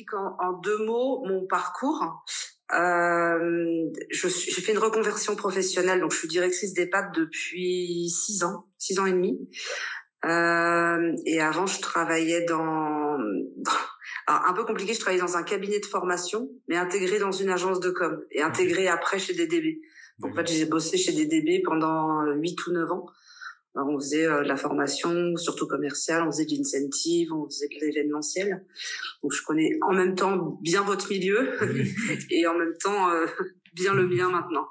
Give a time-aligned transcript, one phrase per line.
[0.00, 2.24] j'explique en, en, deux mots mon parcours.
[2.72, 8.98] Euh, j'ai fait une reconversion professionnelle, donc je suis directrice d'EHPAD depuis six ans, six
[8.98, 9.38] ans et demi.
[10.24, 13.16] Euh, et avant, je travaillais dans,
[14.26, 17.50] alors, un peu compliqué, je travaillais dans un cabinet de formation, mais intégré dans une
[17.50, 19.80] agence de com et intégré après chez DDB.
[20.18, 23.06] Donc, en fait, j'ai bossé chez DDB pendant huit ou neuf ans.
[23.74, 27.74] On faisait euh, de la formation, surtout commerciale, on faisait de l'incentive, on faisait de
[27.80, 28.64] l'événementiel.
[29.22, 31.50] Donc je connais en même temps bien votre milieu
[32.30, 33.26] et en même temps euh,
[33.74, 34.68] bien le mien maintenant.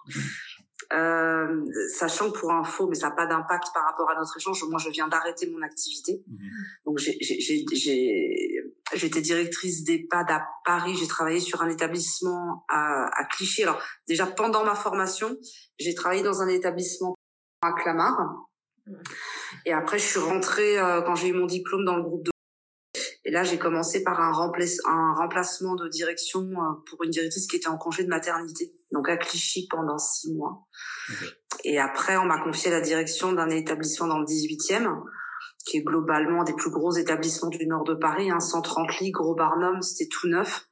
[0.91, 4.63] Euh, sachant que pour info, mais ça n'a pas d'impact par rapport à notre échange,
[4.63, 6.23] moi je viens d'arrêter mon activité.
[6.27, 6.39] Mhm.
[6.85, 6.97] Donc
[8.93, 13.61] j'étais directrice d'EHPAD à Paris, j'ai travaillé sur un établissement à, à Clichy.
[13.63, 15.37] Alors déjà pendant ma formation,
[15.77, 17.13] j'ai travaillé dans un établissement
[17.61, 18.48] à Clamart.
[19.65, 22.31] Et après je suis rentrée euh, quand j'ai eu mon diplôme dans le groupe de
[23.25, 27.57] et là, j'ai commencé par un, un remplacement de direction euh, pour une directrice qui
[27.57, 30.65] était en congé de maternité, donc à Clichy pendant six mois.
[31.63, 35.03] Et après, on m'a confié la direction d'un établissement dans le 18e,
[35.65, 39.35] qui est globalement des plus gros établissements du nord de Paris, hein, 130 lits, gros
[39.35, 40.68] Barnum, c'était tout neuf.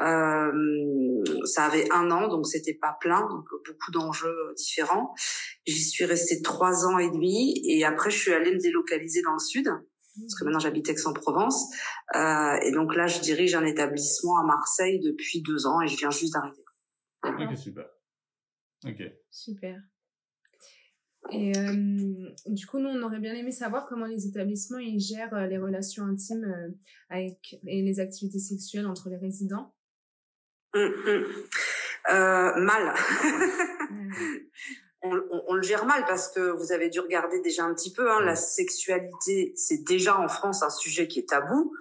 [0.00, 5.14] Euh, ça avait un an, donc c'était pas plein, donc beaucoup d'enjeux différents.
[5.66, 9.34] J'y suis restée trois ans et demi, et après je suis allée me délocaliser dans
[9.34, 9.68] le sud
[10.20, 11.66] parce que maintenant j'habite Aix-en-Provence.
[12.14, 15.96] Euh, et donc là, je dirige un établissement à Marseille depuis deux ans et je
[15.96, 16.64] viens juste d'arrêter.
[17.24, 17.86] Ok, super.
[18.86, 19.02] Ok.
[19.30, 19.80] Super.
[21.30, 25.34] Et euh, du coup, nous, on aurait bien aimé savoir comment les établissements ils gèrent
[25.34, 26.70] euh, les relations intimes euh,
[27.10, 29.74] avec et les activités sexuelles entre les résidents.
[30.74, 31.24] Hum, hum.
[32.12, 32.92] Euh, mal.
[35.02, 38.10] on, on, le gère mal parce que vous avez dû regarder déjà un petit peu.
[38.10, 41.72] Hein, la sexualité, c'est déjà en France un sujet qui est tabou.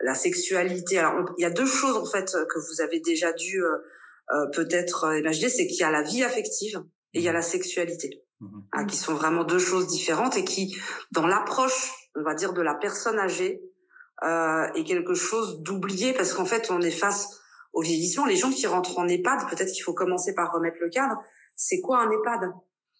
[0.00, 3.62] La sexualité, alors il y a deux choses en fait que vous avez déjà dû
[3.62, 3.78] euh,
[4.32, 7.32] euh peut-être euh, imaginer, c'est qu'il y a la vie affective et il y a
[7.32, 10.76] la sexualité, mmh hein, qui sont vraiment deux choses différentes et qui,
[11.12, 13.62] dans l'approche, on va dire, de la personne âgée,
[14.24, 17.40] euh, est quelque chose d'oublié parce qu'en fait, on est face
[17.74, 18.24] au vieillissement.
[18.24, 21.22] Les gens qui rentrent en EHPAD, peut-être qu'il faut commencer par remettre le cadre
[21.56, 22.50] c'est quoi un EHPAD?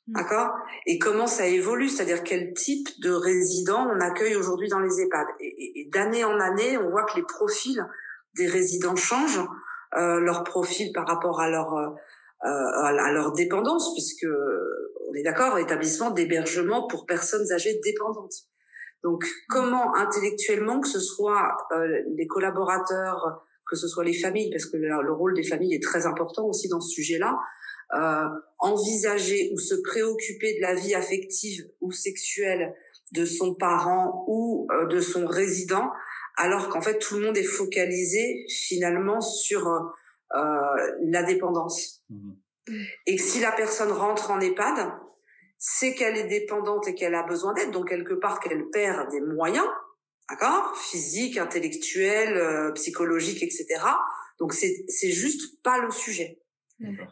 [0.06, 0.12] Mm.
[0.12, 0.50] D'accord?
[0.86, 1.88] Et comment ça évolue?
[1.88, 5.26] C'est-à-dire quel type de résidents on accueille aujourd'hui dans les EHPAD?
[5.40, 7.84] Et, d'année en année, on voit que les profils
[8.36, 9.44] des résidents changent,
[9.96, 11.90] euh, leur profil par rapport à leur euh,
[12.44, 14.26] à leur dépendance, puisque
[15.08, 18.34] on est d'accord, établissement d'hébergement pour personnes âgées dépendantes.
[19.02, 24.66] Donc, comment intellectuellement que ce soit euh, les collaborateurs, que ce soit les familles, parce
[24.66, 27.38] que le rôle des familles est très important aussi dans ce sujet-là,
[27.94, 32.74] euh, envisager ou se préoccuper de la vie affective ou sexuelle
[33.12, 35.92] de son parent ou euh, de son résident,
[36.36, 40.40] alors qu'en fait tout le monde est focalisé finalement sur euh,
[41.02, 42.02] la dépendance.
[42.10, 42.32] Mmh.
[43.06, 44.90] Et que si la personne rentre en EHPAD,
[45.58, 49.20] c'est qu'elle est dépendante et qu'elle a besoin d'aide, donc quelque part qu'elle perd des
[49.20, 49.66] moyens,
[50.28, 53.66] d'accord, physiques, intellectuels, euh, psychologiques, etc.
[54.38, 56.40] Donc c'est c'est juste pas le sujet.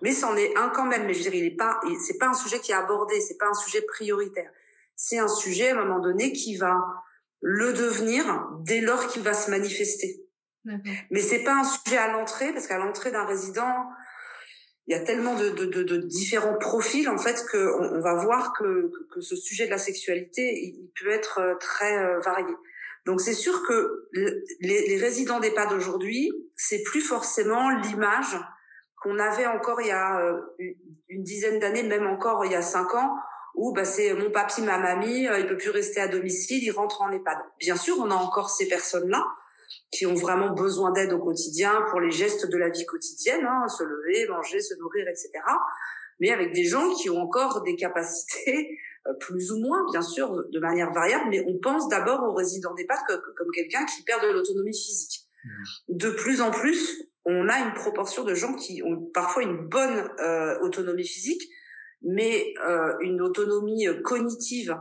[0.02, 1.06] Mais c'en est un quand même.
[1.06, 3.38] Mais je veux dire, il est pas, c'est pas un sujet qui est abordé, c'est
[3.38, 4.50] pas un sujet prioritaire.
[4.96, 6.76] C'est un sujet à un moment donné qui va
[7.40, 10.26] le devenir dès lors qu'il va se manifester.
[11.10, 13.88] Mais c'est pas un sujet à l'entrée parce qu'à l'entrée d'un résident,
[14.86, 18.14] il y a tellement de, de, de, de différents profils en fait que on, va
[18.14, 22.54] voir que, que, ce sujet de la sexualité il, peut être euh, très euh, varié.
[23.04, 28.38] Donc c'est sûr que les, les résidents d'EHPAD aujourd'hui, c'est plus forcément l'image
[29.02, 30.40] qu'on avait encore il y a euh,
[31.08, 33.16] une dizaine d'années, même encore il y a cinq ans,
[33.54, 36.70] où bah, c'est mon papy, ma mamie, euh, il peut plus rester à domicile, il
[36.70, 37.38] rentre en EHPAD.
[37.58, 39.24] Bien sûr, on a encore ces personnes-là
[39.90, 43.68] qui ont vraiment besoin d'aide au quotidien pour les gestes de la vie quotidienne, hein,
[43.68, 45.30] se lever, manger, se nourrir, etc.
[46.20, 48.78] Mais avec des gens qui ont encore des capacités
[49.20, 52.98] plus ou moins, bien sûr, de manière variable, mais on pense d'abord aux résidents d'EHPAD
[53.36, 55.26] comme quelqu'un qui perd de l'autonomie physique.
[55.44, 55.50] Mmh.
[55.88, 60.10] De plus en plus, on a une proportion de gens qui ont parfois une bonne
[60.20, 61.42] euh, autonomie physique,
[62.02, 64.76] mais euh, une autonomie euh, cognitive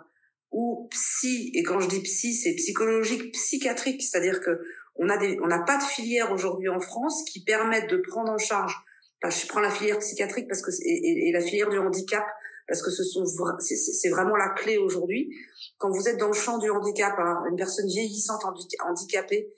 [0.52, 1.52] ou psy.
[1.54, 4.62] Et quand je dis psy, c'est psychologique, psychiatrique, c'est-à-dire que
[4.96, 8.32] on a des, on n'a pas de filière aujourd'hui en France qui permettent de prendre
[8.32, 8.76] en charge.
[9.24, 12.26] je prends la filière psychiatrique parce que et, la filière du handicap
[12.72, 13.26] parce que ce sont
[13.60, 15.36] c'est vraiment la clé aujourd'hui.
[15.78, 19.52] Quand vous êtes dans le champ du handicap, hein, une personne vieillissante handicapée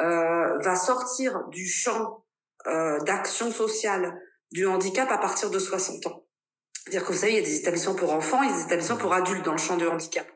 [0.00, 2.26] euh, va sortir du champ
[2.66, 4.20] euh, d'action sociale
[4.52, 6.26] du handicap à partir de 60 ans.
[6.84, 8.64] C'est-à-dire que vous savez, il y a des établissements pour enfants, il y a des
[8.64, 10.26] établissements pour adultes dans le champ du handicap.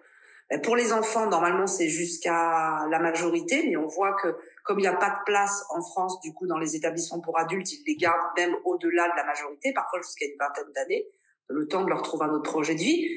[0.62, 4.88] Pour les enfants, normalement, c'est jusqu'à la majorité, mais on voit que comme il n'y
[4.88, 7.96] a pas de place en France, du coup, dans les établissements pour adultes, ils les
[7.96, 11.06] gardent même au-delà de la majorité, parfois jusqu'à une vingtaine d'années,
[11.49, 13.09] le temps de leur trouver un autre projet de vie.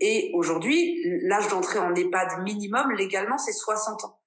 [0.00, 4.20] Et aujourd'hui, l'âge d'entrée en EHPAD minimum, légalement, c'est 60 ans.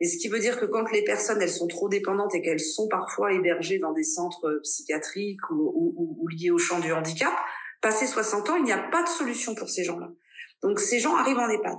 [0.00, 2.60] Et ce qui veut dire que quand les personnes, elles sont trop dépendantes et qu'elles
[2.60, 7.32] sont parfois hébergées dans des centres psychiatriques ou, ou, ou liés au champ du handicap,
[7.80, 10.10] passé 60 ans, il n'y a pas de solution pour ces gens-là.
[10.62, 11.78] Donc ces gens arrivent en EHPAD.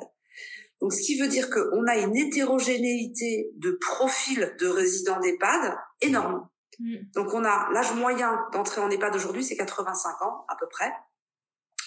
[0.81, 6.47] Donc, ce qui veut dire qu'on a une hétérogénéité de profils de résidents d'EHPAD énorme.
[6.79, 6.95] Mm.
[7.13, 10.91] Donc, on a l'âge moyen d'entrer en EHPAD aujourd'hui, c'est 85 ans à peu près.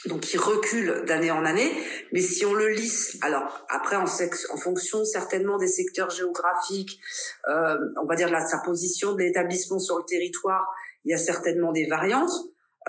[0.07, 1.73] Donc, il recule d'année en année.
[2.13, 7.01] Mais si on le lisse, alors après, en, en fonction certainement des secteurs géographiques,
[7.49, 10.67] euh, on va dire la, sa position de l'établissement sur le territoire,
[11.05, 12.33] il y a certainement des variantes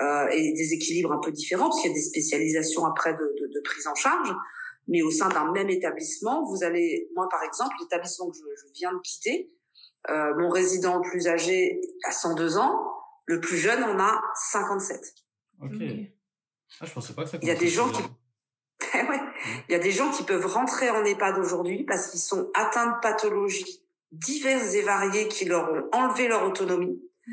[0.00, 3.18] euh, et des équilibres un peu différents, parce qu'il y a des spécialisations après de,
[3.18, 4.34] de, de prise en charge
[4.88, 8.72] mais au sein d'un même établissement, vous allez, moi par exemple, l'établissement que je, je,
[8.74, 9.50] viens de quitter,
[10.10, 12.92] euh, mon résident le plus âgé a 102 ans,
[13.26, 14.20] le plus jeune en a
[14.50, 15.00] 57.
[15.62, 15.70] Ok.
[16.80, 17.38] Ah, je pensais pas que ça.
[17.42, 18.02] Il y a des gens qui,
[18.94, 19.02] ouais.
[19.02, 19.30] Mmh.
[19.68, 22.92] il y a des gens qui peuvent rentrer en EHPAD aujourd'hui parce qu'ils sont atteints
[22.92, 23.82] de pathologies
[24.12, 27.02] diverses et variées qui leur ont enlevé leur autonomie.
[27.26, 27.32] Mmh.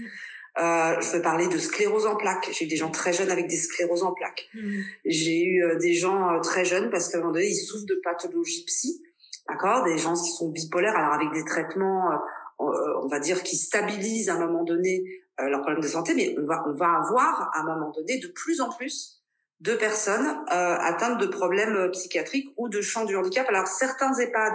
[0.59, 2.49] Euh, je veux parler de sclérose en plaques.
[2.51, 4.49] J'ai eu des gens très jeunes avec des scléroses en plaques.
[4.53, 4.81] Mmh.
[5.05, 7.85] J'ai eu euh, des gens euh, très jeunes parce qu'à un moment donné, ils souffrent
[7.85, 9.01] de pathologie psy.
[9.47, 9.85] D'accord?
[9.85, 12.65] Des gens qui sont bipolaires, alors avec des traitements, euh,
[13.01, 15.03] on va dire, qui stabilisent à un moment donné
[15.39, 18.27] leurs problèmes de santé, mais on va, on va avoir à un moment donné de
[18.27, 19.20] plus en plus
[19.61, 23.47] de personnes atteintes de problèmes psychiatriques ou de champs du handicap.
[23.49, 24.53] Alors certains EHPAD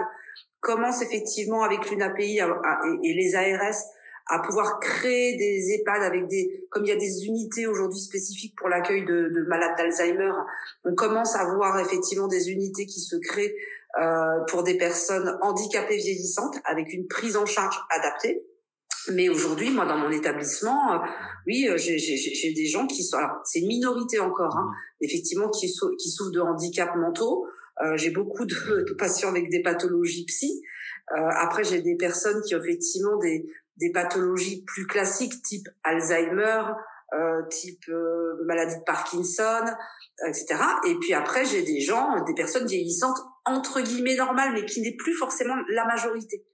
[0.59, 2.39] commencent effectivement avec l'UNAPI
[3.03, 3.75] et les ARS
[4.29, 8.55] à pouvoir créer des EHPAD avec des, comme il y a des unités aujourd'hui spécifiques
[8.57, 10.33] pour l'accueil de, de, malades d'Alzheimer,
[10.83, 13.55] on commence à voir effectivement des unités qui se créent
[13.99, 18.43] euh, pour des personnes handicapées vieillissantes avec une prise en charge adaptée.
[19.13, 20.97] Mais aujourd'hui, moi, dans mon établissement, euh,
[21.45, 24.69] oui, euh, j'ai des gens qui sont, alors c'est une minorité encore, hein,
[25.01, 27.47] effectivement, qui, souffrent de handicaps mentaux.
[27.83, 30.63] Euh, j'ai beaucoup de, patients avec des pathologies psy.
[31.15, 33.45] Euh, après, j'ai des personnes qui ont effectivement des,
[33.77, 36.63] des pathologies plus classiques type Alzheimer,
[37.13, 39.65] euh, type euh, maladie de Parkinson,
[40.27, 40.55] etc.
[40.87, 44.95] Et puis après, j'ai des gens, des personnes vieillissantes entre guillemets normales, mais qui n'est
[44.95, 46.45] plus forcément la majorité.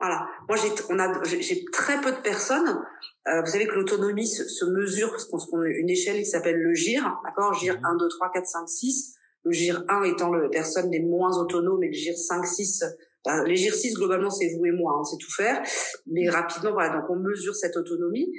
[0.00, 0.26] Voilà.
[0.48, 2.82] Moi, j'ai, on a, j'ai très peu de personnes.
[3.28, 6.56] Euh, vous savez que l'autonomie se, se, mesure parce qu'on a une échelle qui s'appelle
[6.56, 7.52] le GIR, d'accord?
[7.54, 9.14] GIR 1, 2, 3, 4, 5, 6.
[9.44, 12.84] Le GIR 1 étant le personne les moins autonomes et le GIR 5, 6
[13.24, 15.62] ben, l'exercice globalement c'est vous et moi, on sait tout faire,
[16.06, 18.32] mais rapidement voilà donc on mesure cette autonomie.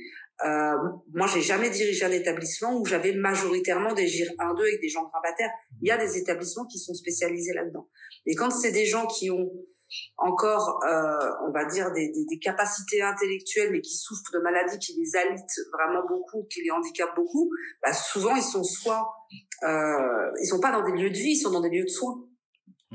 [0.44, 0.74] Euh,
[1.14, 5.04] moi j'ai jamais dirigé un établissement où j'avais majoritairement des GIR 1-2 avec des gens
[5.04, 5.52] grabataires.
[5.84, 7.88] Il y a des établissements qui sont spécialisés là-dedans.
[8.26, 9.52] Et quand c'est des gens qui ont
[10.18, 14.80] encore, euh, on va dire, des, des, des, capacités intellectuelles, mais qui souffrent de maladies
[14.80, 17.50] qui les alitent vraiment beaucoup, qui les handicapent beaucoup,
[17.84, 19.14] bah souvent ils sont soit,
[19.64, 21.90] euh, ils sont pas dans des lieux de vie, ils sont dans des lieux de
[21.90, 22.24] soins.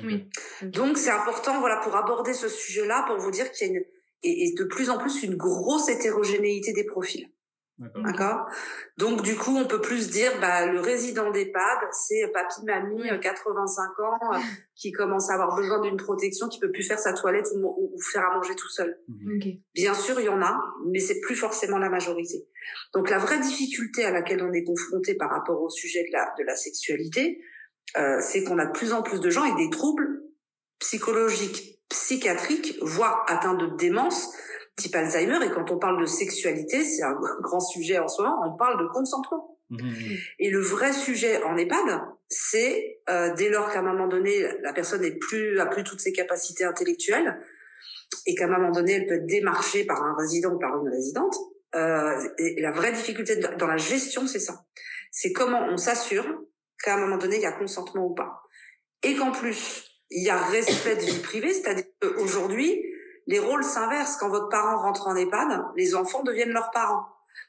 [0.02, 0.28] Oui.
[0.62, 3.84] Donc c'est important, voilà, pour aborder ce sujet-là, pour vous dire qu'il y a une,
[4.22, 7.30] et, et, de plus en plus une grosse hétérogénéité des profils.
[7.78, 8.46] D'accord.
[8.96, 13.82] Donc du coup, on peut plus dire, bah, le résident d'EHPAD, c'est papy, mamie, 85
[13.82, 14.38] euh, ans, euh,
[14.74, 18.00] qui commence à avoir besoin d'une protection, qui peut plus faire sa toilette ou, ou,
[18.00, 18.98] faire à manger tout seul.
[19.08, 19.58] Mhm.
[19.74, 22.48] Bien sûr, il y en a, mais c'est plus forcément la majorité.
[22.94, 26.32] Donc la vraie difficulté à laquelle on est confronté par rapport au sujet de la,
[26.38, 27.42] de la sexualité,
[27.98, 30.22] euh, c'est qu'on a de plus en plus de gens avec des troubles
[30.78, 34.34] psychologiques, psychiatriques, voire atteints de démence,
[34.76, 35.44] type Alzheimer.
[35.44, 38.80] Et quand on parle de sexualité, c'est un grand sujet en ce moment, on parle
[38.82, 39.58] de consentement.
[39.70, 39.78] Mmh.
[40.38, 44.72] Et le vrai sujet en EHPAD, c'est euh, dès lors qu'à un moment donné, la
[44.72, 47.40] personne n'est plus a plus toutes ses capacités intellectuelles
[48.26, 50.88] et qu'à un moment donné, elle peut être démarchée par un résident ou par une
[50.88, 51.36] résidente.
[51.74, 54.64] Euh, et la vraie difficulté dans la gestion, c'est ça.
[55.10, 56.26] C'est comment on s'assure
[56.82, 58.42] qu'à un moment donné, il y a consentement ou pas.
[59.02, 62.84] Et qu'en plus, il y a respect de vie privée, c'est-à-dire qu'aujourd'hui,
[63.26, 64.16] les rôles s'inversent.
[64.16, 67.06] Quand votre parent rentre en EHPAD, les enfants deviennent leurs parents.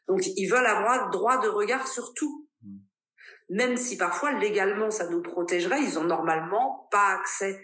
[0.07, 2.48] Donc, ils veulent avoir droit de regard sur tout.
[2.62, 2.77] Hmm.
[3.50, 7.62] Même si parfois, légalement, ça nous protégerait, ils ont normalement pas accès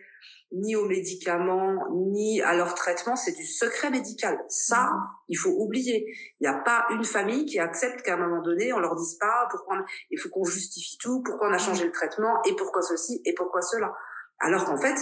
[0.53, 4.37] ni aux médicaments, ni à leur traitement, c'est du secret médical.
[4.49, 5.01] Ça, mhm.
[5.29, 6.05] il faut oublier.
[6.39, 9.17] Il n'y a pas une famille qui accepte qu'à un moment donné, on leur dise
[9.19, 12.81] pas pourquoi il faut qu'on justifie tout, pourquoi on a changé le traitement, et pourquoi
[12.83, 13.93] ceci, et pourquoi cela.
[14.39, 14.95] Alors qu'en fait,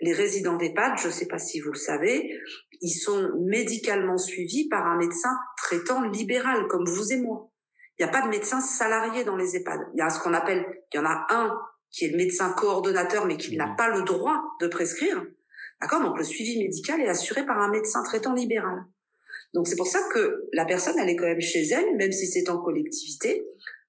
[0.00, 2.38] les résidents d'EHPAD, je ne sais pas si vous le savez,
[2.80, 7.50] ils sont médicalement suivis par un médecin traitant libéral, comme vous et moi.
[7.98, 9.80] Il n'y a pas de médecin salarié dans les EHPAD.
[9.94, 11.58] Il y a ce qu'on appelle, il y en a un
[11.90, 15.24] qui est le médecin coordonnateur, mais qui n'a pas le droit de prescrire.
[15.80, 16.02] D'accord?
[16.02, 18.84] Donc le suivi médical est assuré par un médecin traitant libéral.
[19.54, 22.26] Donc c'est pour ça que la personne, elle est quand même chez elle, même si
[22.26, 23.46] c'est en collectivité.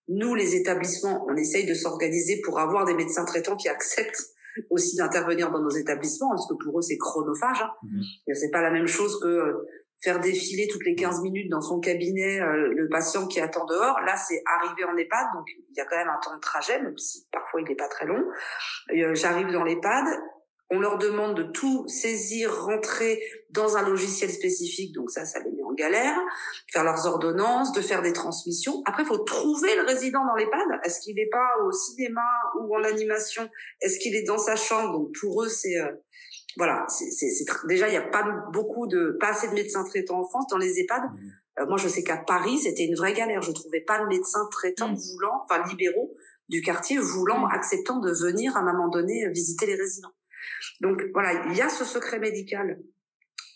[0.07, 4.24] Nous, les établissements, on essaye de s'organiser pour avoir des médecins traitants qui acceptent
[4.69, 7.62] aussi d'intervenir dans nos établissements, parce que pour eux, c'est chronophage.
[7.62, 7.71] Hein.
[7.83, 8.33] Mmh.
[8.33, 9.67] C'est pas la même chose que euh,
[10.01, 14.00] faire défiler toutes les 15 minutes dans son cabinet euh, le patient qui attend dehors.
[14.01, 16.81] Là, c'est arriver en EHPAD, donc il y a quand même un temps de trajet,
[16.81, 18.24] même si parfois il n'est pas très long.
[18.91, 20.05] Euh, j'arrive dans l'EHPAD,
[20.75, 25.51] on leur demande de tout saisir, rentrer dans un logiciel spécifique, donc ça, ça les
[25.51, 26.17] met en galère,
[26.72, 28.82] faire leurs ordonnances, de faire des transmissions.
[28.86, 30.79] Après, il faut trouver le résident dans l'EHPAD.
[30.84, 32.25] Est-ce qu'il n'est pas au cinéma
[32.60, 33.50] ou en animation?
[33.82, 34.91] Est-ce qu'il est dans sa chambre?
[34.91, 35.91] Donc pour eux, c'est euh,
[36.58, 37.10] voilà, c'est
[37.67, 40.58] déjà il n'y a pas beaucoup de pas assez de médecins traitants en France dans
[40.58, 41.03] les EHPAD.
[41.03, 41.29] Mmh.
[41.60, 43.41] Euh, moi, je sais qu'à Paris, c'était une vraie galère.
[43.41, 44.98] Je trouvais pas de médecins traitants mmh.
[45.13, 46.13] voulant, enfin libéraux
[46.50, 47.51] du quartier voulant, mmh.
[47.51, 50.12] acceptant de venir à un moment donné visiter les résidents.
[50.82, 52.80] Donc voilà, il y a ce secret médical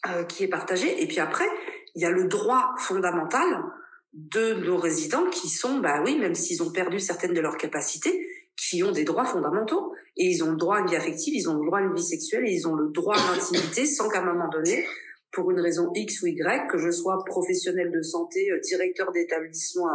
[0.08, 1.02] euh, qui est partagé.
[1.02, 1.48] Et puis après,
[1.96, 3.64] il y a le droit fondamental
[4.14, 8.28] de nos résidents qui sont, bah oui, même s'ils ont perdu certaines de leurs capacités,
[8.56, 9.94] qui ont des droits fondamentaux.
[10.18, 11.94] Et ils ont le droit à une vie affective, ils ont le droit à une
[11.94, 14.86] vie sexuelle et ils ont le droit à l'intimité sans qu'à un moment donné,
[15.32, 19.88] pour une raison X ou Y, que je sois professionnel de santé, euh, directeur d'établissement,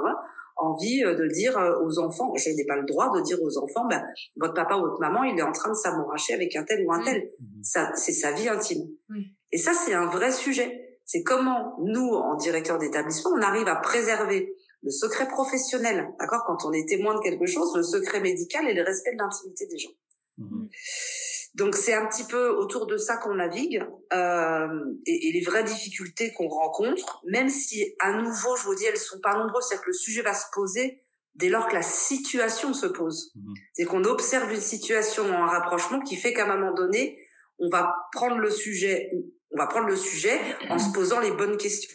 [0.57, 3.59] envie euh, de dire euh, aux enfants, je n'ai pas le droit de dire aux
[3.59, 4.03] enfants, ben,
[4.37, 6.93] votre papa ou votre maman, il est en train de s'amouracher avec un tel ou
[6.93, 7.31] un tel.
[7.41, 7.63] Mmh.
[7.63, 8.89] Ça, c'est sa vie intime.
[9.53, 10.99] Et ça, c'est un vrai sujet.
[11.05, 16.43] C'est comment nous, en directeur d'établissement, on arrive à préserver le secret professionnel, d'accord?
[16.47, 19.67] Quand on est témoin de quelque chose, le secret médical et le respect de l'intimité
[19.67, 19.93] des gens.
[20.39, 20.67] Mmh.
[21.55, 24.67] Donc c'est un petit peu autour de ça qu'on navigue euh,
[25.07, 28.97] et, et, les vraies difficultés qu'on rencontre, même si à nouveau, je vous dis, elles
[28.97, 31.05] sont pas nombreuses, c'est que le sujet va se poser
[31.37, 33.33] dès lors que la situation se pose.
[33.35, 33.55] Mmh.
[33.73, 37.19] C'est qu'on observe une situation en rapprochement qui fait qu'à un moment donné,
[37.59, 39.11] on va prendre le sujet,
[39.53, 40.39] on va prendre le sujet
[40.71, 41.91] en se posant les bonnes questions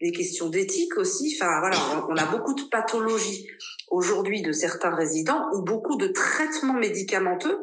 [0.00, 1.36] les questions d'éthique aussi.
[1.36, 1.76] Enfin voilà,
[2.08, 3.48] on, a beaucoup de pathologies
[3.88, 7.58] aujourd'hui de certains résidents ou beaucoup de traitements médicamenteux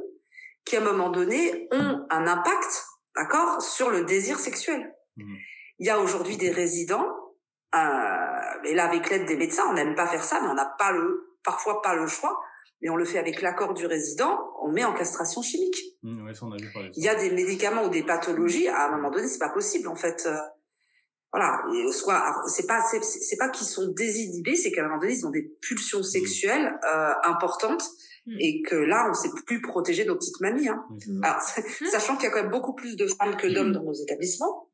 [0.66, 4.94] qui à un moment donné ont un impact, d'accord, sur le désir sexuel.
[5.18, 5.36] Mmh.
[5.80, 7.08] Il y a aujourd'hui des résidents,
[7.76, 10.74] euh, et là avec l'aide des médecins, on n'aime pas faire ça, mais on n'a
[10.78, 12.40] pas le, parfois pas le choix,
[12.82, 15.78] mais on le fait avec l'accord du résident, on met en castration chimique.
[16.04, 19.10] Mmh, on a vu Il y a des médicaments ou des pathologies, à un moment
[19.10, 20.26] donné, c'est pas possible en fait.
[20.28, 20.36] Euh,
[21.34, 21.64] voilà
[21.94, 25.30] soit c'est pas c'est pas qu'ils sont désinhibés c'est qu'à un moment donné ils ont
[25.30, 26.04] des pulsions mmh.
[26.04, 27.90] sexuelles euh, importantes
[28.26, 28.36] mmh.
[28.40, 30.84] et que là on s'est plus protéger nos petites mamies hein.
[30.90, 31.24] Mmh.
[31.24, 31.42] Alors,
[31.92, 34.70] sachant qu'il y a quand même beaucoup plus de femmes que d'hommes dans nos établissements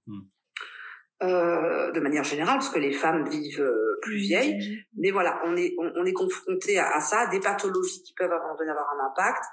[1.23, 5.55] euh, de manière générale parce que les femmes vivent euh, plus vieilles mais voilà on
[5.55, 8.71] est on, est confronté à, à, ça des pathologies qui peuvent à un moment donné
[8.71, 9.43] avoir un impact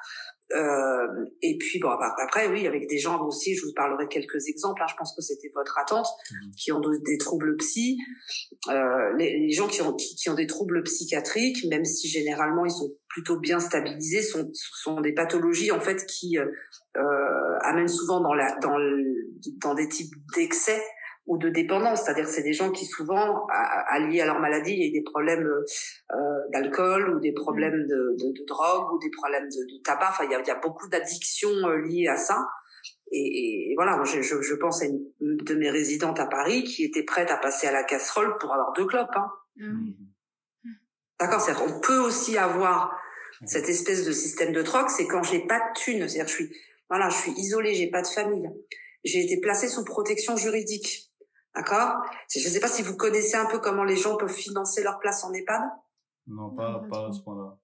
[0.54, 1.06] euh,
[1.42, 4.82] et puis bon après oui avec des gens aussi je vous parlerai de quelques exemples
[4.82, 6.50] hein, je pense que c'était votre attente mmh.
[6.56, 7.98] qui ont des troubles psy.
[8.68, 12.70] Euh, les, les, gens qui ont qui, ont des troubles psychiatriques même si généralement ils
[12.70, 16.46] sont plutôt bien stabilisés sont sont des pathologies en fait qui euh,
[16.96, 19.04] euh amènent souvent dans la dans le,
[19.60, 20.80] dans des types d'excès
[21.26, 23.46] ou de dépendance, c'est-à-dire c'est des gens qui souvent,
[23.88, 26.16] alliés à leur maladie, il y a des problèmes euh,
[26.52, 30.10] d'alcool ou des problèmes de, de, de, drogue ou des problèmes de, de tabac.
[30.10, 32.46] Enfin, il y a, il y a beaucoup d'addictions euh, liées à ça.
[33.10, 36.84] Et, et voilà, je, je, je, pense à une de mes résidentes à Paris qui
[36.84, 39.16] était prête à passer à la casserole pour avoir deux clopes.
[39.16, 39.30] Hein.
[39.60, 39.66] Ah
[41.20, 42.98] D'accord, c'est-à-dire on peut aussi avoir
[43.46, 46.56] cette espèce de système de troc, c'est quand j'ai pas de thunes, c'est-à-dire je suis
[46.88, 48.48] voilà, je suis isolée, j'ai pas de famille.
[49.04, 51.03] J'ai été placée sous protection juridique.
[51.54, 52.02] D'accord?
[52.28, 54.98] Je ne sais pas si vous connaissez un peu comment les gens peuvent financer leur
[54.98, 55.62] place en EHPAD?
[56.26, 57.56] Non, pas, pas à ce point-là.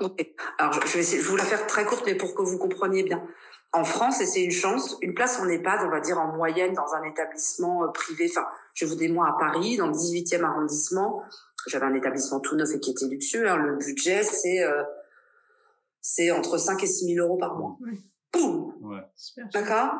[0.00, 0.34] Ok.
[0.58, 3.02] Alors, je vais essayer, je vous la faire très courte, mais pour que vous compreniez
[3.02, 3.24] bien.
[3.72, 6.74] En France, et c'est une chance, une place en EHPAD, on va dire en moyenne
[6.74, 8.28] dans un établissement euh, privé.
[8.30, 11.22] Enfin, je vous dis moi à Paris, dans le 18e arrondissement,
[11.66, 13.48] j'avais un établissement tout neuf et qui était luxueux.
[13.48, 14.82] Hein, le budget, c'est euh,
[16.00, 17.78] c'est entre 5 et 6 000 euros par mois.
[17.80, 17.98] Ouais.
[18.32, 19.00] Boum ouais.
[19.54, 19.92] D'accord?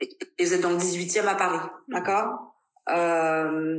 [0.00, 1.68] Et, et vous êtes dans le 18e à Paris.
[1.88, 2.49] D'accord?
[2.88, 3.78] Euh,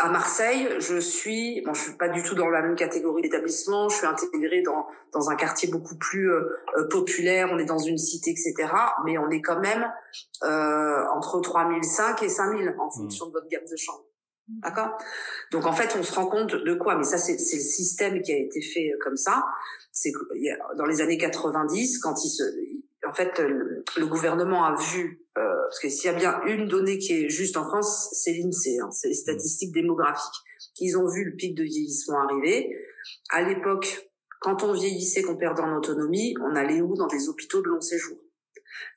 [0.00, 3.88] à Marseille, je suis, bon, je suis pas du tout dans la même catégorie d'établissement.
[3.88, 7.48] Je suis intégrée dans dans un quartier beaucoup plus euh, euh populaire.
[7.50, 8.54] On est dans une cité, etc.
[9.04, 9.90] Mais on est quand même
[10.44, 12.90] euh, entre 3005 et 5000 en mmh.
[12.90, 14.04] fonction de votre gamme de chambres.
[14.48, 14.98] D'accord?
[15.52, 16.96] Donc en fait, on se rend compte de quoi?
[16.96, 19.44] Mais ça, c'est le système qui a été fait comme ça.
[19.92, 20.12] C'est
[20.76, 22.42] dans les années 90, quand il se,
[23.08, 26.98] en fait, le gouvernement a vu euh, parce que s'il y a bien une donnée
[26.98, 30.40] qui est juste en France, c'est l'INSEE, hein, c'est les statistiques démographiques.
[30.78, 32.70] Ils ont vu le pic de vieillissement arriver.
[33.30, 36.96] À l'époque, Quand on vieillissait, qu'on perdait en autonomie, on allait où?
[36.96, 38.16] Dans des hôpitaux de long séjour.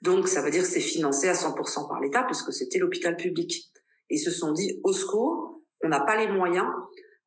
[0.01, 3.69] Donc, ça veut dire que c'est financé à 100% par l'État, puisque c'était l'hôpital public.
[4.09, 6.67] Ils se sont dit, au secours, on n'a pas les moyens,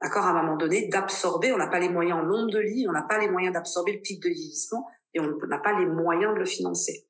[0.01, 2.87] d'accord, à un moment donné, d'absorber, on n'a pas les moyens en nombre de lits,
[2.89, 5.87] on n'a pas les moyens d'absorber le pic de vieillissement, et on n'a pas les
[5.87, 7.07] moyens de le financer.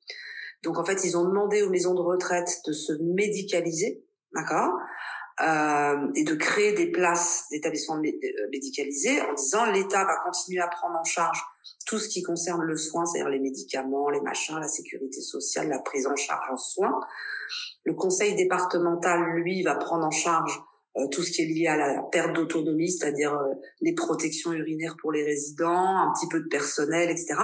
[0.63, 4.71] Donc, en fait, ils ont demandé aux maisons de retraite de se médicaliser, d'accord
[5.41, 10.67] euh, et de créer des places d'établissements euh, médicalisés en disant l'État va continuer à
[10.67, 11.43] prendre en charge
[11.85, 15.79] tout ce qui concerne le soin, c'est-à-dire les médicaments, les machins, la sécurité sociale, la
[15.79, 16.99] prise en charge en soins.
[17.83, 20.59] Le conseil départemental, lui, va prendre en charge
[20.97, 24.97] euh, tout ce qui est lié à la perte d'autonomie, c'est-à-dire euh, les protections urinaires
[24.99, 27.35] pour les résidents, un petit peu de personnel, etc.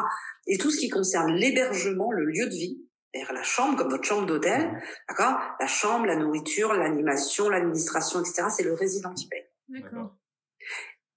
[0.48, 2.82] Et tout ce qui concerne l'hébergement, le lieu de vie,
[3.14, 4.82] c'est-à-dire la chambre, comme votre chambre d'hôtel, mmh.
[5.10, 5.40] d'accord?
[5.60, 9.46] La chambre, la nourriture, l'animation, l'administration, etc., c'est le résident qui paye.
[9.70, 10.16] D'accord.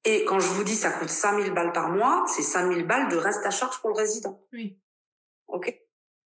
[0.04, 3.16] Et quand je vous dis ça coûte 5000 balles par mois, c'est 5000 balles de
[3.16, 4.40] reste à charge pour le résident.
[4.52, 4.78] Oui.
[5.48, 5.74] OK?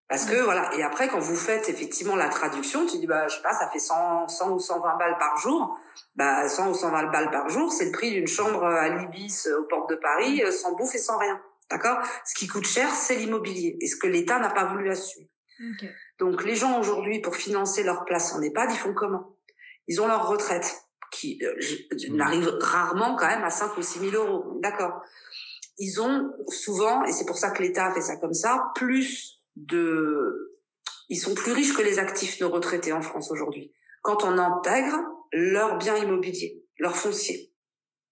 [0.09, 3.35] Parce que voilà, et après quand vous faites effectivement la traduction, tu dis bah je
[3.35, 5.77] sais pas, ça fait 100 100 ou 120 balles par jour.
[6.15, 9.63] Bah 100 ou 120 balles par jour, c'est le prix d'une chambre à l'Ibis aux
[9.63, 11.41] portes de Paris euh, sans bouffe et sans rien.
[11.69, 11.99] D'accord?
[12.25, 15.29] Ce qui coûte cher, c'est l'immobilier et ce que l'État n'a pas voulu assumer.
[16.19, 19.35] Donc les gens aujourd'hui, pour financer leur place en EHPAD, ils font comment?
[19.87, 21.55] Ils ont leur retraite, qui euh,
[21.91, 22.15] mmh.
[22.15, 24.59] n'arrive rarement quand même à 5 ou 6 000 euros.
[24.61, 25.01] D'accord?
[25.77, 29.41] Ils ont souvent, et c'est pour ça que l'État a fait ça comme ça, plus
[29.55, 30.57] de...
[31.09, 33.73] Ils sont plus riches que les actifs de retraités en France aujourd'hui.
[34.03, 34.99] Quand on intègre
[35.31, 37.51] leurs biens immobiliers, leurs fonciers.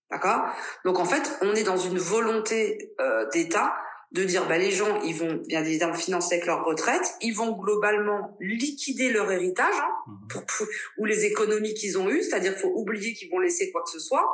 [0.10, 0.44] D'accord?
[0.86, 3.75] Donc en fait, on est dans une volonté euh, d'État
[4.12, 7.52] de dire bah les gens ils vont bien évidemment financer avec leur retraite, ils vont
[7.52, 10.28] globalement liquider leur héritage hein, mhm.
[10.30, 13.84] pour, ou les économies qu'ils ont eues, c'est-à-dire qu'il faut oublier qu'ils vont laisser quoi
[13.84, 14.28] que ce soit,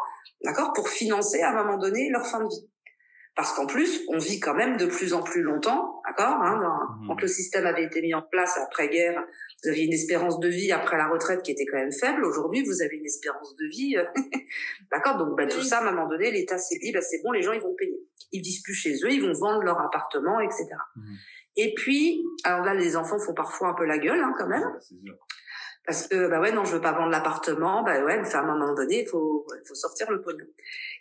[0.43, 2.69] d'accord, pour financer à un moment donné leur fin de vie.
[3.35, 6.59] Parce qu'en plus, on vit quand même de plus en plus longtemps, d'accord hein,
[7.01, 7.07] mmh.
[7.07, 9.23] Quand le système avait été mis en place après-guerre,
[9.63, 12.23] vous aviez une espérance de vie après la retraite qui était quand même faible.
[12.25, 14.05] Aujourd'hui, vous avez une espérance de vie, euh,
[14.91, 17.31] d'accord Donc ben, tout ça, à un moment donné, l'État s'est dit, ben, c'est bon,
[17.31, 17.99] les gens, ils vont payer.
[18.33, 20.67] Ils disent plus chez eux, ils vont vendre leur appartement, etc.
[20.95, 21.13] Mmh.
[21.55, 24.69] Et puis, alors là, les enfants font parfois un peu la gueule, hein, quand même.
[25.85, 28.45] Parce que bah ouais non je veux pas vendre l'appartement bah ouais mais à un
[28.45, 30.45] moment donné il faut il faut sortir le pognon.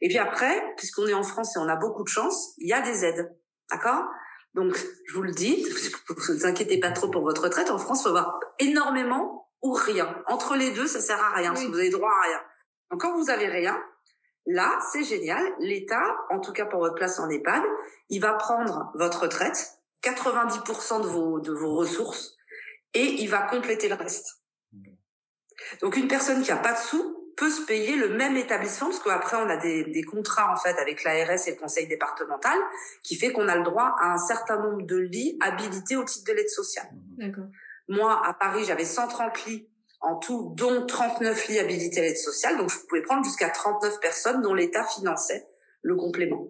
[0.01, 2.73] Et puis après puisqu'on est en France et on a beaucoup de chance il y
[2.73, 3.33] a des aides
[3.71, 4.07] d'accord?
[4.55, 5.64] Donc je vous le dis
[6.11, 9.73] ne vous inquiétez pas trop pour votre retraite en France il faut avoir énormément ou
[9.73, 12.40] rien entre les deux ça sert à rien parce que vous avez droit à rien.
[12.90, 13.81] Donc quand vous avez rien
[14.47, 17.63] là c'est génial l'État en tout cas pour votre place en EHPAD
[18.09, 22.37] il va prendre votre retraite 90% de vos de vos ressources
[22.95, 24.43] et il va compléter le reste.
[25.81, 29.01] Donc une personne qui a pas de sous peut se payer le même établissement parce
[29.01, 32.59] qu'après on a des, des contrats en fait avec l'ARS et le conseil départemental
[33.03, 36.31] qui fait qu'on a le droit à un certain nombre de lits habilités au titre
[36.31, 36.89] de l'aide sociale.
[37.17, 37.47] D'accord.
[37.89, 39.69] Moi à Paris j'avais 130 lits
[40.03, 44.01] en tout, dont 39 lits habilités à l'aide sociale, donc je pouvais prendre jusqu'à 39
[44.01, 45.47] personnes dont l'État finançait
[45.83, 46.49] le complément.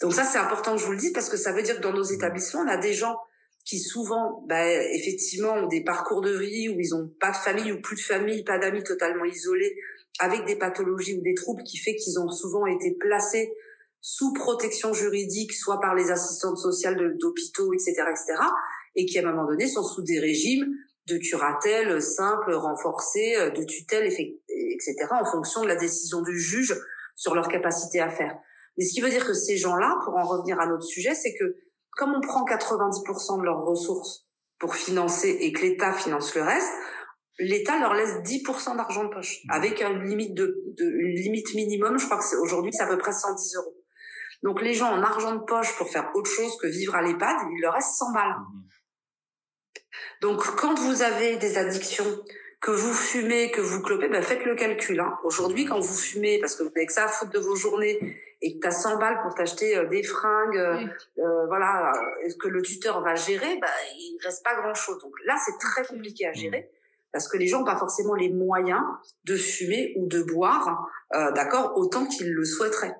[0.00, 1.82] Donc ça c'est important que je vous le dise parce que ça veut dire que
[1.82, 3.16] dans nos établissements on a des gens
[3.64, 7.72] qui souvent, bah, effectivement, ont des parcours de vie où ils ont pas de famille
[7.72, 9.76] ou plus de famille, pas d'amis totalement isolés,
[10.18, 13.52] avec des pathologies ou des troubles qui fait qu'ils ont souvent été placés
[14.00, 18.34] sous protection juridique, soit par les assistantes sociales d'hôpitaux, etc., etc.,
[18.96, 20.66] et qui à un moment donné sont sous des régimes
[21.06, 26.76] de curatelle simple, renforcée, de tutelle, etc., en fonction de la décision du juge
[27.16, 28.36] sur leur capacité à faire.
[28.78, 31.34] Mais ce qui veut dire que ces gens-là, pour en revenir à notre sujet, c'est
[31.38, 31.56] que
[31.90, 34.26] comme on prend 90% de leurs ressources
[34.58, 36.72] pour financer et que l'État finance le reste,
[37.38, 39.50] l'État leur laisse 10% d'argent de poche mmh.
[39.50, 41.98] avec une limite de, de une limite minimum.
[41.98, 43.74] Je crois que c'est aujourd'hui c'est à peu près 110 euros.
[44.42, 47.36] Donc les gens en argent de poche pour faire autre chose que vivre à l'EHPAD,
[47.52, 48.36] il leur reste 100 balles.
[50.20, 52.22] Donc quand vous avez des addictions,
[52.60, 55.00] que vous fumez, que vous clopez, ben faites le calcul.
[55.00, 55.18] Hein.
[55.24, 57.98] Aujourd'hui, quand vous fumez, parce que vous n'avez que ça à foutre de vos journées
[58.40, 60.86] et que tu as 100 balles pour t'acheter euh, des fringues, euh,
[61.18, 61.92] euh, voilà,
[62.24, 65.02] est-ce que le tuteur va gérer, bah, il reste pas grand-chose.
[65.02, 66.70] Donc là, c'est très compliqué à gérer
[67.12, 68.82] parce que les gens n'ont pas forcément les moyens
[69.24, 72.94] de fumer ou de boire, euh, d'accord, autant qu'ils le souhaiteraient.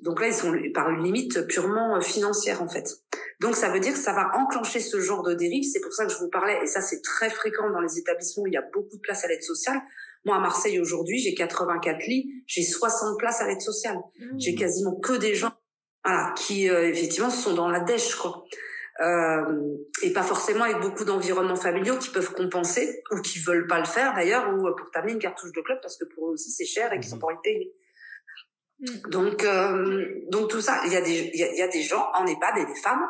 [0.00, 2.98] Donc là, ils sont par une limite purement financière en fait.
[3.44, 5.64] Donc ça veut dire que ça va enclencher ce genre de dérive.
[5.70, 8.44] C'est pour ça que je vous parlais, et ça c'est très fréquent dans les établissements
[8.44, 9.82] où il y a beaucoup de place à l'aide sociale.
[10.24, 13.98] Moi, à Marseille, aujourd'hui, j'ai 84 lits, j'ai 60 places à l'aide sociale.
[14.18, 14.38] Mmh.
[14.38, 15.52] J'ai quasiment que des gens
[16.02, 18.46] voilà, qui, euh, effectivement, sont dans la dèche, quoi.
[19.02, 23.80] Euh, et pas forcément avec beaucoup d'environnements familiaux qui peuvent compenser ou qui veulent pas
[23.80, 26.52] le faire d'ailleurs ou pour t'amener une cartouche de club parce que pour eux aussi
[26.52, 27.18] c'est cher et qu'ils sont mmh.
[27.18, 27.74] pas envie de payer.
[29.08, 32.26] Donc, euh, donc tout ça, il y a des, il y a, des gens en
[32.26, 33.06] EHPAD et des femmes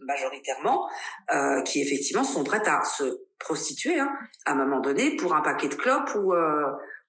[0.00, 0.88] majoritairement
[1.34, 4.10] euh, qui effectivement sont prêtes à se prostituer hein,
[4.46, 6.66] à un moment donné pour un paquet de clopes ou euh,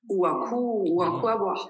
[0.10, 1.70] ou un coup ou un coup à boire.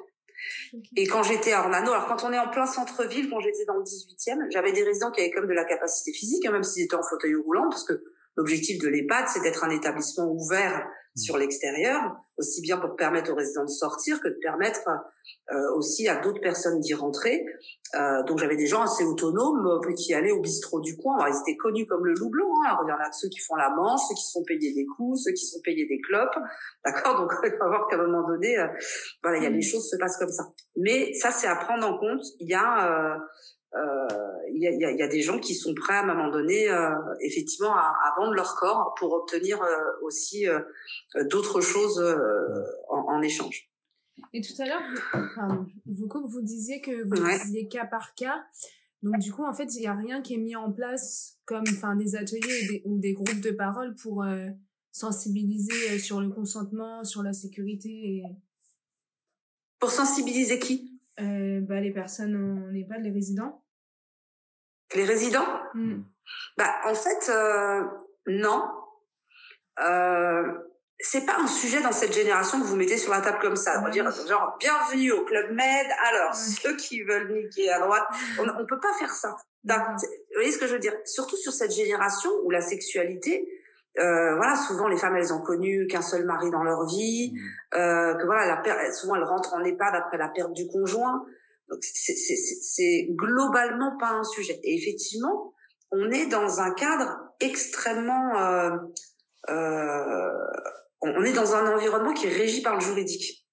[0.95, 3.75] Et quand j'étais à Orlando, alors quand on est en plein centre-ville, quand j'étais dans
[3.75, 6.83] le 18e, j'avais des résidents qui avaient comme de la capacité physique, hein, même s'ils
[6.83, 8.01] étaient en fauteuil roulant, parce que
[8.37, 13.35] l'objectif de l'EHPAD, c'est d'être un établissement ouvert sur l'extérieur, aussi bien pour permettre aux
[13.35, 14.81] résidents de sortir que de permettre
[15.51, 17.45] euh, aussi à d'autres personnes d'y rentrer.
[17.95, 21.17] Euh, donc j'avais des gens assez autonomes euh, qui allaient au bistrot du coin.
[21.17, 22.51] Alors, ils étaient connus comme le loup blanc.
[22.61, 22.69] Hein.
[22.69, 24.85] Alors, il y en a ceux qui font la manche, ceux qui sont payés des
[24.85, 26.37] coups, ceux qui sont payés des clopes.
[26.85, 27.19] D'accord?
[27.19, 28.67] Donc il faut voir qu'à un moment donné, euh,
[29.23, 30.43] voilà, il y a des choses se passent comme ça.
[30.77, 32.21] Mais ça, c'est à prendre en compte.
[32.39, 33.17] Il y a
[33.75, 34.07] euh,
[34.51, 36.89] il y, a, y, a, des gens qui sont prêts à un moment donné, euh,
[37.21, 40.47] effectivement, à, à, vendre leur corps pour obtenir euh, aussi
[41.29, 41.99] d'autres choses
[42.89, 43.69] en, en, échange.
[44.33, 44.81] Et tout à l'heure,
[45.85, 48.43] vous, vous, vous disiez que vous disiez cas par cas.
[49.03, 51.63] Donc du coup, en fait, il n'y a rien qui est mis en place comme
[51.69, 54.25] enfin des ateliers ou des, groupes de parole pour
[54.91, 57.89] sensibiliser sur le consentement, sur la sécurité.
[57.89, 58.23] Et...
[59.79, 60.98] Pour sensibiliser qui?
[61.21, 63.63] Euh, bah, Les personnes en EHPAD, les résidents.
[64.95, 65.47] Les résidents?
[65.73, 66.01] Mm.
[66.57, 67.83] bah, En fait, euh,
[68.27, 68.63] non.
[69.79, 70.53] Euh,
[71.01, 73.81] c'est pas un sujet dans cette génération que vous mettez sur la table comme ça.
[73.81, 73.91] Ouais.
[73.91, 75.87] Dire, genre, bienvenue au Club Med.
[76.09, 78.05] Alors, ceux qui veulent niquer à droite,
[78.37, 79.35] on, on peut pas faire ça.
[79.63, 79.73] Vous
[80.35, 80.95] voyez ce que je veux dire?
[81.05, 83.47] Surtout sur cette génération où la sexualité,
[83.97, 87.77] euh, voilà, souvent les femmes elles ont connu qu'un seul mari dans leur vie, mmh.
[87.77, 91.25] euh, que voilà, la souvent elles rentrent en EHPAD après la perte du conjoint.
[91.69, 94.59] Donc c'est globalement pas un sujet.
[94.63, 95.53] Et effectivement,
[95.91, 98.71] on est dans un cadre extrêmement, euh,
[99.49, 100.29] euh,
[101.01, 103.45] on est dans un environnement qui est régi par le juridique.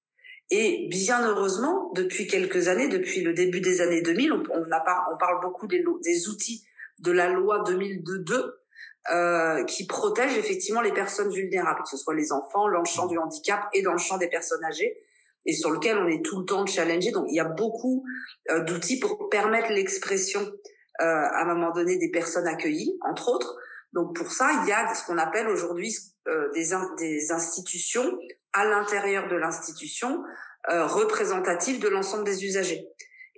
[0.51, 5.07] Et bien heureusement, depuis quelques années, depuis le début des années 2000, on, on, a
[5.13, 6.65] on parle beaucoup des, des outils
[7.01, 8.66] de la loi 2002
[9.13, 13.07] euh, qui protège effectivement les personnes vulnérables, que ce soit les enfants, dans le champ
[13.07, 14.99] du handicap et dans le champ des personnes âgées,
[15.45, 17.13] et sur lequel on est tout le temps challengé.
[17.13, 18.05] Donc il y a beaucoup
[18.51, 23.57] euh, d'outils pour permettre l'expression euh, à un moment donné des personnes accueillies, entre autres.
[23.93, 28.19] Donc pour ça, il y a ce qu'on appelle aujourd'hui euh, des, des institutions
[28.53, 30.23] à l'intérieur de l'institution
[30.69, 32.89] représentatives de l'ensemble des usagers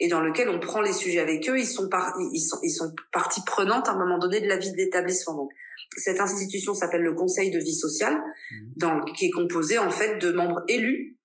[0.01, 1.59] et dans lequel on prend les sujets avec eux.
[1.59, 4.57] Ils sont, par, ils sont, ils sont partie prenante à un moment donné de la
[4.57, 5.35] vie de l'établissement.
[5.35, 5.51] Donc,
[5.97, 8.57] cette institution s'appelle le Conseil de vie sociale, mmh.
[8.77, 11.17] dans, qui est composé en fait de membres élus,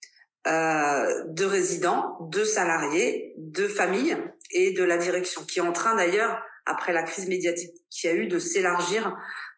[0.47, 4.17] euh, de résidents, de salariés, de familles
[4.51, 8.13] et de la direction, qui est en train d'ailleurs, après la crise médiatique qui a
[8.13, 9.17] eu, de s'élargir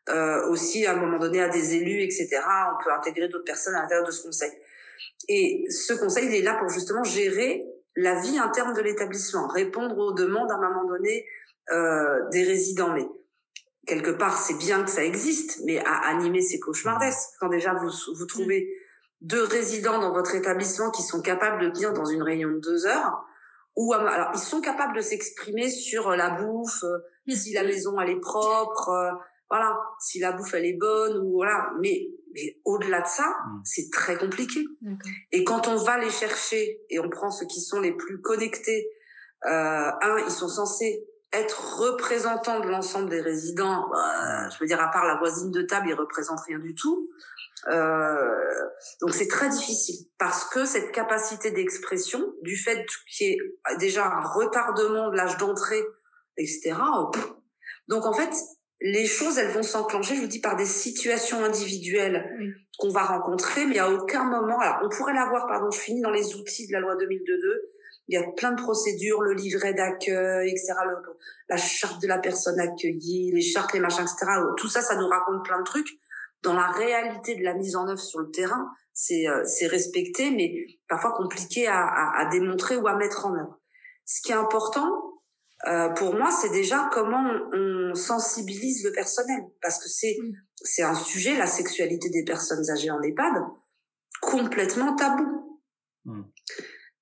[0.09, 2.29] euh, aussi à un moment donné à des élus, etc.
[2.37, 4.51] On peut intégrer d'autres personnes à l'intérieur de ce conseil.
[5.27, 9.97] Et ce conseil, il est là pour justement gérer la vie interne de l'établissement, répondre
[9.97, 11.25] aux demandes à un moment donné
[11.71, 12.93] euh, des résidents.
[12.93, 13.07] Mais
[13.87, 17.29] quelque part, c'est bien que ça existe, mais à animer, c'est cauchemardesque.
[17.39, 18.69] Quand déjà vous, vous trouvez
[19.21, 22.85] deux résidents dans votre établissement qui sont capables de tenir dans une réunion de deux
[22.85, 23.25] heures,
[23.75, 26.99] ou alors ils sont capables de s'exprimer sur la bouffe, euh,
[27.33, 29.11] si la maison elle est propre, euh,
[29.49, 33.61] voilà, si la bouffe elle est bonne ou voilà, mais mais au-delà de ça, mm.
[33.63, 34.63] c'est très compliqué.
[35.31, 38.89] Et quand on va les chercher et on prend ceux qui sont les plus connectés,
[39.45, 39.49] euh,
[40.01, 43.89] un, ils sont censés être représentants de l'ensemble des résidents.
[43.91, 47.09] Bah, je veux dire, à part la voisine de table, ils représentent rien du tout.
[47.67, 48.69] Euh,
[49.01, 54.05] donc c'est très difficile parce que cette capacité d'expression, du fait qu'il y ait déjà
[54.05, 55.83] un retardement de l'âge d'entrée,
[56.37, 56.75] etc.
[57.87, 58.31] Donc en fait,
[58.81, 63.65] les choses, elles vont s'enclencher, je vous dis, par des situations individuelles qu'on va rencontrer,
[63.65, 66.73] mais à aucun moment, alors on pourrait l'avoir, pardon, je finis dans les outils de
[66.73, 67.71] la loi 2002,
[68.07, 70.73] il y a plein de procédures, le livret d'accueil, etc.,
[71.49, 74.31] la charte de la personne accueillie, les chartes, les machins, etc.
[74.57, 75.89] Tout ça, ça nous raconte plein de trucs.
[76.43, 80.29] Dans la réalité de la mise en œuvre sur le terrain, c'est euh, c'est respecté,
[80.29, 80.53] mais
[80.87, 83.59] parfois compliqué à, à, à démontrer ou à mettre en œuvre.
[84.05, 85.14] Ce qui est important,
[85.67, 90.17] euh, pour moi, c'est déjà comment on, sensibilise le personnel, parce que c'est
[90.61, 93.33] c'est un sujet, la sexualité des personnes âgées en EHPAD,
[94.21, 95.61] complètement tabou.
[96.03, 96.23] Hmm.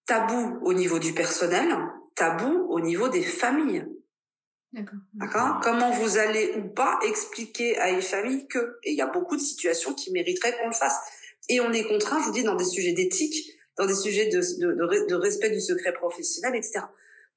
[0.06, 1.76] Tabou au niveau du personnel,
[2.16, 3.86] tabou au niveau des familles.
[4.72, 5.60] D'accord.
[5.62, 9.36] Comment vous allez ou pas expliquer à une famille que, et il y a beaucoup
[9.36, 10.98] de situations qui mériteraient qu'on le fasse.
[11.50, 14.40] Et on est contraint, je vous dis, dans des sujets d'éthique, dans des sujets de,
[14.40, 16.86] de, de respect du secret professionnel, etc.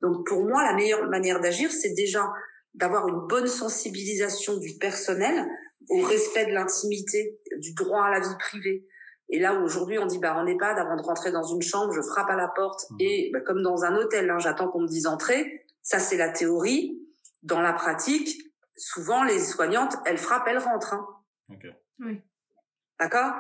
[0.01, 2.33] Donc pour moi, la meilleure manière d'agir, c'est déjà
[2.75, 5.47] d'avoir une bonne sensibilisation du personnel
[5.89, 8.87] au respect de l'intimité, du droit à la vie privée,
[9.29, 11.93] Et là où aujourd'hui on dit bah en EHPAD avant de rentrer dans une chambre,
[11.93, 12.97] je frappe à la porte mmh.
[13.01, 15.65] et bah, comme dans un hôtel, hein, j'attends qu'on me dise entrer.
[15.83, 17.01] Ça c'est la théorie.
[17.43, 20.95] Dans la pratique, souvent les soignantes, elles frappent, elles rentrent.
[20.95, 21.07] Hein.
[22.01, 22.21] Oui.
[22.99, 23.33] D'accord?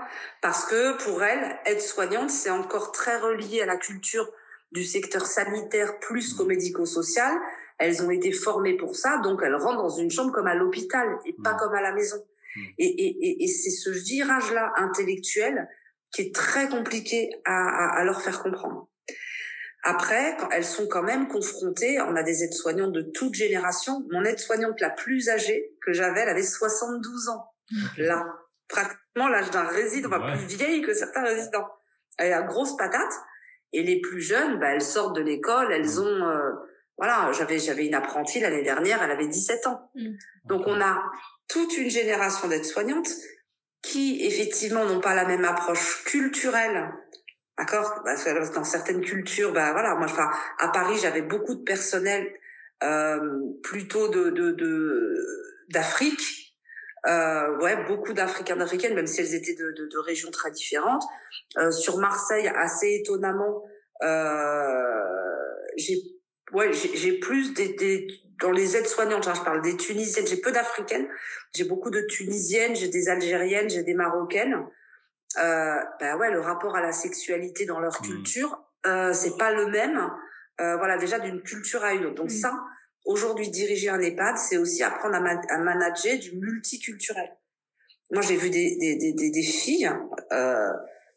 [0.42, 4.30] Parce que pour elles, être soignante, c'est encore très relié à la culture
[4.76, 7.32] du secteur sanitaire plus qu'au médico-social.
[7.78, 11.18] Elles ont été formées pour ça, donc elles rentrent dans une chambre comme à l'hôpital
[11.24, 11.56] et pas mmh.
[11.56, 12.16] comme à la maison.
[12.16, 12.60] Mmh.
[12.78, 15.68] Et, et, et, c'est ce virage-là intellectuel
[16.12, 18.88] qui est très compliqué à, à, leur faire comprendre.
[19.82, 24.04] Après, quand elles sont quand même confrontées, on a des aides-soignantes de toute génération.
[24.10, 27.44] Mon aide-soignante la plus âgée que j'avais, elle avait 72 ans.
[27.98, 28.26] Là,
[28.68, 31.68] pratiquement l'âge d'un résident, enfin plus vieille que certains résidents.
[32.18, 33.12] Elle a grosse patate.
[33.72, 36.00] Et les plus jeunes, bah, elles sortent de l'école, elles mmh.
[36.00, 36.52] ont, euh,
[36.96, 39.90] voilà, j'avais j'avais une apprentie l'année dernière, elle avait 17 ans.
[39.94, 40.12] Mmh.
[40.44, 41.02] Donc on a
[41.48, 43.08] toute une génération d'aides-soignantes
[43.82, 46.92] qui effectivement n'ont pas la même approche culturelle.
[47.58, 48.02] D'accord?
[48.04, 52.30] Parce que dans certaines cultures, bah voilà, moi enfin à Paris, j'avais beaucoup de personnel
[52.82, 53.18] euh,
[53.62, 54.30] plutôt de
[55.70, 56.45] d'Afrique
[57.06, 61.04] euh, ouais, beaucoup d'Africains, d'Africaines, même si elles étaient de, de, de régions très différentes.
[61.58, 63.62] Euh, sur Marseille, assez étonnamment,
[64.02, 64.94] euh,
[65.76, 65.96] j'ai
[66.52, 68.06] ouais, j'ai plus des, des
[68.40, 71.08] dans les aides-soignantes, hein, je parle des Tunisiennes, j'ai peu d'Africaines,
[71.54, 74.66] j'ai beaucoup de Tunisiennes, j'ai des Algériennes, j'ai des Marocaines.
[75.38, 78.06] Euh, bah ouais, le rapport à la sexualité dans leur mmh.
[78.06, 80.10] culture, euh, c'est pas le même.
[80.60, 82.14] Euh, voilà, déjà d'une culture à une autre.
[82.14, 82.54] Donc ça,
[83.06, 87.36] Aujourd'hui, diriger un EHPAD, c'est aussi apprendre à, manager du multiculturel.
[88.10, 89.88] Moi, j'ai vu des, des, des, des filles
[90.32, 90.72] euh,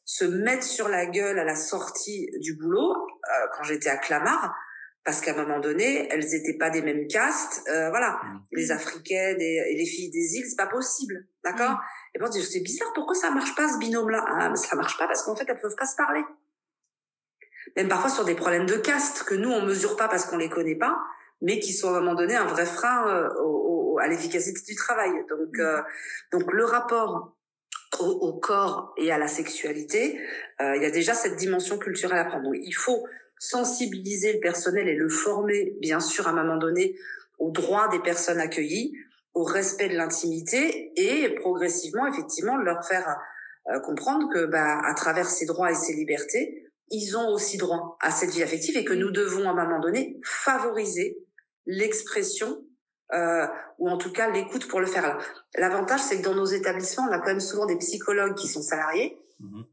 [0.06, 4.56] se mettre sur la gueule à la sortie du boulot euh, quand j'étais à Clamart,
[5.04, 7.64] parce qu'à un moment donné, elles étaient pas des mêmes castes.
[7.70, 8.42] Euh, voilà, mmh.
[8.52, 11.72] les Africaines et, les filles des îles, c'est pas possible, d'accord?
[11.72, 12.16] Mmh.
[12.16, 14.24] Et bon, c'est bizarre, pourquoi ça marche pas ce binôme-là?
[14.28, 16.22] Ah, ça marche pas parce qu'en fait, elles peuvent pas se parler.
[17.76, 20.50] Même parfois sur des problèmes de caste que nous on mesure pas parce qu'on les
[20.50, 20.98] connaît pas
[21.42, 24.76] mais qui sont à un moment donné un vrai frein euh, au, à l'efficacité du
[24.76, 25.12] travail.
[25.30, 25.62] Donc, mmh.
[25.62, 25.82] euh,
[26.32, 27.36] donc le rapport
[28.00, 30.20] au, au, corps et à la sexualité,
[30.62, 32.46] euh, il y a déjà cette dimension culturelle à prendre.
[32.46, 33.06] Donc, il faut
[33.40, 36.96] sensibiliser le personnel et le former, bien sûr, à un moment donné,
[37.40, 38.94] aux droits des personnes accueillies,
[39.34, 43.18] au respect de l'intimité et progressivement, effectivement, leur faire
[43.86, 48.12] comprendre que, bah, à travers ces droits et ces libertés, ils ont aussi droit à
[48.12, 51.18] cette vie affective et que nous devons à un moment donné favoriser
[51.70, 52.64] l'expression
[53.14, 55.18] euh, ou en tout cas l'écoute pour le faire.
[55.56, 58.62] L'avantage, c'est que dans nos établissements, on a quand même souvent des psychologues qui sont
[58.62, 59.66] salariés, mhm.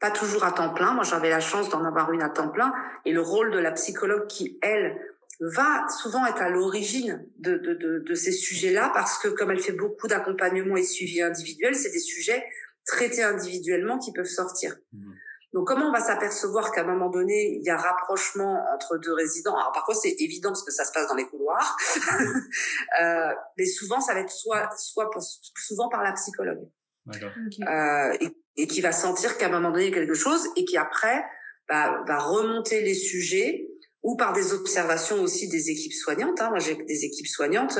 [0.00, 0.92] pas toujours à temps plein.
[0.92, 2.74] Moi, j'avais la chance d'en avoir une à temps plein,
[3.04, 4.98] et le rôle de la psychologue qui, elle,
[5.40, 9.60] va souvent être à l'origine de, de, de, de, ces sujets-là, parce que comme elle
[9.60, 12.44] fait beaucoup d'accompagnement et suivi individuel, c'est des sujets
[12.86, 14.76] traités individuellement qui peuvent sortir.
[14.92, 15.14] Mhm.
[15.54, 19.12] Donc, comment on va s'apercevoir qu'à un moment donné, il y a rapprochement entre deux
[19.12, 19.56] résidents?
[19.56, 21.76] Alors, parfois, c'est évident parce que ça se passe dans les couloirs,
[23.00, 25.08] euh, mais souvent, ça va être soit, soit
[25.56, 26.68] souvent par la psychologue,
[27.08, 30.44] euh, et, et, qui va sentir qu'à un moment donné, il y a quelque chose,
[30.56, 31.24] et qui après
[31.68, 33.68] bah, va remonter les sujets
[34.02, 36.40] ou par des observations aussi des équipes soignantes.
[36.40, 36.50] Hein.
[36.50, 37.78] Moi, j'ai des équipes soignantes.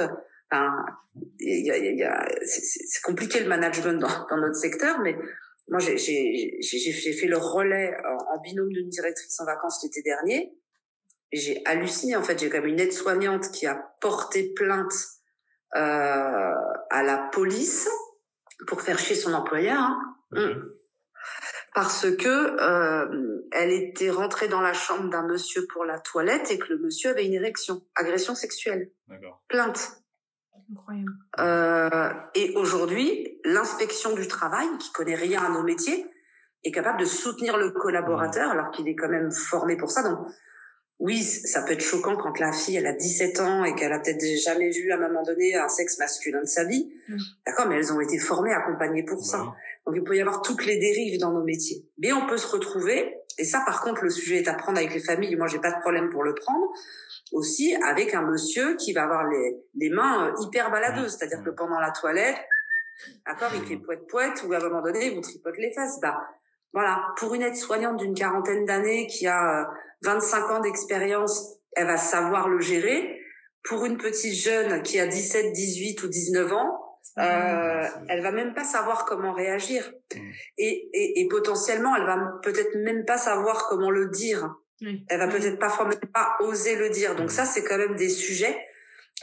[0.51, 0.73] Enfin,
[1.41, 5.19] y a, y a, c'est compliqué le management dans, dans notre secteur, mais
[5.69, 10.53] moi, j'ai fait le relais en, binôme d'une directrice en vacances l'été dernier.
[11.33, 12.17] J'ai halluciné.
[12.17, 14.93] En fait, j'ai comme une aide-soignante qui a porté plainte
[15.75, 16.55] euh,
[16.91, 17.89] à la police
[18.67, 19.81] pour faire chier son employeur.
[19.81, 20.17] Hein.
[20.33, 20.71] Hum.
[21.75, 26.59] Parce que euh, elle était rentrée dans la chambre d'un monsieur pour la toilette et
[26.59, 28.93] que le monsieur avait une érection, agression sexuelle.
[29.49, 30.04] Plainte.
[31.39, 36.07] Euh, et aujourd'hui, l'inspection du travail, qui connaît rien à nos métiers,
[36.65, 40.03] est capable de soutenir le collaborateur alors qu'il est quand même formé pour ça.
[40.03, 40.19] Donc,
[41.01, 43.99] oui, ça peut être choquant quand la fille, elle a 17 ans et qu'elle a
[43.99, 46.93] peut-être jamais vu à un moment donné un sexe masculin de sa vie.
[47.47, 49.53] D'accord, mais elles ont été formées, accompagnées pour ça.
[49.87, 51.85] Donc, il peut y avoir toutes les dérives dans nos métiers.
[51.99, 54.95] Mais on peut se retrouver, et ça, par contre, le sujet est à prendre avec
[54.95, 55.37] les familles.
[55.37, 56.73] Moi, j'ai pas de problème pour le prendre
[57.33, 61.17] aussi avec un monsieur qui va avoir les, les mains euh, hyper baladeuses.
[61.17, 62.37] C'est-à-dire que pendant la toilette,
[63.27, 65.99] d'accord, il fait poète-poète ou à un moment donné, il vous tripote les fesses.
[66.01, 66.21] Bah,
[66.73, 67.03] voilà.
[67.17, 69.69] Pour une aide-soignante d'une quarantaine d'années qui a
[70.03, 73.21] 25 euh, ans d'expérience, elle va savoir le gérer.
[73.65, 76.81] Pour une petite jeune qui a 17, 18 ou 19 ans,
[77.19, 79.93] euh, elle va même pas savoir comment réagir.
[80.59, 84.55] Et, et, et potentiellement, elle va peut-être même pas savoir comment le dire.
[84.81, 87.15] Elle va peut-être parfois même pas oser le dire.
[87.17, 88.57] Donc ça, c'est quand même des sujets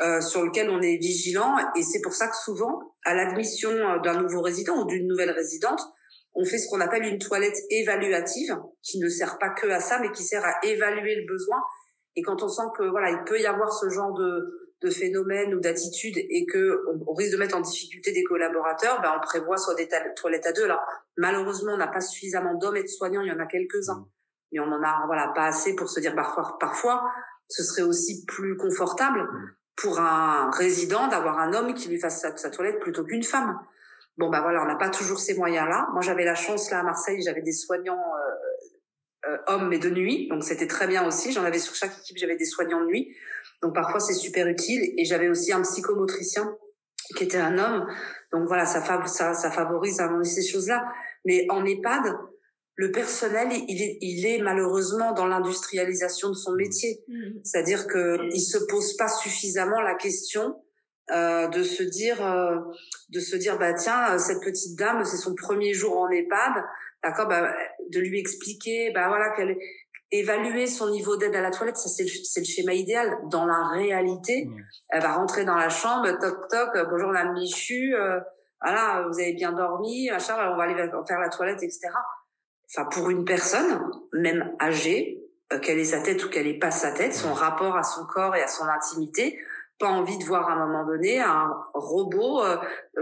[0.01, 1.57] euh, sur lesquels on est vigilant.
[1.75, 5.31] Et c'est pour ça que souvent, à l'admission euh, d'un nouveau résident ou d'une nouvelle
[5.31, 5.81] résidente,
[6.33, 9.99] on fait ce qu'on appelle une toilette évaluative, qui ne sert pas que à ça,
[9.99, 11.61] mais qui sert à évaluer le besoin.
[12.15, 15.53] Et quand on sent que voilà, il peut y avoir ce genre de, de phénomène
[15.53, 19.57] ou d'attitude et que on, risque de mettre en difficulté des collaborateurs, ben on prévoit
[19.57, 20.63] soit des toilettes à deux.
[20.63, 20.81] Alors
[21.17, 24.05] malheureusement, on n'a pas suffisamment d'hommes et de soignants, il y en a quelques-uns, mmh.
[24.51, 27.03] Mais on en a voilà pas assez pour se dire parfois parfois
[27.47, 29.55] ce serait aussi plus confortable mmh.
[29.75, 33.59] pour un résident d'avoir un homme qui lui fasse sa, sa toilette plutôt qu'une femme.
[34.17, 35.87] Bon bah voilà, on n'a pas toujours ces moyens-là.
[35.93, 39.89] Moi j'avais la chance là à Marseille, j'avais des soignants euh, euh, hommes mais de
[39.89, 41.31] nuit, donc c'était très bien aussi.
[41.31, 43.15] J'en avais sur chaque équipe, j'avais des soignants de nuit,
[43.61, 44.93] donc parfois c'est super utile.
[44.97, 46.55] Et j'avais aussi un psychomotricien
[47.17, 47.87] qui était un homme,
[48.31, 50.85] donc voilà, ça, ça, ça favorise hein, ces choses-là.
[51.25, 52.15] Mais en EHPAD,
[52.81, 57.03] le personnel, il est, il est malheureusement dans l'industrialisation de son métier.
[57.07, 57.41] Mmh.
[57.43, 60.55] C'est-à-dire que il se pose pas suffisamment la question
[61.11, 62.57] euh, de se dire euh,
[63.09, 66.63] de se dire bah tiens cette petite dame c'est son premier jour en EHPAD
[67.03, 67.53] d'accord bah,
[67.91, 69.55] de lui expliquer bah voilà qu'elle
[70.09, 73.67] évaluer son niveau d'aide à la toilette ça c'est le, le schéma idéal dans la
[73.73, 74.55] réalité mmh.
[74.89, 78.19] elle va rentrer dans la chambre toc toc bonjour la Michu euh,
[78.61, 80.75] voilà vous avez bien dormi machin on va aller
[81.07, 81.89] faire la toilette etc
[82.73, 85.19] enfin pour une personne même âgée
[85.61, 88.35] qu'elle ait sa tête ou qu'elle ait pas sa tête son rapport à son corps
[88.35, 89.37] et à son intimité
[89.81, 92.57] pas envie de voir à un moment donné un robot euh,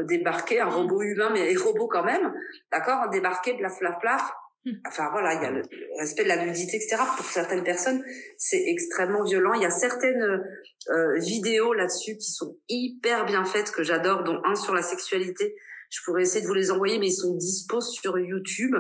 [0.06, 0.74] débarquer, un mm.
[0.74, 2.34] robot humain, mais robot quand même,
[2.72, 4.34] d'accord, débarquer, plaf, plaf, plaf.
[4.66, 4.72] Mm.
[4.88, 5.62] Enfin voilà, il y a le
[6.00, 6.96] respect de la nudité, etc.
[7.18, 8.02] Pour certaines personnes,
[8.38, 9.54] c'est extrêmement violent.
[9.54, 10.42] Il y a certaines
[10.90, 15.56] euh, vidéos là-dessus qui sont hyper bien faites que j'adore, dont un sur la sexualité.
[15.90, 18.76] Je pourrais essayer de vous les envoyer, mais ils sont dispos sur YouTube,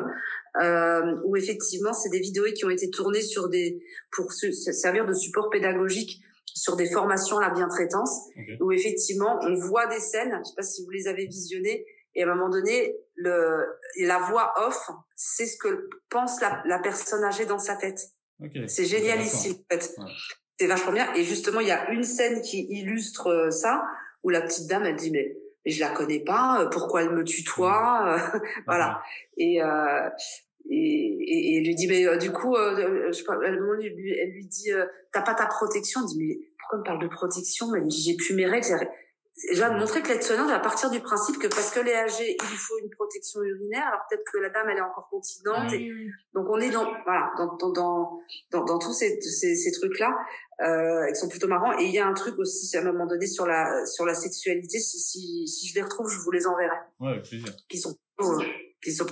[0.62, 5.06] euh, où effectivement, c'est des vidéos qui ont été tournées sur des pour se servir
[5.06, 8.28] de support pédagogique sur des formations à la bientraitance
[8.60, 12.24] où effectivement on voit des scènes, je sais pas si vous les avez visionnées, et
[12.24, 13.66] à un moment donné, le,
[14.00, 18.00] la voix off, c'est ce que pense la, la personne âgée dans sa tête.
[18.68, 19.96] C'est génial ici, en fait.
[20.60, 21.14] C'est vachement bien.
[21.14, 23.84] Et justement, il y a une scène qui illustre euh, ça,
[24.24, 25.38] où la petite dame, elle dit, mais
[25.72, 28.18] je la connais pas, euh, pourquoi elle me tutoie,
[28.66, 29.02] voilà.
[29.38, 30.10] Et, euh,
[30.70, 34.72] et, et, et lui dit mais euh, du coup euh, je, elle, elle, lui dit
[34.72, 36.02] euh, t'as pas ta protection?
[36.02, 37.74] Elle dit mais pourquoi elle me parle de protection?
[37.76, 38.88] Elle me dit j'ai plus mes règles
[39.54, 42.36] je vais montrer que l'aide soignante va partir du principe que parce que les âgée
[42.42, 45.72] il lui faut une protection urinaire alors peut-être que la dame elle est encore continente
[46.34, 48.20] donc on est dans voilà dans dans dans
[48.52, 50.14] dans, dans tous ces ces, ces trucs là
[50.62, 53.06] euh, qui sont plutôt marrants et il y a un truc aussi à un moment
[53.06, 56.46] donné sur la sur la sexualité si si si je les retrouve je vous les
[56.46, 57.98] enverrai ouais avec plaisir qui sont
[58.82, 59.06] qui sont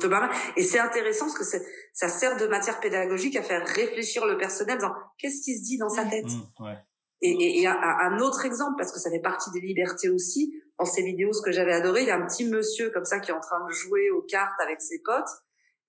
[0.55, 1.57] Et c'est intéressant parce que
[1.93, 5.77] ça sert de matière pédagogique à faire réfléchir le personnel dans qu'est-ce qui se dit
[5.77, 6.09] dans sa mmh.
[6.09, 6.25] tête?
[6.25, 6.77] Mmh, ouais.
[7.21, 11.01] Et, et, un, autre exemple, parce que ça fait partie des libertés aussi, dans ces
[11.01, 13.33] vidéos, ce que j'avais adoré, il y a un petit monsieur comme ça qui est
[13.33, 15.29] en train de jouer aux cartes avec ses potes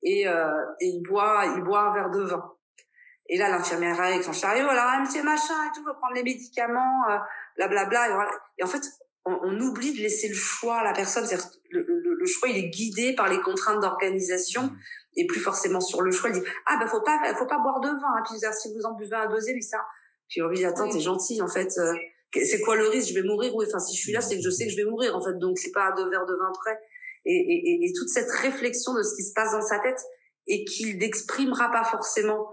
[0.02, 0.48] et, euh,
[0.80, 2.54] et il boit il boit un verre de vin.
[3.28, 6.14] Et là, l'infirmière arrive avec son chariot, alors un petit machin et tout, va prendre
[6.14, 7.18] les médicaments, euh,
[7.56, 8.08] blablabla.
[8.08, 8.12] et,
[8.58, 8.82] et en fait,
[9.26, 11.26] on, on, oublie de laisser le choix à la personne.
[11.70, 14.78] Le, le, le, choix, il est guidé par les contraintes d'organisation mmh.
[15.16, 16.30] et plus forcément sur le choix.
[16.30, 18.14] Il dit ah bah faut pas faut pas boire de vin.
[18.16, 18.22] Hein.
[18.24, 19.84] Puis si vous en buvez un deuxième, ça.
[20.36, 21.72] Lui dit attends t'es gentil en fait.
[21.78, 21.92] Euh,
[22.34, 23.66] c'est quoi le risque Je vais mourir oui.
[23.68, 25.38] Enfin si je suis là, c'est que je sais que je vais mourir en fait.
[25.38, 26.78] Donc c'est pas à deux verres de vin près.
[27.24, 30.00] Et, et, et, toute cette réflexion de ce qui se passe dans sa tête
[30.46, 32.48] et qu'il n'exprimera pas forcément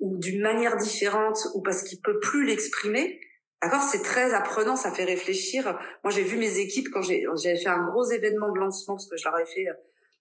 [0.00, 3.20] ou d'une manière différente ou parce qu'il peut plus l'exprimer,
[3.62, 5.64] D'accord, c'est très apprenant, ça fait réfléchir.
[6.04, 9.08] Moi, j'ai vu mes équipes quand j'ai j'avais fait un gros événement de lancement parce
[9.08, 9.66] que je leur ai fait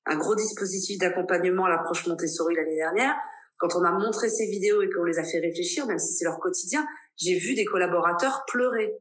[0.06, 3.16] un gros dispositif d'accompagnement à l'approche Montessori l'année dernière.
[3.58, 6.26] Quand on a montré ces vidéos et qu'on les a fait réfléchir, même si c'est
[6.26, 6.86] leur quotidien,
[7.18, 8.94] j'ai vu des collaborateurs pleurer.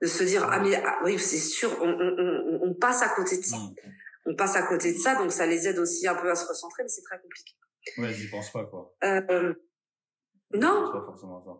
[0.00, 3.36] De se dire ah mais ah, oui c'est sûr, on, on, on, passe à côté
[3.36, 3.58] de ça.
[3.58, 3.74] Mmh.
[4.26, 6.48] On passe à côté de ça, donc ça les aide aussi un peu à se
[6.48, 7.54] recentrer, mais c'est très compliqué.
[7.98, 8.92] Ouais, j'y pense pas quoi.
[9.04, 9.54] Euh,
[10.54, 10.92] non.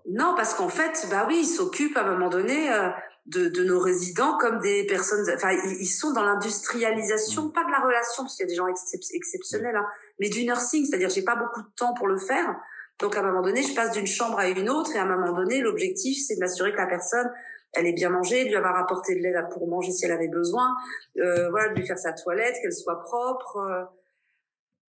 [0.06, 2.88] Non, parce qu'en fait, bah oui, ils s'occupent à un moment donné euh,
[3.26, 5.24] de, de nos résidents comme des personnes.
[5.34, 7.52] Enfin, ils, sont dans l'industrialisation, mm.
[7.52, 9.86] pas de la relation, parce qu'il y a des gens exceptionnels, hein,
[10.18, 12.56] mais du nursing, c'est-à-dire j'ai pas beaucoup de temps pour le faire.
[12.98, 15.16] Donc à un moment donné, je passe d'une chambre à une autre, et à un
[15.16, 17.30] moment donné, l'objectif, c'est de m'assurer que la personne,
[17.72, 20.28] elle est bien mangée, de lui avoir apporté de l'aide pour manger si elle avait
[20.28, 20.74] besoin,
[21.18, 23.56] euh, voilà, de lui faire sa toilette, qu'elle soit propre.
[23.56, 23.84] Euh,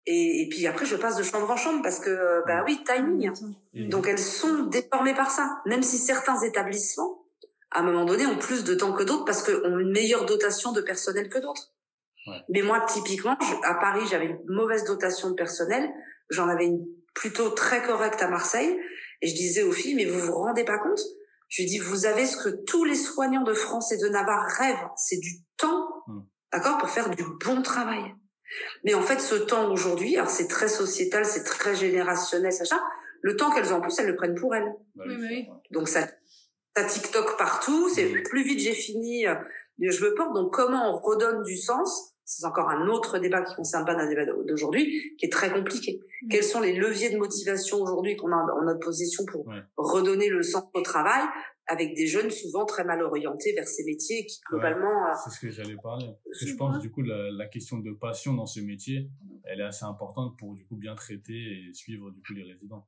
[0.07, 3.31] et, et, puis après, je passe de chambre en chambre parce que, bah oui, timing.
[3.73, 5.61] Donc elles sont déformées par ça.
[5.67, 7.23] Même si certains établissements,
[7.69, 10.25] à un moment donné, ont plus de temps que d'autres parce qu'ils ont une meilleure
[10.25, 11.73] dotation de personnel que d'autres.
[12.27, 12.41] Ouais.
[12.49, 15.89] Mais moi, typiquement, à Paris, j'avais une mauvaise dotation de personnel.
[16.29, 18.79] J'en avais une plutôt très correcte à Marseille.
[19.21, 20.99] Et je disais aux filles, mais vous vous rendez pas compte?
[21.47, 24.47] Je lui dis, vous avez ce que tous les soignants de France et de Navarre
[24.57, 26.19] rêvent, c'est du temps, mmh.
[26.53, 28.15] d'accord, pour faire du bon travail.
[28.83, 32.81] Mais en fait, ce temps aujourd'hui, alors c'est très sociétal, c'est très générationnel, ça,
[33.21, 34.73] le temps qu'elles ont en plus, elles le prennent pour elles.
[34.95, 35.47] Bah oui, oui.
[35.71, 36.07] Donc ça,
[36.75, 39.35] ça TikTok partout, c'est plus vite j'ai fini, euh,
[39.79, 40.33] je me porte.
[40.33, 44.07] Donc comment on redonne du sens c'est encore un autre débat qui concerne pas notre
[44.07, 45.99] débat d'aujourd'hui, qui est très compliqué.
[46.29, 49.45] Quels sont les leviers de motivation aujourd'hui qu'on a en notre position pour
[49.75, 51.23] redonner le sens au travail
[51.67, 55.07] avec des jeunes souvent très mal orientés vers ces métiers qui globalement...
[55.07, 56.09] Euh, c'est ce que j'allais parler.
[56.25, 59.09] Parce que je pense du coup la, la, question de passion dans ce métier,
[59.43, 62.87] elle est assez importante pour du coup bien traiter et suivre du coup les résidents.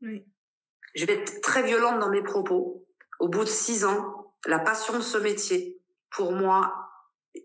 [0.00, 0.24] Oui.
[0.94, 2.86] Je vais être très violente dans mes propos.
[3.20, 6.74] Au bout de six ans, la passion de ce métier, pour moi,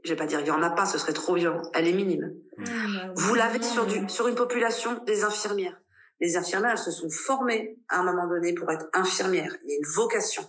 [0.03, 1.61] je vais pas dire il y en a pas, ce serait trop violent.
[1.73, 2.33] Elle est minime.
[2.57, 2.63] Mmh.
[2.65, 5.79] Bah Vous l'avez sur du sur une population des infirmières.
[6.19, 9.55] Les infirmières, elles se sont formées à un moment donné pour être infirmières.
[9.63, 10.43] Il y a une vocation.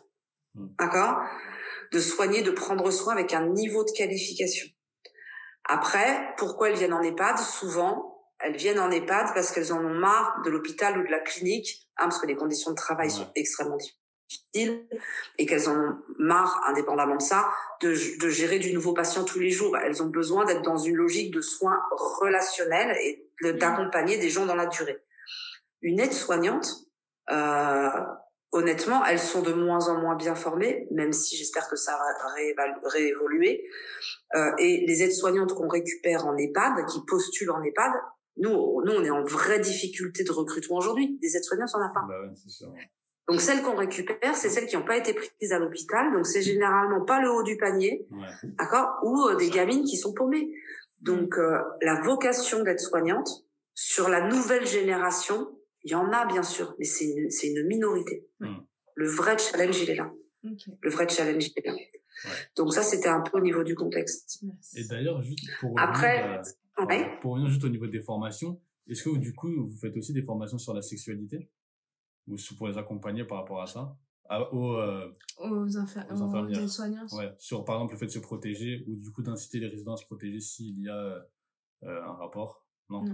[0.55, 1.20] D'accord,
[1.92, 4.68] de soigner, de prendre soin avec un niveau de qualification.
[5.64, 7.38] Après, pourquoi elles viennent en EHPAD?
[7.38, 11.20] Souvent, elles viennent en EHPAD parce qu'elles en ont marre de l'hôpital ou de la
[11.20, 14.86] clinique, hein, parce que les conditions de travail sont extrêmement difficiles
[15.38, 19.40] et qu'elles en ont marre, indépendamment de ça, de, de, gérer du nouveau patient tous
[19.40, 19.76] les jours.
[19.76, 24.57] Elles ont besoin d'être dans une logique de soins relationnels et d'accompagner des gens dans
[24.57, 24.99] la durée.
[25.80, 26.68] Une aide-soignante,
[27.30, 27.90] euh,
[28.53, 32.64] honnêtement, elles sont de moins en moins bien formées, même si j'espère que ça va
[32.88, 33.64] réévoluer.
[34.34, 37.92] Euh, et les aides-soignantes qu'on récupère en EHPAD, qui postulent en EHPAD,
[38.38, 38.51] nous,
[38.84, 41.18] nous, on est en vraie difficulté de recrutement aujourd'hui.
[41.20, 42.05] Des aides-soignantes, on n'a pas.
[42.09, 42.68] Bah ouais, sûr.
[43.28, 46.12] Donc celles qu'on récupère, c'est celles qui n'ont pas été prises à l'hôpital.
[46.12, 48.09] Donc c'est généralement pas le haut du panier,
[48.42, 50.51] d'accord, ou euh, des gamines qui sont paumées.
[51.03, 53.28] Donc euh, la vocation d'être soignante
[53.74, 55.46] sur la nouvelle génération,
[55.85, 58.26] il y en a bien sûr, mais c'est une, c'est une minorité.
[58.95, 60.12] Le vrai challenge il est là.
[60.43, 61.76] Le vrai challenge il est là.
[62.57, 64.43] Donc ça c'était un peu au niveau du contexte.
[64.76, 66.41] Et d'ailleurs juste pour après,
[67.20, 70.22] pour revenir juste au niveau des formations, est-ce que du coup vous faites aussi des
[70.22, 71.51] formations sur la sexualité?
[72.29, 73.97] ou pour les accompagner par rapport à ça?
[74.53, 78.85] Aux, euh, aux, infirmières, aux soignants ouais sur par exemple le fait de se protéger
[78.87, 81.26] ou du coup d'inciter les résidents à se protéger s'il y a
[81.85, 82.62] euh, un rapport?
[82.91, 83.05] Non,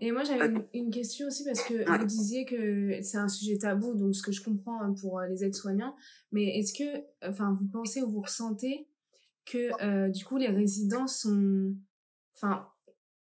[0.00, 3.94] et moi j'avais une, question aussi parce que vous disiez que c'est un sujet tabou
[3.94, 5.94] donc ce que je comprends hein, pour euh, les aides-soignants
[6.32, 8.88] mais est-ce que enfin vous pensez ou vous ressentez
[9.44, 11.74] que du coup les résidents sont
[12.34, 12.66] enfin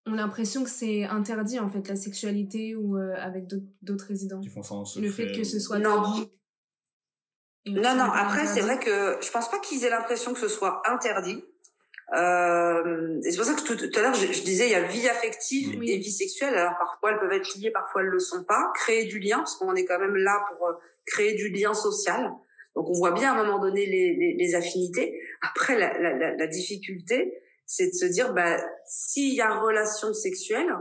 [0.05, 3.47] on a l'impression que c'est interdit en fait la sexualité ou euh, avec
[3.81, 4.39] d'autres résidents?
[4.41, 6.01] Qui font ça Le fait que ce soit non.
[7.67, 8.03] Non, non.
[8.03, 11.43] Après, c'est vrai que je pense pas qu'ils aient l'impression que ce soit interdit.
[12.13, 15.07] Euh, et c'est pour ça que tout, à l'heure je, disais il y a vie
[15.09, 16.55] affective et vie sexuelle.
[16.55, 18.71] Alors parfois elles peuvent être liées, parfois elles le sont pas.
[18.75, 20.73] Créer du lien parce qu'on est quand même là pour euh,
[21.05, 22.31] créer du lien social.
[22.75, 25.19] Donc on voit bien à un moment donné les, les, affinités.
[25.41, 27.33] Après la, la, la difficulté,
[27.65, 30.75] c'est de se dire bah s'il y a relation sexuelle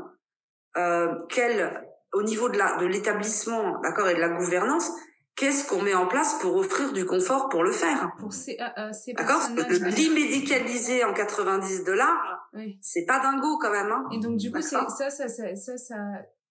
[0.77, 4.91] euh, quel au niveau de la de l'établissement d'accord et de la gouvernance
[5.37, 8.65] qu'est-ce qu'on met en place pour offrir du confort pour le faire pour ces, euh,
[8.79, 9.49] euh ces d'accord
[9.97, 12.79] l'immédicaliser en 90 dollars oui.
[12.81, 14.09] c'est pas dingo quand même hein.
[14.13, 15.97] Et donc du coup ça ça, ça ça ça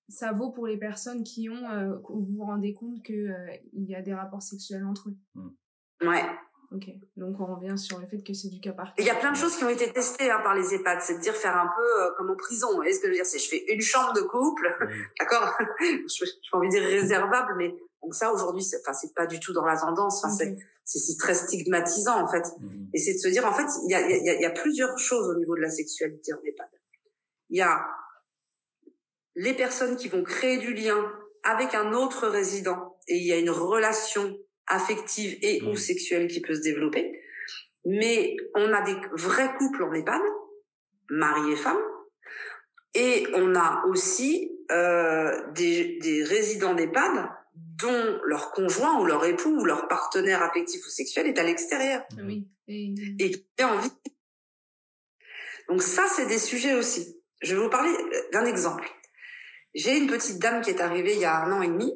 [0.10, 3.90] ça vaut pour les personnes qui ont euh, vous vous rendez compte que euh, il
[3.90, 6.08] y a des rapports sexuels entre eux.
[6.08, 6.24] Ouais.
[6.72, 8.94] Ok, donc on revient sur le fait que c'est du cas par cas.
[8.98, 11.18] Il y a plein de choses qui ont été testées hein, par les EHPAD, c'est
[11.18, 12.82] de dire faire un peu euh, comme en prison.
[12.82, 14.76] Est-ce que je veux dire, c'est je fais une chambre de couple,
[15.20, 15.56] d'accord?
[15.80, 19.40] Je J'ai envie de dire réservable, mais donc ça aujourd'hui, c'est, enfin c'est pas du
[19.40, 20.24] tout dans la tendance.
[20.24, 22.44] Enfin c'est c'est très stigmatisant en fait.
[22.60, 22.90] Mhm.
[22.94, 24.98] Et c'est de se dire en fait il y a, y, a, y a plusieurs
[24.98, 26.68] choses au niveau de la sexualité en EHPAD.
[27.50, 27.88] Il y a
[29.36, 31.12] les personnes qui vont créer du lien
[31.44, 34.38] avec un autre résident et il y a une relation
[34.68, 35.78] affective et ou mm.
[35.78, 37.22] sexuelle qui peut se développer.
[37.86, 40.22] Mais on a des vrais couples en EHPAD,
[41.10, 41.82] mari et femme,
[42.94, 49.50] et on a aussi euh, des, des résidents d'EHPAD dont leur conjoint ou leur époux
[49.50, 52.04] ou leur partenaire affectif ou sexuel est à l'extérieur.
[52.12, 52.48] Ah oui.
[52.68, 52.94] Et,
[53.32, 53.92] qui a envie.
[55.68, 57.18] Donc ça, c'est des sujets aussi.
[57.42, 57.92] Je vais vous parler
[58.32, 58.90] d'un exemple.
[59.74, 61.94] J'ai une petite dame qui est arrivée il y a un an et demi,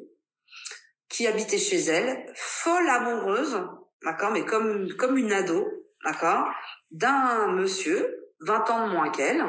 [1.08, 3.60] qui habitait chez elle, folle amoureuse,
[4.02, 5.66] d'accord, mais comme comme une ado,
[6.04, 6.48] d'accord,
[6.90, 9.42] d'un monsieur 20 ans de moins qu'elle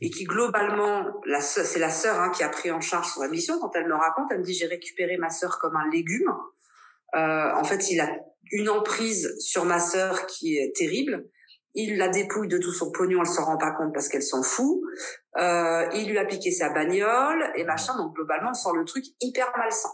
[0.00, 1.04] et qui globalement
[1.40, 4.26] c'est la sœur hein, qui a pris en charge son mission quand elle me raconte
[4.30, 6.32] elle me dit j'ai récupéré ma sœur comme un légume
[7.14, 8.10] euh, en fait il a
[8.52, 11.24] une emprise sur ma sœur qui est terrible
[11.74, 14.42] il la dépouille de tout son pognon elle s'en rend pas compte parce qu'elle s'en
[14.42, 14.80] fout
[15.38, 19.04] euh, il lui a piqué sa bagnole et machin donc globalement on sent le truc
[19.20, 19.90] hyper malsain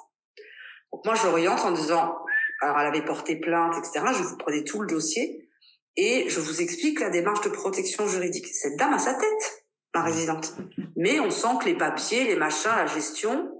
[0.92, 2.16] donc moi, je l'oriente en disant,
[2.60, 4.04] alors elle avait porté plainte, etc.
[4.14, 5.48] Je vous prenais tout le dossier
[5.96, 8.46] et je vous explique la démarche de protection juridique.
[8.48, 9.61] Cette dame a sa tête.
[9.94, 10.54] La résidente.
[10.96, 13.58] Mais on sent que les papiers, les machins, la gestion,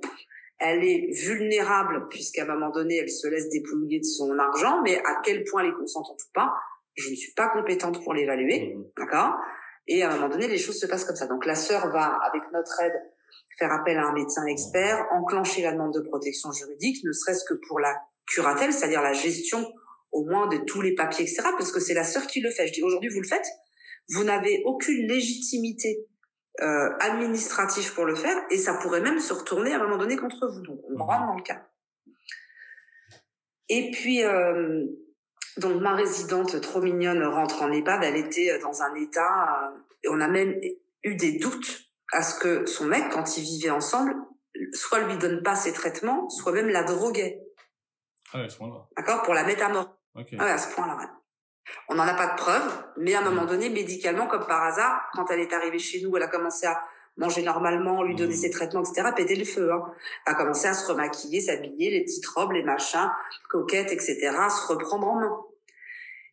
[0.58, 4.98] elle est vulnérable puisqu'à un moment donné, elle se laisse dépouiller de son argent, mais
[4.98, 6.54] à quel point elle est consentante ou pas,
[6.94, 8.84] je ne suis pas compétente pour l'évaluer, mmh.
[8.96, 9.34] d'accord?
[9.88, 11.26] Et à un moment donné, les choses se passent comme ça.
[11.26, 12.94] Donc la sœur va, avec notre aide,
[13.58, 17.54] faire appel à un médecin expert, enclencher la demande de protection juridique, ne serait-ce que
[17.66, 17.94] pour la
[18.26, 19.72] curatelle, c'est-à-dire la gestion
[20.12, 22.66] au moins de tous les papiers, etc., parce que c'est la sœur qui le fait.
[22.68, 23.46] Je dis aujourd'hui, vous le faites,
[24.10, 26.06] vous n'avez aucune légitimité
[26.60, 30.16] euh, administratif pour le faire et ça pourrait même se retourner à un moment donné
[30.16, 30.60] contre vous.
[30.60, 31.62] Donc on rentre dans le cas.
[33.68, 34.84] Et puis euh,
[35.56, 38.04] donc ma résidente trop mignonne rentre en EHPAD.
[38.04, 39.72] Elle était dans un état
[40.02, 40.60] et on a même
[41.04, 44.14] eu des doutes à ce que son mec, quand ils vivaient ensemble,
[44.74, 47.42] soit lui donne pas ses traitements, soit même la droguait.
[48.32, 48.86] Ah ouais, à ce point-là.
[48.96, 49.22] D'accord?
[49.22, 49.98] Pour la mettre à mort.
[50.14, 50.36] Okay.
[50.38, 51.21] Ah ouais, à ce point-là.
[51.88, 55.00] On n'en a pas de preuves, mais à un moment donné, médicalement, comme par hasard,
[55.14, 56.80] quand elle est arrivée chez nous, elle a commencé à
[57.16, 58.38] manger normalement, lui donner mmh.
[58.38, 59.70] ses traitements, etc., péter le feu.
[59.72, 59.82] Hein.
[60.26, 63.10] Elle a commencé à se remaquiller, s'habiller, les petites robes, les machins,
[63.48, 64.16] coquettes, etc.,
[64.48, 65.36] se reprendre en main.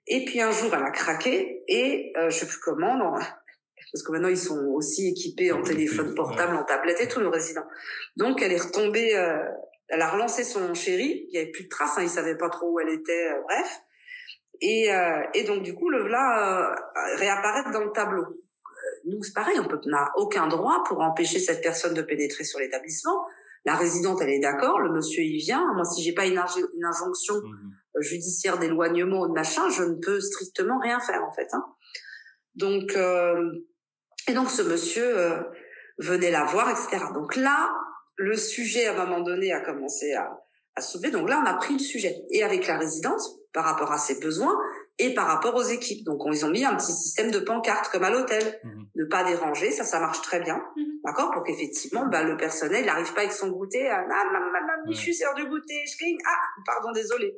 [0.07, 3.13] Et puis un jour, elle a craqué et euh, je sais plus comment, non,
[3.93, 7.27] parce que maintenant ils sont aussi équipés en téléphone portable, en tablette et tout le
[7.27, 7.63] résident.
[8.17, 9.43] Donc elle est retombée, euh,
[9.87, 12.49] elle a relancé son chéri, il y avait plus de traces, hein, il savait pas
[12.49, 13.81] trop où elle était, euh, bref.
[14.61, 18.23] Et, euh, et donc du coup, le voilà euh, réapparaître dans le tableau.
[18.23, 22.59] Euh, nous, c'est pareil, on n'a aucun droit pour empêcher cette personne de pénétrer sur
[22.59, 23.25] l'établissement.
[23.65, 25.73] La résidente, elle est d'accord, le monsieur, il vient.
[25.73, 26.41] Moi, si j'ai pas une,
[26.75, 31.33] une injonction mmh judiciaire d'éloignement ou de machin, je ne peux strictement rien faire, en
[31.33, 31.47] fait.
[31.51, 31.65] Hein.
[32.55, 32.95] Donc,
[34.27, 35.15] et donc, ce monsieur
[35.97, 37.03] venait la voir, etc.
[37.13, 37.69] Donc là,
[38.15, 40.39] le sujet, à un moment donné, a commencé à,
[40.75, 41.11] à soulever.
[41.11, 42.15] Donc là, on a pris le sujet.
[42.31, 43.21] Et avec la résidente,
[43.53, 44.57] par rapport à ses besoins
[44.97, 46.05] et par rapport aux équipes.
[46.05, 48.59] Donc, ils ont mis un petit système de pancarte comme à l'hôtel.
[48.63, 48.85] Mhm.
[48.95, 50.61] Ne pas déranger, ça, ça marche très bien.
[50.75, 50.85] Mhm.
[51.05, 51.31] D'accord?
[51.31, 53.87] Pour qu'effectivement, bah, le personnel n'arrive pas avec son goûter.
[53.89, 54.23] À, ah,
[54.87, 56.17] je suis sur du goûter, je cligne.
[56.25, 57.37] Ah, pardon, désolé.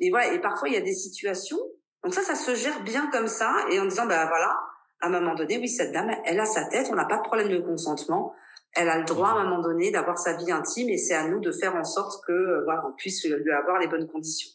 [0.00, 0.32] Et voilà.
[0.32, 1.58] Et parfois, il y a des situations.
[2.02, 3.54] Donc ça, ça se gère bien comme ça.
[3.70, 4.58] Et en disant, bah voilà,
[5.00, 7.22] à un moment donné, oui, cette dame, elle a sa tête, on n'a pas de
[7.22, 8.34] problème de consentement.
[8.74, 11.28] Elle a le droit à un moment donné d'avoir sa vie intime et c'est à
[11.28, 14.50] nous de faire en sorte que euh, voilà, on puisse lui avoir les bonnes conditions.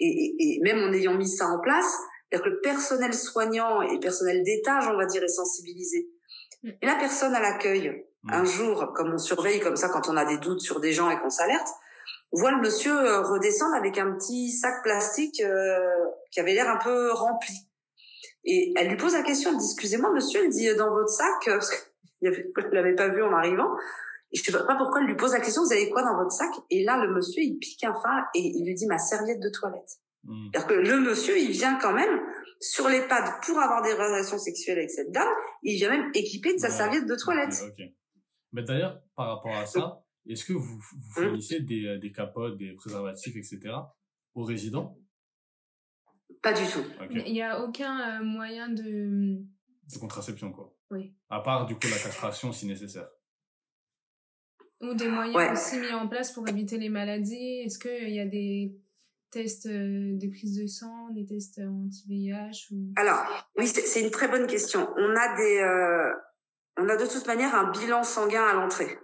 [0.00, 1.98] Et, et, même en ayant mis ça en place,
[2.30, 6.08] cest que le personnel soignant et le personnel d'étage, on va dire, est sensibilisé.
[6.62, 6.70] Mm.
[6.82, 10.24] Et la personne à l'accueil, un jour, comme on surveille comme ça quand on a
[10.24, 11.68] des doutes sur des gens et qu'on s'alerte,
[12.32, 15.78] voit le monsieur euh, redescendre avec un petit sac plastique euh,
[16.30, 17.54] qui avait l'air un peu rempli.
[18.44, 21.34] Et elle lui pose la question, elle dit, excusez-moi monsieur, elle dit, dans votre sac,
[21.46, 21.70] parce
[22.22, 22.30] ne
[22.72, 23.70] l'avait pas vu en arrivant,
[24.32, 26.32] et je sais pas pourquoi elle lui pose la question, vous avez quoi dans votre
[26.32, 26.50] sac?
[26.70, 29.48] Et là, le monsieur, il pique un phare et il lui dit ma serviette de
[29.48, 30.00] toilette.
[30.24, 30.48] Hmm.
[30.52, 32.20] C'est-à-dire que le monsieur, il vient quand même
[32.60, 35.28] sur les pads pour avoir des relations sexuelles avec cette dame.
[35.62, 37.62] Il vient même équipé de sa serviette de toilette.
[38.52, 41.24] Mais d'ailleurs, par rapport à ça, est-ce que vous, vous hmm.
[41.24, 43.74] fournissez des, euh, des capotes, des préservatifs, etc.
[44.34, 44.98] aux résidents?
[46.42, 46.82] Pas du tout.
[47.10, 49.36] Il n'y a aucun euh, moyen de...
[49.92, 50.74] De contraception, quoi.
[50.90, 51.14] Oui.
[51.28, 53.08] À part, du coup, la castration si nécessaire.
[54.82, 57.62] Ou des moyens aussi mis en place pour éviter les maladies?
[57.64, 58.76] Est-ce qu'il y a des
[59.30, 62.92] tests euh, de prise de sang, des tests anti-VIH ou...
[62.96, 63.24] Alors,
[63.56, 64.88] oui, c'est une très bonne question.
[64.96, 65.58] On a des...
[65.58, 66.12] Euh,
[66.78, 68.98] on a de toute manière un bilan sanguin à l'entrée.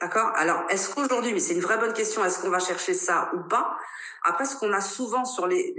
[0.00, 0.32] D'accord?
[0.36, 3.48] Alors, est-ce qu'aujourd'hui, mais c'est une vraie bonne question, est-ce qu'on va chercher ça ou
[3.48, 3.76] pas?
[4.24, 5.74] Après, ce qu'on a souvent sur les,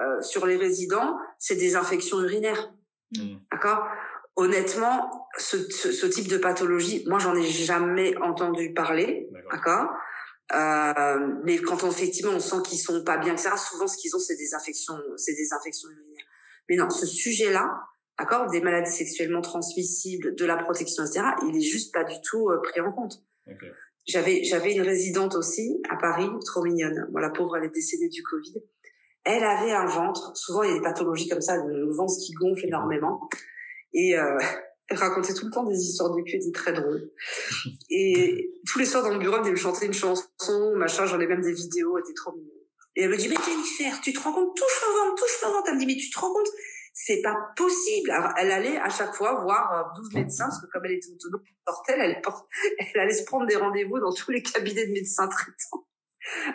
[0.00, 2.72] euh, sur les résidents, c'est des infections urinaires.
[3.16, 3.36] Mmh.
[3.50, 3.86] D'accord?
[4.38, 9.90] Honnêtement, ce, ce, type de pathologie, moi, j'en ai jamais entendu parler, d'accord
[10.54, 13.50] euh, Mais quand on, effectivement, on sent qu'ils sont pas bien, etc.
[13.56, 16.24] Souvent, ce qu'ils ont, c'est des infections, c'est des infections urinaires.
[16.68, 17.68] Mais non, ce sujet-là,
[18.16, 21.20] d'accord, des maladies sexuellement transmissibles, de la protection, etc.
[21.48, 23.20] Il est juste pas du tout euh, pris en compte.
[24.06, 27.08] J'avais, j'avais une résidente aussi à Paris, trop mignonne.
[27.10, 28.62] Bon, la pauvre, elle est décédée du Covid.
[29.24, 30.30] Elle avait un ventre.
[30.36, 33.28] Souvent, il y a des pathologies comme ça, le ventre qui gonfle énormément.
[33.92, 34.38] Et euh,
[34.88, 37.10] elle racontait tout le temps des histoires de cul, était très drôle.
[37.90, 41.26] Et tous les soirs dans le bureau, elle me chanter une chanson, machin, j'en ai
[41.26, 42.52] même des vidéos, elle était trop mignonne.
[42.96, 45.48] Et elle me dit, mais Jennifer, tu te rends compte, touche le ventre, touche le
[45.48, 45.68] ventre.
[45.68, 46.48] Elle me dit, mais tu te rends compte,
[46.94, 48.10] c'est pas possible.
[48.10, 51.10] Alors, elle allait à chaque fois voir 12 euh, médecins, parce que comme elle était
[51.10, 51.42] autonome,
[51.88, 52.22] elle, elle,
[52.94, 55.86] elle allait se prendre des rendez-vous dans tous les cabinets de médecins traitants.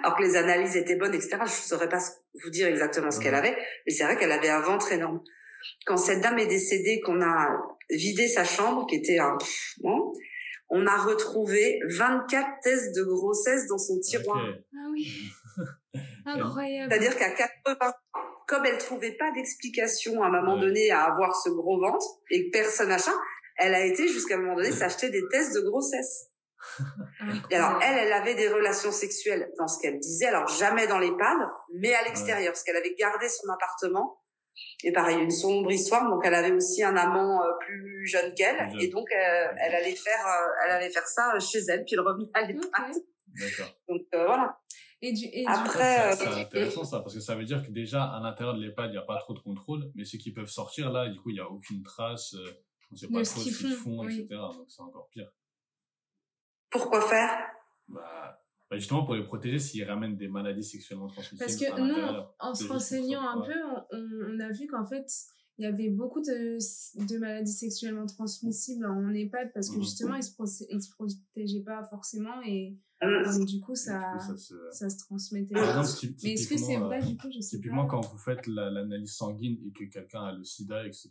[0.03, 1.37] Alors que les analyses étaient bonnes, etc.
[1.37, 1.99] Je ne saurais pas
[2.43, 3.55] vous dire exactement ce qu'elle avait,
[3.85, 5.23] mais c'est vrai qu'elle avait un ventre énorme
[5.85, 7.49] quand cette dame est décédée, qu'on a
[7.89, 9.37] vidé sa chambre, qui était un...
[9.81, 10.13] Bon,
[10.69, 14.43] on a retrouvé 24 tests de grossesse dans son tiroir.
[14.73, 15.07] Ah oui.
[16.25, 16.91] Incroyable.
[16.91, 17.93] C'est-à-dire qu'à 80
[18.47, 22.45] comme elle trouvait pas d'explication à un moment donné à avoir ce gros ventre et
[22.45, 23.13] que personne achat,
[23.57, 26.31] Elle a été jusqu'à un moment donné s'acheter des tests de grossesse.
[27.51, 30.97] Et alors elle, elle avait des relations sexuelles dans ce qu'elle disait, alors jamais dans
[30.97, 31.37] l'EHPAD,
[31.75, 34.22] mais à l'extérieur, parce qu'elle avait gardé son appartement.
[34.83, 36.09] Et pareil, une sombre histoire.
[36.09, 39.95] Donc elle avait aussi un amant euh, plus jeune qu'elle, et donc euh, elle allait
[39.95, 42.95] faire, euh, elle allait faire ça chez elle, puis elle revenait à l'EHPAD.
[43.39, 43.79] D'accord.
[43.87, 44.59] Donc voilà.
[45.01, 48.21] Et du, et Après, C'est intéressant ça, parce que ça veut dire que déjà, à
[48.21, 50.91] l'intérieur de l'EHPAD, il n'y a pas trop de contrôle, mais ceux qui peuvent sortir
[50.93, 53.41] là, du coup, il n'y a aucune trace, euh, on ne sait pas De trop
[53.41, 54.19] ce qu'ils font, oui.
[54.21, 54.39] etc.
[54.39, 55.29] Donc c'est encore pire.
[56.69, 57.37] pourquoi faire?
[57.89, 58.42] Bah,
[58.73, 61.39] bah, justement, pour les protéger, s'ils ramènent des maladies sexuellement transmissibles.
[61.39, 63.53] Parce à que nous, en se renseignant un peu,
[63.91, 65.05] on, a vu qu'en fait,
[65.59, 66.57] il y avait beaucoup de,
[67.05, 69.83] de maladies sexuellement transmissibles en EHPAD parce que Mhm.
[69.83, 70.31] justement, ils se,
[70.69, 73.21] ils se protégeaient pas forcément et Hum.
[73.37, 75.53] donc, du coup, Du ça, coup, ça se- ça se transmettait.
[75.55, 75.81] Par Ah.
[75.81, 77.89] exemple, Mais est-ce que c'est typiquement, vrai, euh, du coup, je sais Typiquement, pas.
[77.91, 81.09] quand vous faites la- l'analyse sanguine et que quelqu'un a le sida, etc.,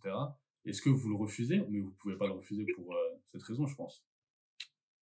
[0.64, 1.62] est-ce que vous le refusez?
[1.68, 2.98] Mais vous pouvez pas le refuser pour euh,
[3.30, 4.02] cette raison, je pense.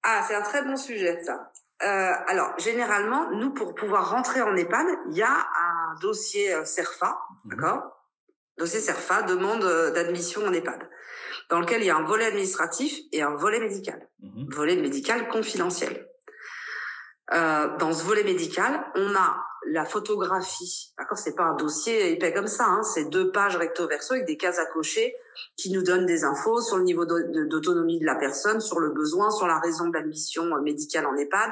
[0.03, 1.53] Ah, c'est un très bon sujet, ça.
[1.83, 6.65] Euh, alors, généralement, nous, pour pouvoir rentrer en EHPAD, il y a un dossier euh,
[6.65, 7.51] CERFA, Mhm.
[7.57, 7.83] d'accord?
[8.59, 10.89] Dossier CERFA, demande euh, d'admission en EHPAD,
[11.49, 14.09] dans lequel il y a un volet administratif et un volet médical.
[14.21, 14.49] Mhm.
[14.53, 16.07] Volet médical confidentiel.
[17.33, 22.33] Euh, dans ce volet médical, on a la photographie, d'accord C'est pas un dossier épais
[22.33, 25.15] comme ça, hein, c'est deux pages recto verso avec des cases à cocher
[25.57, 28.79] qui nous donnent des infos sur le niveau d'au- de- d'autonomie de la personne, sur
[28.81, 31.51] le besoin, sur la raison d'admission euh, médicale en EHPAD,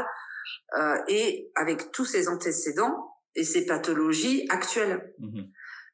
[0.78, 5.12] euh, et avec tous ses antécédents et ses pathologies actuelles.
[5.18, 5.48] Mhm.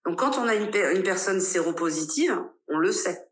[0.07, 2.39] Donc quand on a une, pe- une personne séropositive,
[2.69, 3.27] on le sait.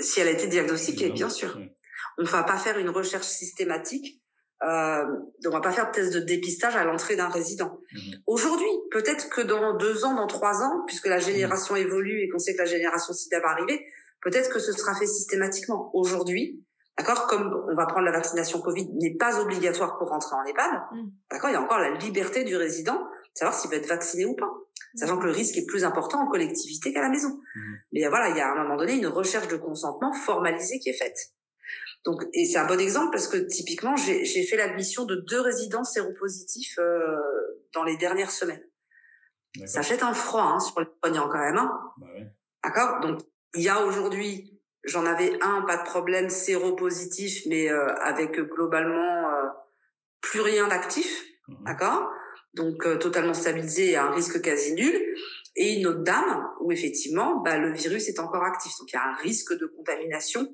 [0.00, 1.54] Si elle a été diagnostiquée, bien sûr.
[1.56, 1.70] Oui.
[2.18, 4.20] On ne va pas faire une recherche systématique.
[4.62, 5.04] Euh,
[5.46, 7.78] on va pas faire de test de dépistage à l'entrée d'un résident.
[7.92, 8.22] Mhm.
[8.26, 12.38] Aujourd'hui, peut-être que dans deux ans, dans trois ans, puisque la génération évolue et qu'on
[12.38, 13.84] sait que la génération SIDA va arriver,
[14.22, 15.90] peut-être que ce sera fait systématiquement.
[15.92, 16.64] Aujourd'hui,
[16.96, 20.70] d'accord, comme on va prendre la vaccination Covid, n'est pas obligatoire pour rentrer en EHPAD,
[20.92, 21.10] Mm.
[21.30, 24.24] d'accord, il y a encore la liberté du résident de savoir s'il veut être vacciné
[24.24, 24.50] ou pas,
[24.94, 27.40] sachant que le risque est plus important en collectivité qu'à la maison.
[27.92, 30.88] Mais voilà, il y a à un moment donné une recherche de consentement formalisée qui
[30.90, 31.18] est faite.
[32.04, 35.84] Donc, et c'est un bon exemple parce que typiquement, j'ai fait l'admission de deux résidents
[35.84, 37.16] séropositifs euh,
[37.72, 38.62] dans les dernières semaines.
[39.66, 41.56] Ça jette un froid hein, sur les poignants quand même.
[41.56, 41.70] Hein.
[41.98, 42.26] Bah ouais.
[42.64, 43.00] D'accord?
[43.00, 43.20] Donc,
[43.54, 48.42] il y a aujourd'hui, j'en avais un, pas de problème, séropositif, mais euh, avec euh,
[48.42, 49.48] globalement euh,
[50.20, 51.24] plus rien d'actif.
[51.48, 51.64] Mhm.
[51.64, 52.10] D'accord?
[52.54, 55.00] Donc, euh, totalement stabilisé et à un risque quasi nul.
[55.56, 58.72] Et une autre dame où effectivement, bah, le virus est encore actif.
[58.80, 60.48] Donc, il y a un risque de contamination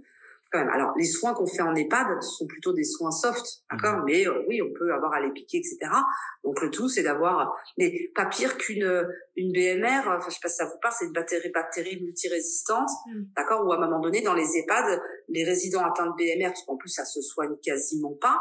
[0.51, 0.71] quand même.
[0.71, 4.45] Alors, les soins qu'on fait en EHPAD sont plutôt des soins soft, d'accord Mais euh,
[4.49, 5.79] oui, on peut avoir à les piquer, etc.
[6.45, 7.57] Donc, le tout, c'est d'avoir...
[7.79, 11.07] Mais pas pire qu'une une BMR, enfin, je sais pas si ça vous parle, c'est
[11.07, 13.23] une bactérie, bactérie multirésistante, Mm.
[13.37, 16.65] d'accord Où à un moment donné, dans les EHPAD, les résidents atteints de BMR, parce
[16.65, 18.41] qu'en plus, ça se soigne quasiment pas,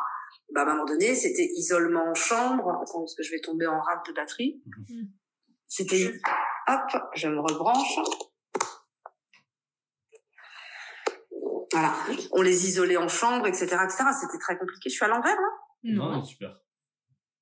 [0.53, 2.69] bah, à un moment donné, c'était isolement en chambre.
[2.81, 4.61] Attends, parce que je vais tomber en rate de batterie?
[4.65, 5.03] Mm.
[5.67, 6.13] C'était...
[6.67, 7.99] Hop, je me rebranche.
[11.71, 11.93] Voilà.
[12.31, 14.03] On les isolait en chambre, etc., etc.
[14.19, 14.89] C'était très compliqué.
[14.89, 15.47] Je suis à l'envers, là
[15.83, 16.11] Non, Non.
[16.17, 16.57] non, super.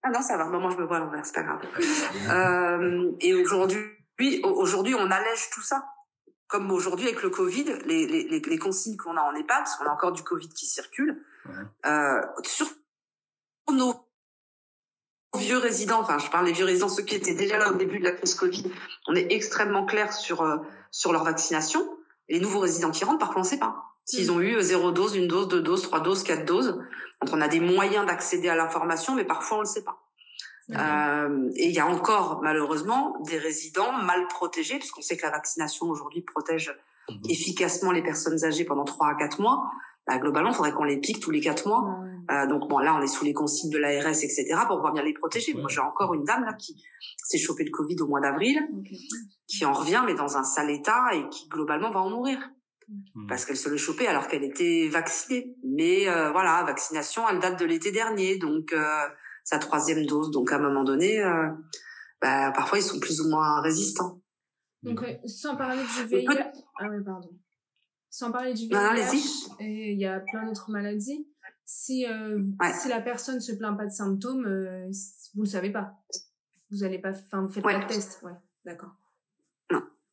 [0.04, 0.46] Ah non, ça va.
[0.46, 1.62] Bon, moi, je me vois à l'envers, c'est pas grave.
[2.30, 3.80] Euh, et aujourd'hui,
[4.44, 5.86] aujourd'hui, on allège tout ça.
[6.48, 9.86] Comme aujourd'hui avec le Covid, les, les, les, consignes qu'on a en EHPAD, parce qu'on
[9.86, 11.22] a encore du Covid qui circule,
[11.86, 12.68] euh, sur
[13.70, 13.94] nos
[15.36, 18.00] vieux résidents, enfin, je parle des vieux résidents, ceux qui étaient déjà là au début
[18.00, 18.72] de la crise Covid,
[19.08, 20.58] on est extrêmement clair sur euh,
[20.90, 21.86] sur leur vaccination.
[22.30, 25.16] Les nouveaux résidents qui rentrent, parfois, on sait pas s'ils ont eu euh, zéro dose,
[25.16, 26.80] une dose, deux doses, trois doses, quatre doses.
[27.22, 30.00] Donc, on a des moyens d'accéder à l'information, mais parfois, on le sait pas.
[30.72, 35.32] Euh, et il y a encore malheureusement des résidents mal protégés, puisqu'on sait que la
[35.32, 36.76] vaccination aujourd'hui protège
[37.10, 37.20] Mhm.
[37.30, 39.72] efficacement les personnes âgées pendant trois à quatre mois.
[40.06, 41.84] Bah, globalement, il faudrait qu'on les pique tous les quatre mois.
[41.84, 42.36] Ouais.
[42.36, 45.04] Euh, donc bon, là, on est sous les consignes de l'ARS, etc., pour pouvoir bien
[45.04, 45.54] les protéger.
[45.54, 46.82] Moi, j'ai encore une dame là qui
[47.24, 48.60] s'est chopé le Covid au mois d'avril,
[49.48, 52.40] qui en revient, mais dans un sale état et qui globalement va en mourir
[52.90, 53.28] Mhm.
[53.28, 55.56] parce qu'elle se le chopait alors qu'elle était vaccinée.
[55.64, 59.08] Mais euh, voilà, vaccination, elle date de l'été dernier, donc euh,
[59.44, 60.32] sa troisième dose.
[60.32, 61.50] Donc à un moment donné, euh,
[62.22, 64.22] bah, parfois ils sont plus ou moins résistants.
[64.84, 66.52] Donc, euh, sans parler du VIH.
[66.80, 67.30] Ah ouais, pardon.
[68.10, 71.28] Sans parler du Non, non, VIH, et il y a plein d'autres maladies.
[71.66, 72.72] Si, euh, Ouais.
[72.74, 74.90] si la personne se plaint pas de symptômes, euh,
[75.36, 75.94] vous le savez pas.
[76.72, 77.74] Vous allez pas, enfin, vous faites Ouais.
[77.78, 78.22] pas de test.
[78.24, 78.32] Ouais,
[78.64, 78.92] d'accord.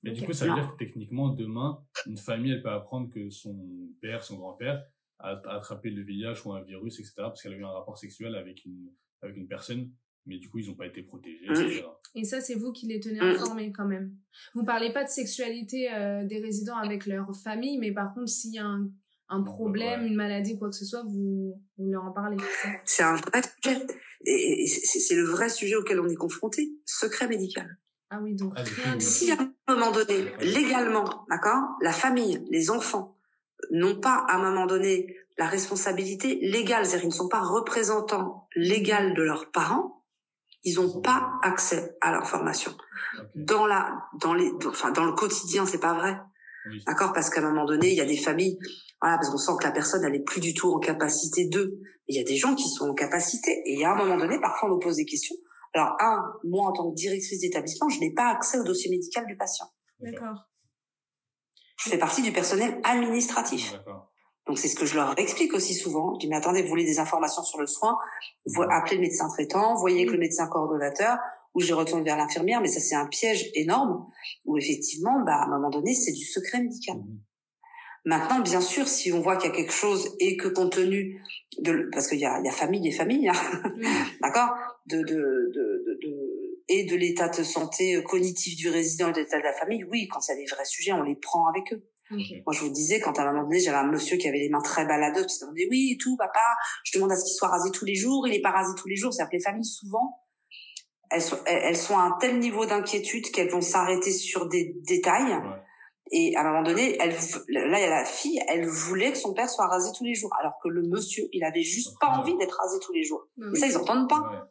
[0.05, 3.29] Mais du coup, ça veut dire que techniquement, demain, une famille, elle peut apprendre que
[3.31, 3.57] son
[4.01, 4.85] père, son grand-père
[5.19, 7.97] a a attrapé le VIH ou un virus, etc., parce qu'elle a eu un rapport
[7.99, 8.91] sexuel avec une,
[9.23, 9.91] avec une personne,
[10.27, 11.85] mais du coup, ils n'ont pas été protégés, etc.
[12.15, 13.25] Et ça, c'est vous qui les tenez Mm.
[13.35, 14.15] informés quand même.
[14.55, 18.53] Vous parlez pas de sexualité euh, des résidents avec leur famille, mais par contre, s'il
[18.55, 18.91] y a un,
[19.29, 22.37] un problème, une maladie, quoi que ce soit, vous, vous leur en parlez.
[22.85, 23.87] C'est un vrai sujet.
[24.27, 26.73] Et c'est le vrai sujet auquel on est confronté.
[26.87, 27.79] Secret médical.
[28.11, 28.63] Ah oui, donc ah,
[28.99, 33.17] Si à un moment donné, légalement, d'accord, la famille, les enfants
[33.71, 38.49] n'ont pas à un moment donné la responsabilité légale, c'est-à-dire ils ne sont pas représentants
[38.55, 40.05] légaux de leurs parents,
[40.63, 42.75] ils n'ont pas accès à l'information.
[43.35, 46.19] Dans la, dans les, enfin dans le quotidien, c'est pas vrai.
[46.87, 48.59] D'accord Parce qu'à un moment donné, il y a des familles,
[49.01, 51.79] voilà, parce qu'on sent que la personne, elle est plus du tout en capacité d'eux.
[52.09, 53.51] Il y a des gens qui sont en capacité.
[53.67, 55.37] Et il y a un moment donné, parfois, on nous pose des questions.
[55.75, 59.27] Alors, un, moi, en tant que directrice d'établissement, je n'ai pas accès au dossier médical
[59.27, 59.67] du patient.
[60.01, 60.47] D'accord.
[61.79, 63.75] Je fais partie du personnel administratif.
[64.47, 66.15] Donc, c'est ce que je leur explique aussi souvent.
[66.15, 67.99] Je dis, mais attendez, vous voulez des informations sur le soin,
[68.47, 71.19] vous appelez le médecin traitant, voyez avec le médecin coordonnateur,
[71.55, 74.07] ou je retourne vers l'infirmière, mais ça c'est un piège énorme
[74.45, 76.97] où effectivement, bah, à un moment donné, c'est du secret médical.
[76.97, 77.19] Mmh.
[78.07, 81.23] Maintenant, bien sûr, si on voit qu'il y a quelque chose et que compte tenu
[81.59, 83.63] de, parce qu'il y a, il y a famille et famille, hein,
[84.21, 84.55] d'accord,
[84.87, 89.39] de, de, de, de, et de l'état de santé cognitif du résident et de l'état
[89.39, 91.73] de la famille, oui, quand il y a des vrais sujets, on les prend avec
[91.73, 91.83] eux.
[92.11, 94.51] Moi, je vous disais, quand à un moment donné, j'avais un monsieur qui avait les
[94.51, 96.41] mains très baladeuses, qui me disait, oui, et tout, papa,
[96.85, 98.89] je demande à ce qu'il soit rasé tous les jours, il est pas rasé tous
[98.89, 99.13] les jours.
[99.13, 100.21] C'est-à-dire que les familles, souvent,
[101.11, 105.35] elles sont, elles sont à un tel niveau d'inquiétude qu'elles vont s'arrêter sur des détails.
[106.11, 107.15] Et à un moment donné, elle,
[107.49, 110.15] là, il y a la fille, elle voulait que son père soit rasé tous les
[110.15, 113.27] jours, alors que le monsieur, il avait juste pas envie d'être rasé tous les jours.
[113.39, 114.47] Mais ça, ils entendent pas.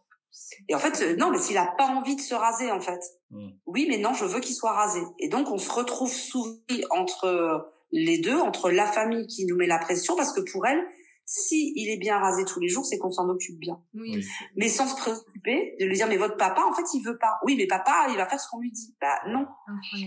[0.69, 2.99] Et en fait, euh, non, mais s'il a pas envie de se raser, en fait.
[3.65, 5.01] Oui, mais non, je veux qu'il soit rasé.
[5.19, 6.55] Et donc, on se retrouve souvent
[6.91, 10.85] entre les deux, entre la famille qui nous met la pression, parce que pour elle,
[11.25, 13.79] si il est bien rasé tous les jours, c'est qu'on s'en occupe bien.
[13.93, 14.23] Oui.
[14.55, 17.37] Mais sans se préoccuper de lui dire mais votre papa en fait il veut pas.
[17.45, 18.93] Oui mais papa il va faire ce qu'on lui dit.
[18.99, 19.47] Bah non.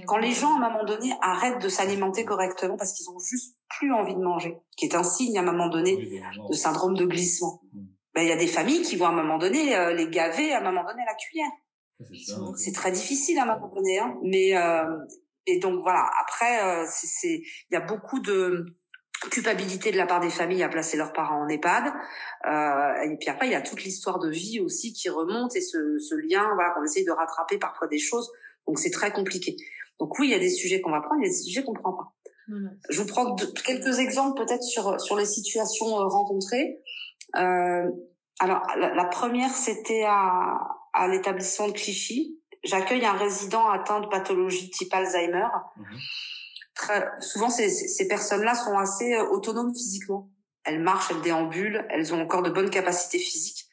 [0.07, 3.57] Quand les gens à un moment donné arrêtent de s'alimenter correctement parce qu'ils ont juste
[3.79, 7.07] plus envie de manger, qui est un signe à un moment donné de syndrome de
[7.07, 7.63] glissement.
[7.73, 7.85] Mm.
[8.17, 10.55] Bah il y a des familles qui vont à un moment donné euh, les gaver
[10.55, 11.51] à un moment donné à la cuillère.
[12.57, 14.17] C'est très difficile à un moment donné, hein.
[14.23, 14.85] mais euh,
[15.47, 16.11] et donc voilà.
[16.23, 18.65] Après, euh, c'est il y a beaucoup de
[19.31, 21.93] culpabilité de la part des familles à placer leurs parents en EHPAD.
[22.47, 25.61] Euh, et puis après, il y a toute l'histoire de vie aussi qui remonte et
[25.61, 28.31] ce, ce lien, voilà, qu'on essaye de rattraper parfois des choses.
[28.67, 29.57] Donc c'est très compliqué.
[29.99, 31.65] Donc oui, il y a des sujets qu'on va prendre, il y a des sujets
[31.65, 32.13] qu'on prend pas.
[32.91, 36.79] Je vous prends quelques exemples peut-être sur sur les situations euh, rencontrées.
[37.37, 37.91] Euh,
[38.41, 40.59] alors la, la première, c'était à,
[40.93, 42.41] à l'établissement de Clichy.
[42.65, 45.47] J'accueille un résident atteint de pathologie type Alzheimer.
[45.77, 45.99] Mhm
[46.77, 50.31] très, souvent ces, ces personnes-là sont assez euh, autonomes physiquement.
[50.65, 53.67] Elles marchent, elles déambulent, elles ont encore de bonnes capacités physiques.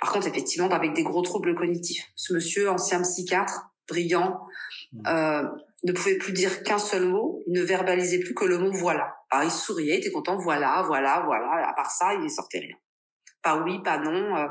[0.00, 2.04] Par contre, effectivement, avec des gros troubles cognitifs.
[2.16, 4.40] Ce monsieur, ancien psychiatre, brillant,
[4.92, 5.06] mmh.
[5.06, 5.42] euh,
[5.84, 9.16] ne pouvait plus dire qu'un seul mot, il ne verbalisait plus que le mot voilà.
[9.30, 11.68] Alors il souriait, il était content, voilà, voilà, voilà.
[11.68, 12.76] À part ça, il ne sortait rien.
[13.42, 14.36] Pas oui, pas non.
[14.36, 14.46] Euh,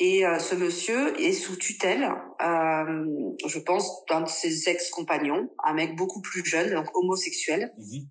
[0.00, 2.04] et euh, ce monsieur est sous tutelle,
[2.42, 3.04] euh,
[3.46, 7.74] je pense, d'un de ses ex-compagnons, un mec beaucoup plus jeune, donc homosexuel.
[7.76, 8.08] Mhm.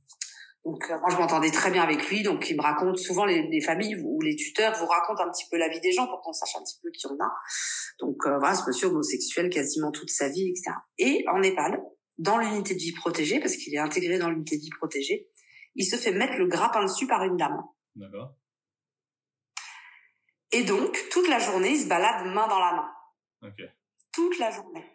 [0.65, 3.47] Donc euh, moi je m'entendais très bien avec lui, donc il me raconte souvent les,
[3.47, 6.21] les, familles ou les tuteurs vous racontent un petit peu la vie des gens pour
[6.21, 7.31] qu'on sache un petit peu qui on a.
[7.99, 10.71] Donc voilà, ce monsieur homosexuel quasiment toute sa vie, etc.
[10.99, 11.81] Et en Népal,
[12.19, 15.27] dans l'unité de vie protégée, parce qu'il est intégré dans l'unité de vie protégée,
[15.73, 17.63] il se fait mettre le grappin dessus par une dame.
[17.95, 18.35] D'accord.
[20.51, 23.51] Et donc, toute la journée, il se balade main dans la main.
[24.11, 24.85] Toute la journée.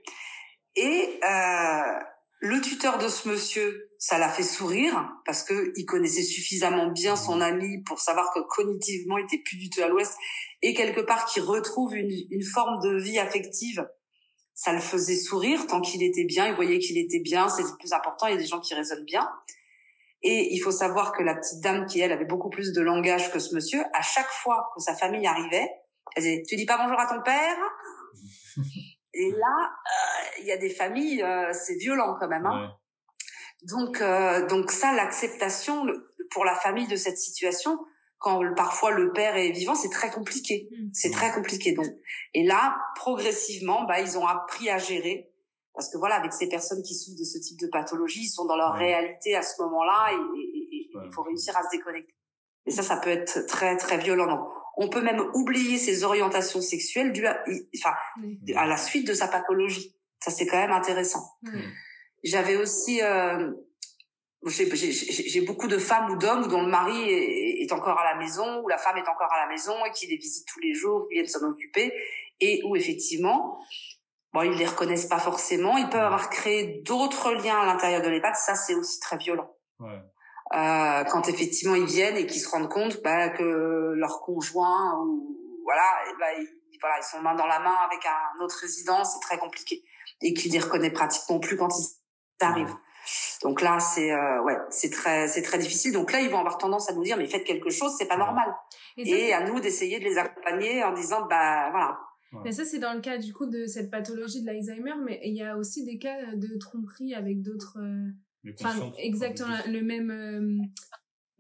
[0.76, 1.98] Et euh,
[2.40, 7.16] le tuteur de ce monsieur, ça l'a fait sourire parce que il connaissait suffisamment bien
[7.16, 10.14] son ami pour savoir que cognitivement, il était plus du tout à l'ouest
[10.62, 13.86] et quelque part qu'il retrouve une, une forme de vie affective.
[14.55, 16.48] Ça le faisait sourire tant qu'il était bien.
[16.48, 17.48] Il voyait qu'il était bien.
[17.48, 18.26] C'est le plus important.
[18.26, 19.28] Il y a des gens qui raisonnent bien.
[20.27, 23.31] Et il faut savoir que la petite dame qui, elle, avait beaucoup plus de langage
[23.31, 25.70] que ce monsieur, à chaque fois que sa famille arrivait,
[26.16, 27.57] elle disait, tu dis pas bonjour à ton père
[29.16, 32.47] Et là, euh, il y a des familles, euh, c'est violent quand même.
[32.47, 32.72] Hein.
[33.62, 35.87] Donc, euh, donc ça, l'acceptation
[36.31, 37.79] pour la famille de cette situation,
[38.18, 40.68] quand parfois le père est vivant, c'est très compliqué.
[40.70, 40.89] Mm.
[40.93, 41.72] C'est très compliqué.
[41.72, 41.87] Donc,
[42.33, 45.31] et là, progressivement, bah, ils ont appris à gérer
[45.75, 48.45] parce que voilà, avec ces personnes qui souffrent de ce type de pathologie, ils sont
[48.45, 50.16] dans leur réalité à ce moment-là et
[51.05, 52.14] il faut réussir à se déconnecter.
[52.66, 54.27] Et ça, ça peut être très très violent.
[54.27, 57.43] Donc, on peut même oublier ses orientations sexuelles dues à,
[57.77, 57.95] enfin,
[58.57, 59.97] à la suite de sa pathologie.
[60.20, 61.22] Ça, c'est quand même intéressant.
[62.22, 63.53] J'avais aussi, euh,
[64.47, 68.62] j'ai beaucoup de femmes ou d'hommes dont le mari est, est, encore à la maison,
[68.62, 71.07] ou la femme est encore à la maison et qui les visite tous les jours,
[71.09, 71.93] qui viennent s'en occuper,
[72.41, 73.59] et où effectivement,
[74.35, 75.76] Bon, ils les reconnaissent pas forcément.
[75.76, 78.35] Ils peuvent avoir créé d'autres liens à l'intérieur de l'EHPAD.
[78.35, 79.49] Ça, c'est aussi très violent.
[79.78, 80.01] Ouais.
[80.55, 85.37] euh, quand effectivement ils viennent et qu'ils se rendent compte bah, que leur conjoint ou
[85.64, 89.05] voilà, et bah, ils, voilà, ils sont main dans la main avec un autre résident,
[89.05, 89.82] c'est très compliqué
[90.20, 92.76] et qu'ils les reconnaissent pratiquement plus quand ils arrivent.
[93.43, 95.93] Donc là, c'est euh, ouais, c'est très c'est très difficile.
[95.93, 98.16] Donc là, ils vont avoir tendance à nous dire mais faites quelque chose, c'est pas
[98.16, 98.55] normal.
[98.97, 101.99] Et, à nous d'essayer de les accompagner en disant bah voilà.
[102.45, 105.35] Mais ça c'est dans le cas du coup de cette pathologie de l'Alzheimer, mais il
[105.35, 107.78] y a aussi des cas de tromperie avec d'autres.
[107.80, 108.11] Euh,
[108.61, 110.11] enfin, exactement le même.
[110.11, 110.62] Euh,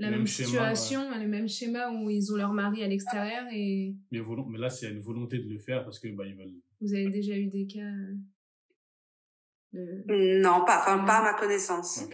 [0.00, 3.94] la même, situation, le même schéma où ils ont leur mari à l'extérieur et.
[4.10, 6.60] Mais, mais là, c'est une volonté de le faire parce que bah ils veulent.
[6.80, 7.92] Vous avez déjà eu des cas.
[9.72, 12.08] Non, pas, enfin, pas à ma connaissance.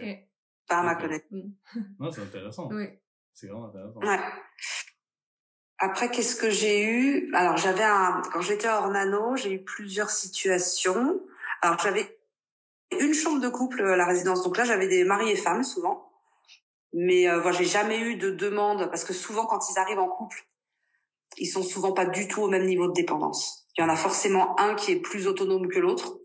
[0.67, 1.51] Pas à ma connaissance.
[1.99, 2.69] Non, c'est intéressant.
[2.71, 2.85] Oui.
[3.33, 3.99] C'est vraiment intéressant.
[3.99, 4.19] Ouais.
[5.83, 7.31] Après, qu'est-ce que j'ai eu?
[7.33, 11.19] Alors, j'avais un quand j'étais hors nano, j'ai eu plusieurs situations.
[11.63, 12.19] Alors, j'avais
[12.99, 14.43] une chambre de couple à la résidence.
[14.43, 16.11] Donc là, j'avais des maris et femmes souvent.
[16.93, 20.07] Mais euh, voilà, j'ai jamais eu de demande parce que souvent, quand ils arrivent en
[20.07, 20.45] couple,
[21.37, 23.65] ils sont souvent pas du tout au même niveau de dépendance.
[23.75, 26.17] Il y en a forcément un qui est plus autonome que l'autre.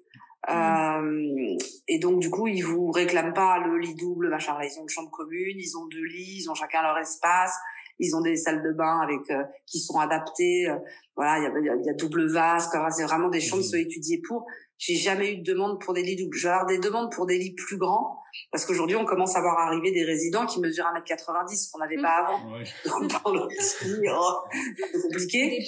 [0.51, 1.57] Euh,
[1.89, 4.59] et donc du coup, ils vous réclament pas le lit double, machin.
[4.63, 7.57] Ils ont une chambre commune, ils ont deux lits, ils ont chacun leur espace,
[7.99, 10.69] ils ont des salles de bain avec euh, qui sont adaptées.
[10.69, 10.77] Euh,
[11.17, 12.71] voilà, il y a, y a, double vase.
[12.91, 14.47] C'est vraiment des chambres qui sont étudiées pour.
[14.79, 16.37] J'ai jamais eu de demande pour des lits doubles.
[16.37, 18.21] Je vais avoir des demandes pour des lits plus grands
[18.51, 22.27] parce qu'aujourd'hui on commence à voir arriver des résidents qui mesurent 1m90 qu'on n'avait pas
[22.27, 22.53] avant.
[22.53, 22.65] Ouais.
[22.85, 25.65] Donc dans le c'est compliqué.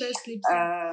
[0.51, 0.93] Euh,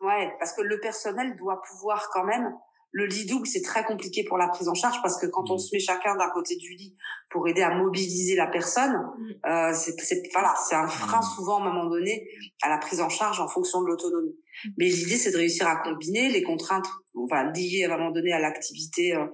[0.00, 2.54] ouais, parce que le personnel doit pouvoir quand même
[2.96, 5.56] le lit double, c'est très compliqué pour la prise en charge parce que quand on
[5.56, 5.58] mm.
[5.58, 6.96] se met chacun d'un côté du lit
[7.28, 9.32] pour aider à mobiliser la personne, mm.
[9.50, 11.36] euh, c'est voilà, c'est un frein mm.
[11.36, 12.26] souvent à un moment donné
[12.62, 14.34] à la prise en charge en fonction de l'autonomie.
[14.78, 16.88] Mais l'idée, c'est de réussir à combiner les contraintes
[17.30, 19.26] va liées à un moment donné à l'activité euh,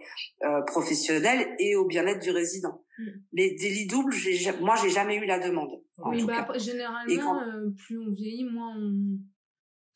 [0.45, 2.85] euh, professionnelle et au bien-être du résident.
[3.33, 4.15] Mais des lits doubles,
[4.61, 5.83] moi, j'ai jamais eu la demande.
[6.05, 9.19] Oui, bah, généralement, euh, plus on vieillit, moins on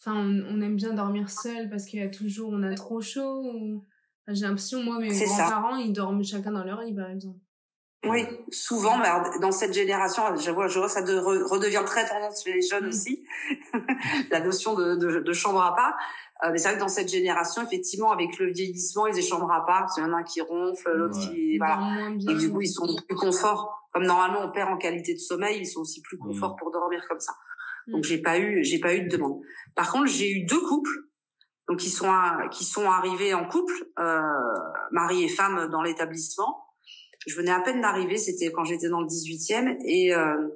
[0.06, 3.42] Enfin, on, aime bien dormir seul parce qu'il y a toujours, on a trop chaud.
[3.42, 3.84] Ou...
[4.28, 7.40] J'ai l'impression, moi, mes grands-parents, ils dorment chacun dans leur lit, par exemple.
[8.04, 9.08] Oui, souvent, mais
[9.40, 12.84] dans cette génération, je vois, je vois ça de, redevient très tendance chez les jeunes
[12.84, 12.88] mm.
[12.88, 13.24] aussi,
[14.30, 15.96] la notion de, de, de, chambre à part.
[16.44, 19.22] Euh, mais c'est vrai que dans cette génération, effectivement, avec le vieillissement, ils ont des
[19.22, 21.80] chambres à part, parce qu'il y en a un qui ronfle, l'autre qui, voilà.
[22.28, 23.88] Et du coup, ils sont plus confort.
[23.92, 26.26] Comme normalement, on perd en qualité de sommeil, ils sont aussi plus mm.
[26.26, 27.32] confort pour dormir comme ça.
[27.86, 29.40] Donc j'ai pas eu j'ai pas eu de demande.
[29.74, 30.90] Par contre, j'ai eu deux couples
[31.68, 32.12] donc qui sont
[32.50, 34.20] qui sont arrivés en couple, euh,
[34.90, 36.64] mari et femme dans l'établissement.
[37.26, 40.48] Je venais à peine d'arriver, c'était quand j'étais dans le 18e et euh,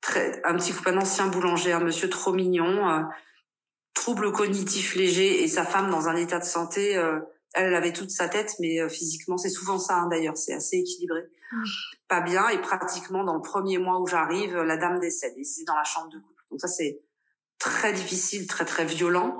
[0.00, 3.02] très, un petit couple, un ancien boulanger, un monsieur trop mignon, euh,
[3.94, 7.20] trouble cognitif léger et sa femme dans un état de santé euh,
[7.54, 10.78] elle, avait toute sa tête, mais euh, physiquement, c'est souvent ça hein, d'ailleurs, c'est assez
[10.78, 11.20] équilibré.
[11.52, 11.64] Mm.
[12.08, 15.62] Pas bien, et pratiquement dans le premier mois où j'arrive, la dame décède, et c'est
[15.64, 16.33] dans la chambre de couple.
[16.50, 17.00] Donc ça, c'est
[17.58, 19.38] très difficile, très très violent.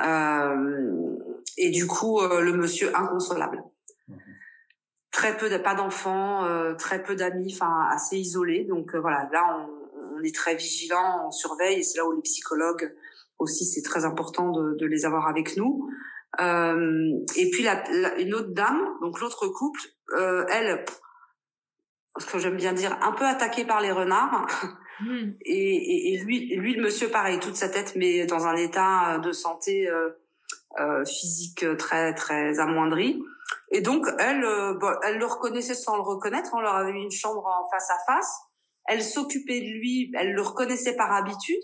[0.00, 1.00] Euh,
[1.56, 3.62] et du coup, euh, le monsieur inconsolable.
[4.08, 4.18] Mhm.
[5.12, 8.64] Très peu, de, pas d'enfants, euh, très peu d'amis, enfin assez isolé.
[8.64, 11.80] Donc euh, voilà, là on, on, est très vigilant, on surveille.
[11.80, 12.94] Et c'est là où les psychologues
[13.38, 15.90] aussi, c'est très important de, de, les avoir avec nous.
[16.38, 19.80] et puis la, une autre dame, donc l'autre couple,
[20.48, 20.84] elle,
[22.18, 24.46] ce que j'aime bien dire, un peu attaquée par les renards.
[25.02, 25.32] Hmm.
[25.42, 29.32] Et, et, lui, lui, le monsieur, pareil, toute sa tête, mais dans un état de
[29.32, 30.10] santé euh,
[30.78, 33.22] euh, physique très très amoindri.
[33.72, 36.50] Et donc, elle, euh, elle le reconnaissait sans le reconnaître.
[36.54, 38.32] On leur avait mis une chambre en face à face.
[38.86, 40.12] Elle s'occupait de lui.
[40.16, 41.62] Elle le reconnaissait par habitude.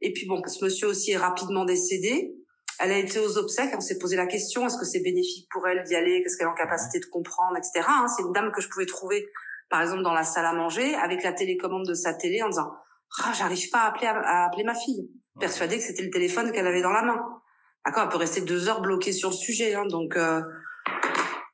[0.00, 2.34] Et puis bon, ce monsieur aussi est rapidement décédé.
[2.78, 3.72] Elle a été aux obsèques.
[3.76, 6.46] On s'est posé la question est-ce que c'est bénéfique pour elle d'y aller Qu'est-ce qu'elle
[6.46, 7.86] est en capacité de comprendre, etc.
[7.86, 9.28] Hein, c'est une dame que je pouvais trouver
[9.70, 12.70] par exemple dans la salle à manger, avec la télécommande de sa télé en disant
[13.24, 15.08] ah, j'arrive pas à appeler, à, appeler ma fille,
[15.38, 17.20] persuadée que c'était le téléphone qu'elle avait dans la main.
[17.84, 20.42] D'accord, elle peut rester deux heures bloquée sur le sujet, hein, donc euh...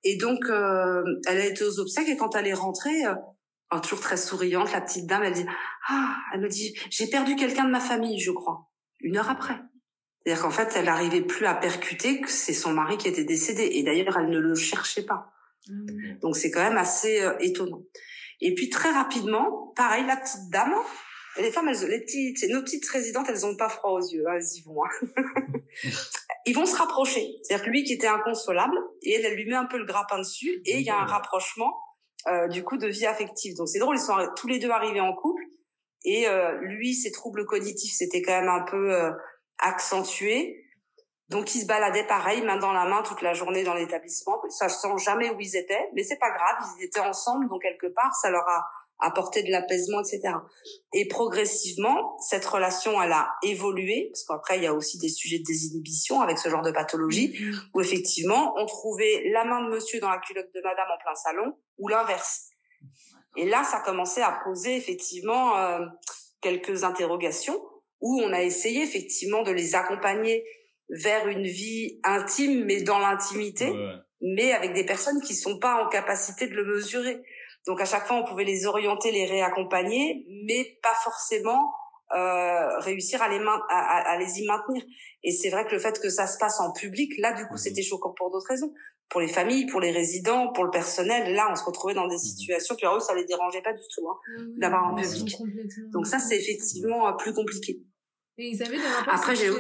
[0.03, 4.01] et donc euh, elle a été aux obsèques et quand elle est rentrée, euh, toujours
[4.01, 5.47] très souriante, la petite dame, elle dit
[5.89, 8.69] ah, elle me dit j'ai perdu quelqu'un de ma famille, je crois,
[9.01, 9.61] une heure après.
[10.27, 13.63] C'est-à-dire qu'en fait, elle n'arrivait plus à percuter que c'est son mari qui était décédé.
[13.75, 15.31] Et d'ailleurs, elle ne le cherchait pas.
[15.69, 16.19] Mmh.
[16.21, 17.83] Donc c'est quand même assez euh, étonnant.
[18.41, 20.75] Et puis très rapidement, pareil, la petite dame,
[21.39, 24.35] les femmes, elles, les petites, nos petites résidentes, elles ont pas froid aux yeux, hein,
[24.37, 24.83] elles y vont.
[24.85, 25.07] Hein.
[26.47, 27.27] Ils vont se rapprocher.
[27.43, 30.63] C'est-à-dire lui qui était inconsolable, et elle, elle lui met un peu le grappin dessus,
[30.65, 31.77] et il y a un rapprochement
[32.29, 33.57] euh, du coup de vie affective.
[33.57, 35.43] Donc c'est drôle, ils sont tous les deux arrivés en couple,
[36.05, 39.11] et euh, lui, ses troubles cognitifs, c'était quand même un peu euh,
[39.59, 40.65] accentué.
[41.29, 44.97] Donc ils se baladaient pareil, main dans la main toute la journée dans l'établissement, sachant
[44.97, 48.31] jamais où ils étaient, mais c'est pas grave, ils étaient ensemble, donc quelque part ça
[48.31, 48.65] leur a
[48.99, 50.35] apporté de l'apaisement, etc.
[50.95, 55.41] Et progressivement, cette relation elle a évolué, parce qu'après il y a aussi des sujets
[55.41, 57.61] de désinhibition avec ce genre de pathologie, mm-hmm.
[57.75, 61.15] où effectivement on trouvait la main de monsieur dans la culotte de madame en plein
[61.17, 62.51] salon, ou l'inverse.
[63.37, 65.81] Et là ça commençait à poser effectivement euh,
[66.41, 67.61] quelques interrogations,
[68.01, 70.45] où on a essayé effectivement de les accompagner
[70.89, 73.73] vers une vie intime, mais dans l'intimité,
[74.21, 77.23] mais avec des personnes qui sont pas en capacité de le mesurer.
[77.67, 81.73] Donc à chaque fois, on pouvait les orienter, les réaccompagner, mais pas forcément
[82.15, 84.85] euh, réussir à les, à, à, les y maintenir.
[85.25, 87.55] Et c'est vrai que le fait que ça se passe en public, là, du coup,
[87.55, 88.73] mmh c'était choquant pour d'autres raisons.
[89.09, 92.15] Pour les familles, pour les résidents, pour le personnel, là, on se retrouvait dans des
[92.15, 94.17] mmh situations, puis eux, ça les dérangeait pas du tout hein,
[94.59, 95.37] d'avoir en public.
[95.93, 97.81] Donc ça, c'est effectivement euh, plus compliqué.
[98.39, 99.51] Et ils avaient des rapports Après, j'ai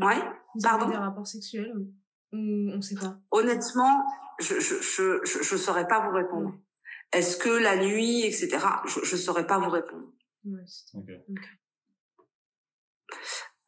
[0.00, 0.22] Ouais.
[0.62, 0.88] Pardon.
[0.88, 3.18] Des rapports sexuels ou on sait pas.
[3.30, 4.04] Honnêtement,
[4.38, 6.54] je je je je, saurais pas vous répondre.
[7.12, 8.58] Est-ce que la nuit, etc.
[8.86, 10.12] Je je saurais pas vous répondre.
[10.44, 10.64] Ouais,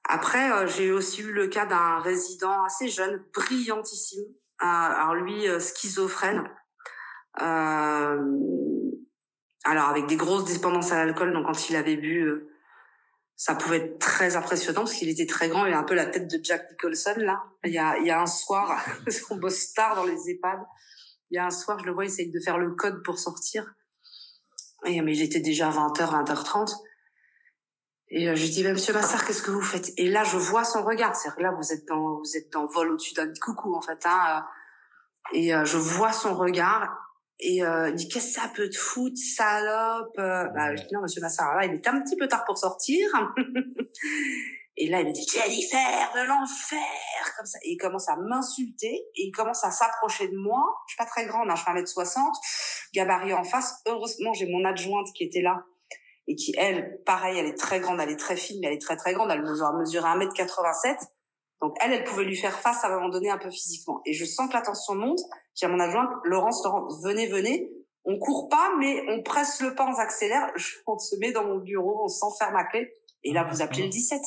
[0.04, 4.24] Après, euh, j'ai aussi eu le cas d'un résident assez jeune, brillantissime.
[4.62, 6.48] Euh, alors lui, euh, schizophrène.
[7.40, 8.90] Euh,
[9.64, 12.46] alors avec des grosses dépendances à l'alcool, donc quand il avait bu
[13.44, 15.66] ça pouvait être très impressionnant parce qu'il était très grand.
[15.66, 17.42] Il a un peu la tête de Jack Nicholson là.
[17.64, 20.60] Il y a, il y a un soir, parce qu'on bosse tard dans les EHPAD.
[21.28, 23.74] Il y a un soir, je le vois essayer de faire le code pour sortir.
[24.86, 26.72] Et, mais il était déjà 20h, 20h30.
[28.10, 29.90] Et euh, je dis, bah, Monsieur Massard, qu'est-ce que vous faites?
[29.96, 31.16] Et là, je vois son regard.
[31.16, 33.98] C'est-à-dire que là, vous êtes dans, vous êtes dans vol au-dessus d'un coucou en fait.
[34.04, 34.46] Hein.
[35.32, 37.01] Et euh, je vois son regard
[37.44, 40.94] et euh, il dit qu'est-ce que ça peut te foutre, salope euh, Bah je dis
[40.94, 43.08] non monsieur Massara, là il était un petit peu tard pour sortir.
[44.76, 47.58] et là il me dit Jennifer de l'enfer comme ça.
[47.64, 50.62] Et il commence à m'insulter et il commence à s'approcher de moi.
[50.86, 52.30] Je suis pas très grande, hein, je fais 1m60,
[52.94, 53.74] gabarit en face.
[53.86, 55.64] Heureusement j'ai mon adjointe qui était là
[56.28, 58.80] et qui elle, pareil, elle est très grande, elle est très fine, mais elle est
[58.80, 59.32] très très grande.
[59.32, 60.96] Elle mesure, mesure 1m87.
[61.62, 64.02] Donc elle, elle pouvait lui faire face à un moment donné un peu physiquement.
[64.04, 65.20] Et je sens que la tension monte.
[65.54, 67.70] J'ai mon adjointe, Laurence, Laurence, venez, venez.
[68.04, 70.50] On court pas, mais on presse le pas, on accélère.
[70.88, 72.92] On se met dans mon bureau, on s'enferme à clé.
[73.22, 74.20] Et là, vous appelez le 17.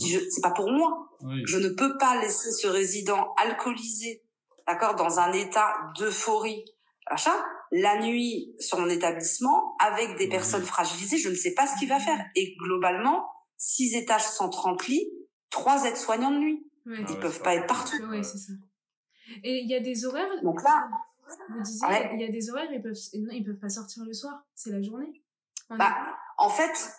[0.00, 1.08] C'est pas pour moi.
[1.44, 4.24] Je ne peux pas laisser ce résident alcoolisé,
[4.66, 6.64] d'accord, dans un état d'euphorie,
[7.06, 11.18] achat, la nuit sur mon établissement avec des personnes fragilisées.
[11.18, 12.18] Je ne sais pas ce qu'il va faire.
[12.34, 15.08] Et globalement, six étages, 130 lits
[15.54, 16.66] trois aides-soignants de nuit.
[16.86, 17.96] Ils ne ah peuvent pas être partout.
[18.10, 18.52] Oui, c'est ça.
[19.42, 20.28] Et il y a des horaires.
[20.42, 20.88] Donc là.
[21.48, 24.44] Vous disiez, il y a des horaires, ils peuvent, ils peuvent pas sortir le soir.
[24.54, 25.22] C'est la journée.
[25.70, 25.94] bah,
[26.36, 26.92] en fait,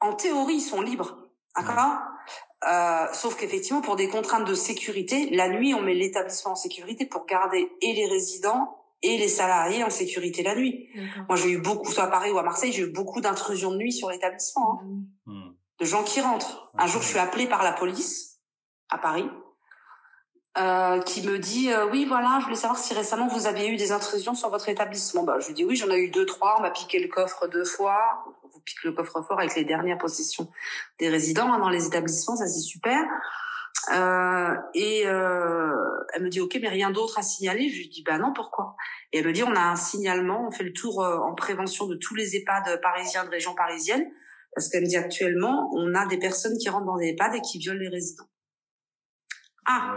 [0.00, 1.30] en théorie, ils sont libres.
[1.56, 1.98] D'accord?
[2.68, 7.06] Euh, sauf qu'effectivement, pour des contraintes de sécurité, la nuit, on met l'établissement en sécurité
[7.06, 10.88] pour garder et les résidents et les salariés en sécurité la nuit.
[11.28, 13.76] Moi, j'ai eu beaucoup, soit à Paris ou à Marseille, j'ai eu beaucoup d'intrusions de
[13.76, 14.80] nuit sur l'établissement.
[14.82, 14.86] Hein.
[15.26, 15.47] Mmh
[15.80, 16.70] de gens qui rentrent.
[16.76, 18.38] Un jour, je suis appelée par la police
[18.90, 19.28] à Paris,
[20.58, 23.76] euh, qui me dit euh, oui voilà, je voulais savoir si récemment vous aviez eu
[23.76, 25.22] des intrusions sur votre établissement.
[25.22, 26.56] Bah, je lui dis oui, j'en ai eu deux trois.
[26.58, 28.24] On m'a piqué le coffre deux fois.
[28.44, 30.50] On vous pique le coffre fort avec les dernières possessions
[30.98, 33.04] des résidents hein, dans les établissements, ça c'est super.
[33.94, 35.72] Euh, et euh,
[36.12, 37.68] elle me dit ok, mais rien d'autre à signaler.
[37.70, 38.76] Je lui dis bah non, pourquoi?
[39.12, 41.86] Et elle me dit on a un signalement, on fait le tour euh, en prévention
[41.86, 44.10] de tous les EHPAD parisiens de région parisienne
[44.58, 47.40] parce qu'elle me dit actuellement, on a des personnes qui rentrent dans des EHPAD et
[47.40, 48.28] qui violent les résidents.
[49.64, 49.94] Ah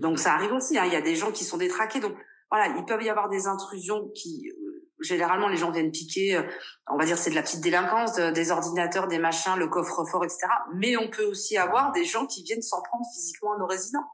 [0.00, 0.84] Donc ça arrive aussi, hein.
[0.86, 2.00] il y a des gens qui sont détraqués.
[2.00, 2.16] Donc
[2.50, 4.48] voilà, il peut y avoir des intrusions qui...
[4.48, 6.42] Euh, généralement, les gens viennent piquer, euh,
[6.90, 10.46] on va dire c'est de la petite délinquance, des ordinateurs, des machins, le coffre-fort, etc.
[10.74, 14.06] Mais on peut aussi avoir des gens qui viennent s'en prendre physiquement à nos résidents.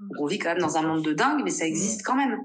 [0.00, 2.38] Donc on vit quand même dans un monde de dingue, mais ça existe quand même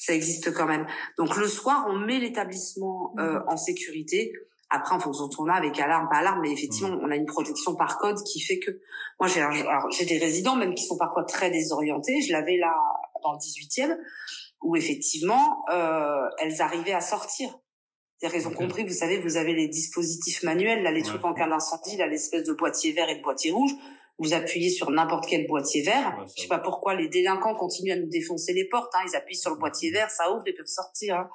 [0.00, 0.86] ça existe quand même.
[1.18, 4.32] Donc le soir, on met l'établissement euh, en sécurité.
[4.70, 7.00] Après, en fonction de ton avec alarme, pas alarme, mais effectivement, mm.
[7.02, 8.70] on a une protection par code qui fait que
[9.18, 9.44] moi, j'ai
[9.90, 12.20] j'ai des résidents même qui sont parfois très désorientés.
[12.20, 12.72] Je l'avais là
[13.22, 13.96] dans le 18e,
[14.62, 17.50] où effectivement, euh, elles arrivaient à sortir.
[18.20, 21.32] C'est-à-dire qu'elles ont compris, vous savez, vous avez les dispositifs manuels, là, les trucs en
[21.32, 23.72] cas d'incendie, là, l'espèce de boîtier vert et de boîtier rouge.
[24.20, 26.14] Vous appuyez sur n'importe quel boîtier vert.
[26.36, 28.94] Je sais pas pourquoi les délinquants continuent à nous défoncer les portes.
[28.94, 29.00] Hein.
[29.08, 31.16] Ils appuient sur le boîtier vert, ça ouvre, ils peuvent sortir.
[31.16, 31.30] Hein.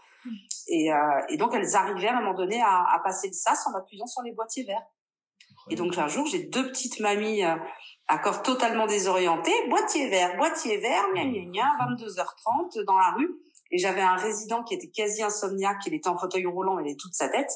[0.67, 3.65] Et, euh, et, donc, elles arrivaient à un moment donné à, à, passer le sas
[3.67, 4.85] en appuyant sur les boîtiers verts.
[5.71, 7.55] Et donc, un jour, j'ai deux petites mamies, euh,
[8.23, 13.41] corps totalement désorientées, boîtier vert, boîtier vert, gna gna gna, 22h30 dans la rue.
[13.71, 16.95] Et j'avais un résident qui était quasi insomniaque, il était en fauteuil roulant, il avait
[16.95, 17.51] toute sa tête,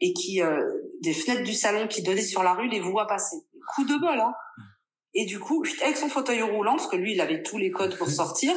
[0.00, 0.60] et qui, euh,
[1.02, 3.36] des fenêtres du salon qui donnaient sur la rue, les voit passer.
[3.74, 4.32] Coup de bol, hein.
[5.18, 7.96] Et du coup, avec son fauteuil roulant, parce que lui, il avait tous les codes
[7.96, 8.52] pour sortir,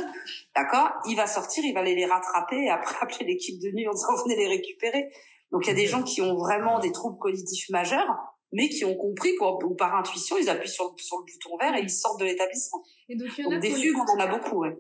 [0.54, 3.88] d'accord Il va sortir, il va aller les rattraper et après appeler l'équipe de nuit
[3.88, 5.10] en disant venez les récupérer.
[5.52, 8.14] Donc il y a des gens qui ont vraiment des troubles cognitifs majeurs,
[8.52, 11.76] mais qui ont compris quoi, ou par intuition, ils appuient sur, sur le bouton vert
[11.76, 12.84] et ils sortent de l'établissement.
[13.08, 14.76] Et donc, il y en a des fugues, on en a beaucoup, ouais.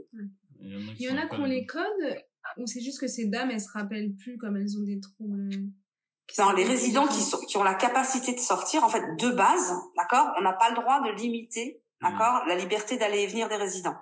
[0.61, 2.23] Il y en a qui ont les codes,
[2.57, 5.49] ou c'est juste que ces dames, elles se rappellent plus comme elles ont des troubles?
[6.37, 9.73] Non, les résidents qui, sont, qui ont la capacité de sortir, en fait, de base,
[9.97, 12.09] d'accord, on n'a pas le droit de limiter, mmh.
[12.09, 13.95] d'accord, la liberté d'aller et venir des résidents.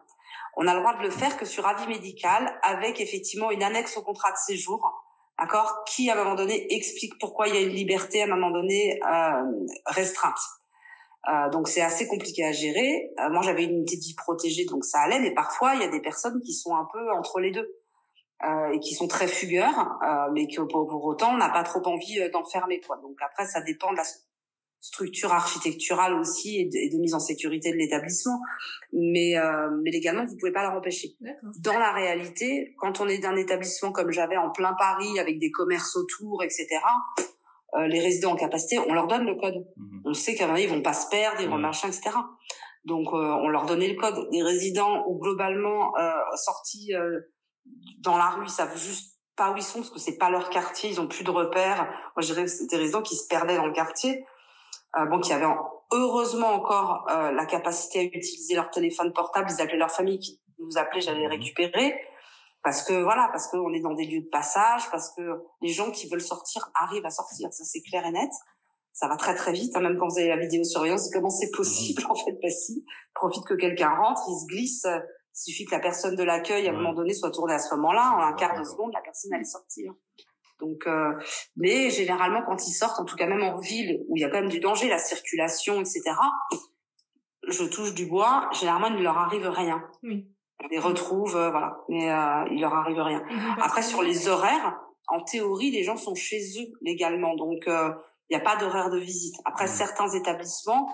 [0.57, 3.95] On a le droit de le faire que sur avis médical, avec effectivement une annexe
[3.95, 5.05] au contrat de séjour,
[5.39, 8.27] d'accord, qui à un moment donné explique pourquoi il y a une liberté à un
[8.27, 9.43] moment donné euh,
[9.85, 10.39] restreinte.
[11.29, 13.11] Euh, donc c'est assez compliqué à gérer.
[13.19, 15.83] Euh, moi j'avais une unité de vie protégée, donc ça allait, mais parfois il y
[15.83, 17.69] a des personnes qui sont un peu entre les deux
[18.43, 21.63] euh, et qui sont très fugueurs, euh, mais que pour, pour autant on n'a pas
[21.63, 22.97] trop envie euh, d'enfermer quoi.
[23.01, 24.03] Donc après ça dépend de la
[24.79, 28.39] structure architecturale aussi et de, mise en sécurité de l'établissement,
[28.93, 31.17] mais euh, mais légalement vous pouvez pas leur empêcher.
[31.59, 35.49] Dans la réalité, quand on est d'un établissement comme j'avais en plein Paris avec des
[35.49, 36.67] commerces autour, etc.
[37.73, 39.65] Euh, les résidents en capacité, on leur donne le code.
[39.77, 40.01] Mhm.
[40.05, 42.11] On sait qu'à un moment ils vont pas se perdre, ils vont machin, etc.
[42.85, 44.29] Donc on leur donnait le code.
[44.29, 45.91] Des résidents ou globalement
[46.35, 46.93] sortis
[47.99, 50.49] dans la rue, ils savent juste pas où ils sont parce que c'est pas leur
[50.49, 51.85] quartier, ils ont plus de repères.
[52.15, 54.25] Moi, je dirais que c'était des résidents qui se perdaient dans le quartier.
[54.97, 55.45] Euh, bon, qui avaient
[55.91, 59.47] heureusement encore euh, la capacité à utiliser leur téléphone portable.
[59.51, 61.99] Ils appelaient leur famille qui nous appelait, j'allais les récupérer.
[62.63, 65.21] Parce que voilà, parce qu'on est dans des lieux de passage, parce que
[65.61, 68.31] les gens qui veulent sortir arrivent à sortir, ça c'est clair et net.
[68.91, 72.03] Ça va très très vite, hein, même quand vous avez la vidéosurveillance, comment c'est possible
[72.09, 74.87] en fait Bah si, profite que quelqu'un rentre, il se glisse
[75.37, 77.73] il suffit que la personne de l'accueil, à un moment donné, soit tournée à ce
[77.75, 78.15] moment-là.
[78.17, 79.93] En un quart de seconde, la personne allait sortir.
[80.59, 81.13] Donc, euh,
[81.55, 84.29] mais généralement, quand ils sortent, en tout cas même en ville, où il y a
[84.29, 86.01] quand même du danger, la circulation, etc.,
[87.47, 89.83] je touche du bois, généralement, il ne leur arrive rien.
[90.03, 90.27] Oui.
[90.63, 93.23] On les retrouve, euh, voilà, mais euh, il leur arrive rien.
[93.61, 97.91] Après, sur les horaires, en théorie, les gens sont chez eux légalement, donc euh,
[98.29, 99.35] il n'y a pas d'horaire de visite.
[99.45, 100.89] Après, certains établissements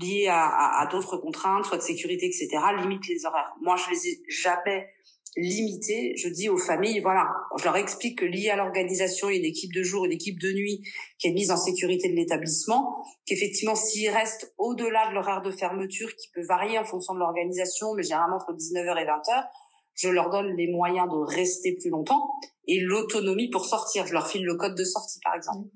[0.00, 2.48] liés à, à, d'autres contraintes, soit de sécurité, etc.,
[2.80, 3.54] limite les horaires.
[3.62, 4.88] Moi, je les ai jamais
[5.36, 6.14] limités.
[6.16, 7.28] Je dis aux familles, voilà,
[7.58, 10.12] je leur explique que lié à l'organisation, il y a une équipe de jour, une
[10.12, 10.82] équipe de nuit
[11.18, 16.14] qui est mise en sécurité de l'établissement, qu'effectivement, s'ils restent au-delà de l'horaire de fermeture,
[16.16, 19.46] qui peut varier en fonction de l'organisation, mais généralement entre 19h et 20h,
[19.94, 22.30] je leur donne les moyens de rester plus longtemps
[22.66, 24.06] et l'autonomie pour sortir.
[24.06, 25.68] Je leur file le code de sortie, par exemple.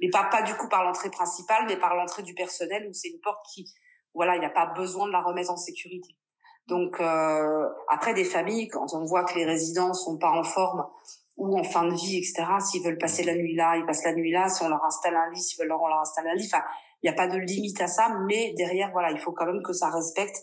[0.00, 3.08] Mais pas pas du coup par l'entrée principale, mais par l'entrée du personnel où c'est
[3.08, 3.72] une porte qui,
[4.14, 6.16] voilà, il n'y a pas besoin de la remettre en sécurité.
[6.66, 10.86] Donc euh, après des familles, quand on voit que les résidents sont pas en forme
[11.36, 12.44] ou en fin de vie, etc.
[12.60, 14.48] S'ils veulent passer la nuit là, ils passent la nuit là.
[14.48, 16.48] Si on leur installe un lit, s'ils veulent on leur installe un lit.
[16.52, 16.62] Enfin,
[17.02, 19.62] il n'y a pas de limite à ça, mais derrière, voilà, il faut quand même
[19.62, 20.36] que ça respecte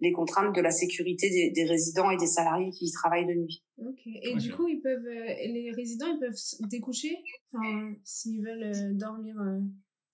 [0.00, 3.34] les contraintes de la sécurité des, des, résidents et des salariés qui y travaillent de
[3.34, 3.64] nuit.
[3.78, 4.00] Ok.
[4.04, 7.16] Et du coup, ils peuvent, euh, les résidents, ils peuvent découcher,
[7.52, 9.34] enfin, s'ils veulent euh, dormir.
[9.40, 9.60] Euh...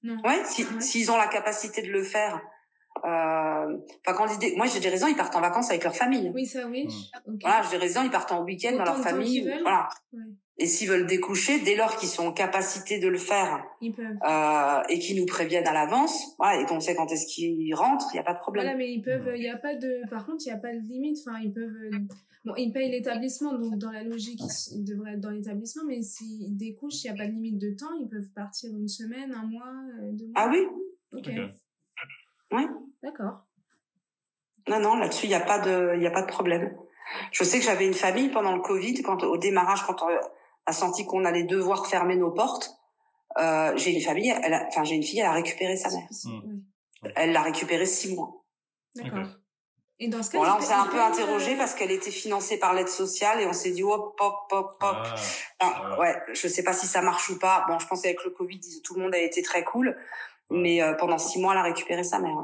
[0.02, 0.16] Non.
[0.24, 0.42] Ouais,
[0.80, 2.40] s'ils ont la capacité de le faire.
[3.04, 6.30] Euh, enfin, quand moi j'ai des résidents, ils partent en vacances avec leur famille.
[6.34, 6.88] Oui, ça, oui.
[7.26, 7.38] Okay.
[7.42, 9.42] Voilà, j'ai des résidents, ils partent en week-end dans leur famille.
[9.62, 9.88] Voilà.
[10.12, 10.20] Ouais.
[10.60, 14.98] Et s'ils veulent découcher, dès lors qu'ils sont en capacité de le faire euh, et
[14.98, 18.20] qu'ils nous préviennent à l'avance, voilà, et qu'on sait quand est-ce qu'ils rentrent, il n'y
[18.20, 18.64] a pas de problème.
[18.64, 20.72] Voilà, mais ils peuvent, il n'y a pas de, par contre, il n'y a pas
[20.72, 21.18] de limite.
[21.24, 21.98] Enfin, ils peuvent, euh,
[22.44, 24.40] bon, ils payent l'établissement, donc dans la logique,
[24.72, 27.70] ils devraient être dans l'établissement, mais s'ils découchent, il n'y a pas de limite de
[27.78, 30.34] temps, ils peuvent partir une semaine, un mois, euh, deux mois.
[30.34, 30.66] Ah oui.
[31.12, 31.30] Ok.
[32.50, 32.62] Oui.
[33.04, 33.44] D'accord.
[34.68, 36.76] Non, non, là-dessus, il n'y a pas de, il y a pas de problème.
[37.30, 40.08] Je sais que j'avais une famille pendant le Covid, quand au démarrage, quand on,
[40.68, 42.70] a senti qu'on allait devoir fermer nos portes,
[43.38, 46.08] euh, j'ai une famille, elle enfin j'ai une fille, elle a récupéré sa mère.
[46.24, 46.60] Mmh.
[47.16, 48.44] Elle l'a récupérée six mois.
[48.94, 49.26] D'accord.
[50.00, 52.58] Et dans ce cas, bon, là, on s'est un peu interrogé parce qu'elle était financée
[52.58, 54.80] par l'aide sociale et on s'est dit hop hop hop hop.
[54.80, 55.14] Ah,
[55.60, 57.64] ah, ouais, je sais pas si ça marche ou pas.
[57.66, 59.96] Bon, je pense qu'avec le Covid, tout le monde a été très cool,
[60.50, 62.36] mais euh, pendant six mois, elle a récupéré sa mère.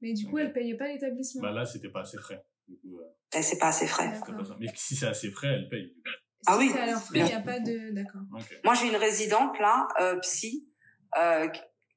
[0.00, 1.42] Mais du coup, elle payait pas l'établissement.
[1.42, 2.44] Bah là, c'était pas assez frais.
[2.68, 3.42] Du coup, euh...
[3.42, 4.12] C'est pas assez frais.
[4.60, 5.94] Mais si c'est assez frais, elle paye
[6.46, 6.72] ah oui.
[7.14, 8.20] il n'y a pas de, d'accord.
[8.64, 10.68] Moi, j'ai une résidente là, euh, psy,
[11.18, 11.48] euh,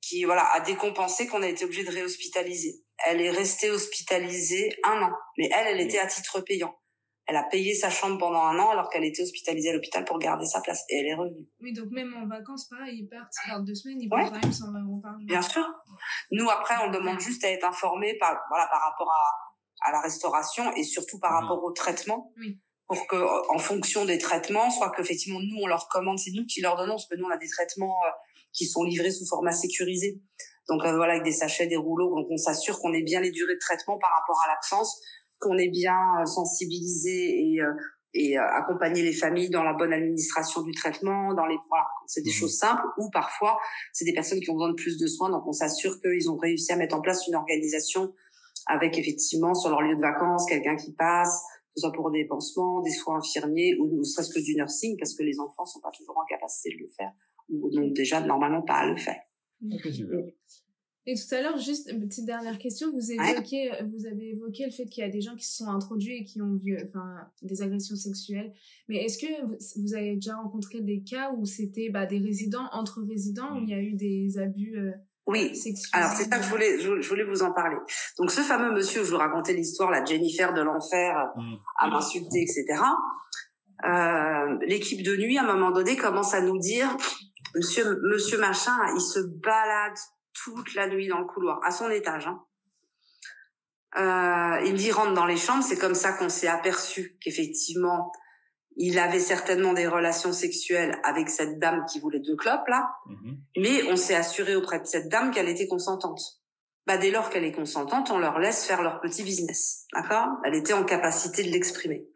[0.01, 2.83] qui voilà a décompensé qu'on a été obligé de réhospitaliser.
[3.05, 6.75] Elle est restée hospitalisée un an, mais elle, elle était à titre payant.
[7.25, 10.17] Elle a payé sa chambre pendant un an alors qu'elle était hospitalisée à l'hôpital pour
[10.17, 11.45] garder sa place et elle est revenue.
[11.59, 14.41] Oui, donc même en vacances, pareil, ils partent, ils partent deux semaines, ils partent quand
[14.41, 15.65] même 120 euros par Bien sûr.
[16.31, 19.99] Nous, après, on demande juste à être informés par, voilà, par rapport à, à la
[19.99, 22.31] restauration et surtout par rapport au traitement.
[22.37, 23.15] Oui pour que,
[23.53, 26.93] en fonction des traitements, soit qu'effectivement nous on leur commande, c'est nous qui leur donnons,
[26.93, 28.11] parce que nous on a des traitements euh,
[28.53, 30.21] qui sont livrés sous format sécurisé.
[30.69, 33.53] Donc voilà, avec des sachets, des rouleaux, donc on s'assure qu'on ait bien les durées
[33.53, 35.01] de traitement par rapport à l'absence,
[35.39, 37.61] qu'on est bien sensibilisé et
[38.13, 42.31] et accompagner les familles dans la bonne administration du traitement, dans les voilà, c'est des
[42.31, 42.33] mmh.
[42.33, 43.59] choses simples ou parfois
[43.93, 46.37] c'est des personnes qui ont besoin de plus de soins donc on s'assure qu'ils ont
[46.37, 48.13] réussi à mettre en place une organisation
[48.65, 51.43] avec effectivement sur leur lieu de vacances quelqu'un qui passe,
[51.77, 55.23] soit pour des pansements, des soins infirmiers ou ne serait-ce que du nursing parce que
[55.23, 57.11] les enfants sont pas toujours en capacité de le faire
[57.49, 59.21] ou n'ont déjà normalement pas à le faire.
[61.09, 64.71] Et tout à l'heure, juste une petite dernière question, vous évoquez, vous avez évoqué le
[64.71, 67.15] fait qu'il y a des gens qui se sont introduits et qui ont vu, enfin,
[67.41, 68.51] des agressions sexuelles.
[68.89, 73.01] Mais est-ce que vous avez déjà rencontré des cas où c'était bah, des résidents entre
[73.01, 74.91] résidents où il y a eu des abus euh,
[75.27, 75.53] oui.
[75.91, 77.75] Alors c'est ça que je voulais, je, voulais vous en parler.
[78.17, 81.53] Donc ce fameux monsieur, je vous racontais l'histoire, la Jennifer de l'enfer, mmh.
[81.79, 82.81] à m'insulter, etc.
[83.85, 86.95] Euh, L'équipe de nuit, à un moment donné, commence à nous dire,
[87.55, 89.97] Monsieur, Monsieur machin, il se balade
[90.33, 92.27] toute la nuit dans le couloir, à son étage.
[92.27, 92.41] Hein.
[93.97, 95.63] Euh, il me dit rentre dans les chambres.
[95.63, 98.11] C'est comme ça qu'on s'est aperçu qu'effectivement
[98.77, 103.37] il avait certainement des relations sexuelles avec cette dame qui voulait deux clopes là, mhm.
[103.57, 106.21] mais on s'est assuré auprès de cette dame qu'elle était consentante.
[106.85, 110.29] Bah dès lors qu'elle est consentante, on leur laisse faire leur petit business, d'accord?
[110.45, 112.07] Elle était en capacité de l'exprimer.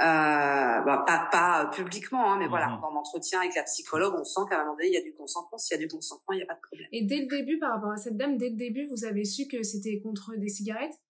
[0.00, 4.40] Euh, bah, pas, pas publiquement, hein, mais voilà, dans l'entretien avec la psychologue, on sent
[4.48, 5.56] qu'à un moment donné, il y a du consentement.
[5.56, 6.88] S'il y a du consentement, il n'y a pas de problème.
[6.92, 9.46] Et dès le début, par rapport à cette dame, dès le début, vous avez su
[9.46, 11.00] que c'était contre des cigarettes?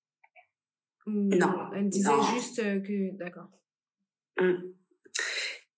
[1.07, 1.71] Non.
[1.75, 3.17] Elle disait juste que...
[3.17, 3.49] D'accord.
[4.39, 4.75] Mm.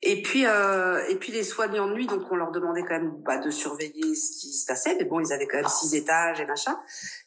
[0.09, 3.12] Et puis, euh, et puis les soignants de nuit, donc on leur demandait quand même
[3.24, 6.39] bah, de surveiller ce qui se passait, mais bon, ils avaient quand même six étages
[6.39, 6.78] et machin.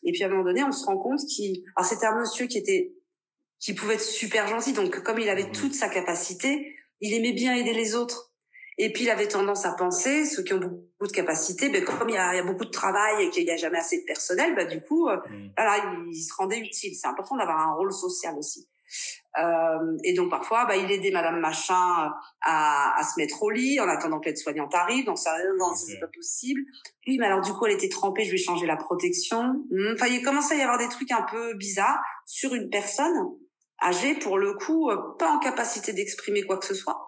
[0.03, 2.45] Et puis à un moment donné, on se rend compte qu'il, alors c'était un monsieur
[2.45, 2.93] qui était,
[3.59, 5.51] qui pouvait être super gentil, donc comme il avait mmh.
[5.51, 8.31] toute sa capacité, il aimait bien aider les autres.
[8.77, 12.07] Et puis il avait tendance à penser, ceux qui ont beaucoup de capacité, ben, comme
[12.07, 13.97] il y, a, il y a beaucoup de travail et qu'il n'y a jamais assez
[13.97, 15.51] de personnel, ben, du coup, euh, mmh.
[15.57, 16.95] voilà, il, il se rendait utile.
[16.95, 18.69] C'est important d'avoir un rôle social aussi.
[19.37, 22.11] Euh, et donc parfois, bah, il aidait Madame Machin
[22.41, 25.05] à, à se mettre au lit en attendant que l'aide-soignante arrive.
[25.05, 26.61] Donc ça, non, c'est pas possible.
[27.07, 28.23] Oui, mais alors du coup, elle était trempée.
[28.23, 29.65] Je lui ai changé la protection.
[29.69, 33.15] Hmm, enfin, il commençait à y avoir des trucs un peu bizarres sur une personne
[33.81, 37.05] âgée, pour le coup, euh, pas en capacité d'exprimer quoi que ce soit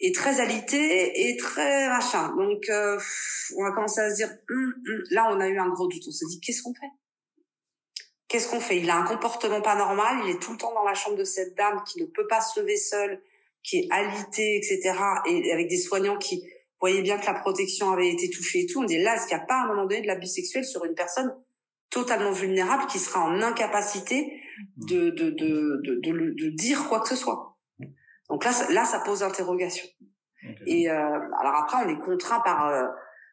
[0.00, 2.34] et très alité et très machin.
[2.36, 2.98] Donc, euh,
[3.56, 5.02] on a commencé à se dire, hum, hum.
[5.10, 6.02] là, on a eu un gros doute.
[6.08, 6.90] On s'est dit, qu'est-ce qu'on fait?
[8.30, 8.78] Qu'est-ce qu'on fait?
[8.78, 11.24] Il a un comportement pas normal, il est tout le temps dans la chambre de
[11.24, 13.20] cette dame qui ne peut pas se lever seule,
[13.64, 14.96] qui est alitée, etc.
[15.26, 16.48] Et avec des soignants qui
[16.78, 18.82] voyaient bien que la protection avait été touchée et tout.
[18.82, 20.64] On dit là, est-ce qu'il n'y a pas à un moment donné de l'abus sexuel
[20.64, 21.34] sur une personne
[21.90, 24.40] totalement vulnérable qui sera en incapacité
[24.76, 27.58] de, de, de, de, de, dire quoi que ce soit?
[28.28, 29.88] Donc là, là, ça pose interrogation.
[30.66, 32.68] Et euh, alors après, on est contraint par...
[32.68, 32.86] Euh,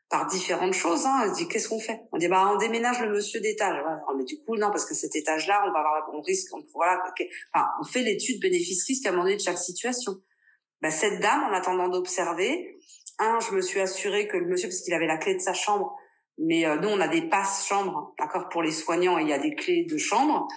[0.09, 1.05] par différentes choses.
[1.05, 1.27] Hein.
[1.27, 2.01] On dit qu'est-ce qu'on fait?
[2.11, 3.77] On dit bah on déménage le monsieur d'étage.
[4.17, 7.01] Mais du coup non parce que cet étage-là on va avoir on risque on, voilà
[7.53, 10.15] enfin on fait l'étude bénéfice-risque à un moment donné de chaque situation.
[10.81, 12.77] Bah, cette dame en attendant d'observer,
[13.19, 15.53] un je me suis assurée que le monsieur parce qu'il avait la clé de sa
[15.53, 15.95] chambre,
[16.37, 19.39] mais euh, nous on a des passes chambres d'accord pour les soignants il y a
[19.39, 20.47] des clés de chambre.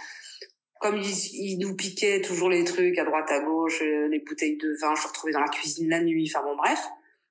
[0.79, 4.57] Comme il, il, nous piquait toujours les trucs à droite à gauche, euh, les bouteilles
[4.57, 6.31] de vin, je retrouvais dans la cuisine la nuit.
[6.33, 6.81] Enfin bon bref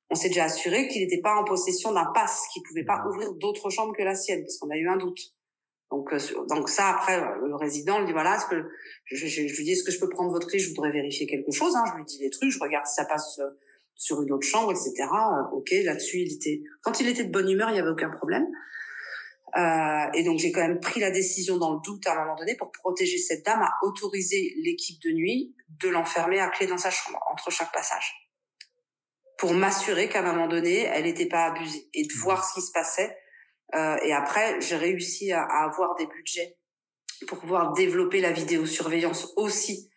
[0.09, 3.33] on s'est déjà assuré qu'il n'était pas en possession d'un pass, qu'il pouvait pas ouvrir
[3.33, 5.19] d'autres chambres que la sienne, parce qu'on a eu un doute.
[5.91, 6.19] Donc, euh,
[6.49, 8.69] donc ça, après, euh, le résident, il dit, voilà, est-ce que,
[9.05, 10.59] je, je, lui dis, est-ce que je peux prendre votre clé?
[10.59, 11.83] Je voudrais vérifier quelque chose, hein.
[11.91, 13.49] Je lui dis des trucs, je regarde si ça passe euh,
[13.95, 15.09] sur une autre chambre, etc.
[15.51, 18.47] ok, là-dessus, il était, quand il était de bonne humeur, il n'y avait aucun problème.
[19.57, 22.35] Euh, et donc, j'ai quand même pris la décision dans le doute à un moment
[22.35, 26.77] donné pour protéger cette dame à autoriser l'équipe de nuit de l'enfermer à clé dans
[26.77, 28.28] sa chambre, entre chaque passage
[29.39, 32.61] pour m'assurer qu'à un moment donné, elle n'était pas abusée et de voir ce qui
[32.61, 33.17] se passait.
[33.73, 36.57] Euh, et après, j'ai réussi à, avoir des budgets
[37.25, 39.89] pour pouvoir développer la vidéosurveillance aussi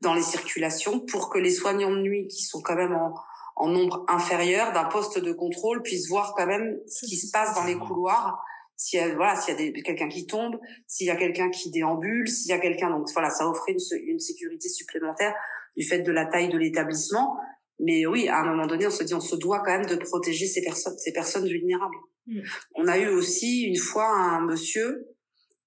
[0.00, 3.14] dans les circulations pour que les soignants de nuit qui sont quand même en,
[3.54, 7.54] en nombre inférieur d'un poste de contrôle puissent voir quand même ce qui se passe
[7.54, 8.42] dans les couloirs.
[8.76, 10.56] S'il y a voilà s'il y a quelqu'un qui tombe
[10.86, 13.98] s'il y a quelqu'un qui déambule s'il y a quelqu'un donc voilà ça offrait une,
[14.06, 15.34] une sécurité supplémentaire
[15.76, 17.40] du fait de la taille de l'établissement
[17.80, 19.96] mais oui, à un moment donné, on se dit, on se doit quand même de
[19.96, 21.96] protéger ces personnes, ces personnes vulnérables.
[22.26, 22.40] Mm.
[22.74, 25.08] On a eu aussi une fois un monsieur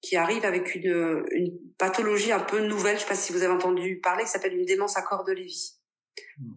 [0.01, 3.53] qui arrive avec une, une pathologie un peu nouvelle, je sais pas si vous avez
[3.53, 5.77] entendu parler, qui s'appelle une démence à corps de Lévy,
[6.37, 6.51] mm.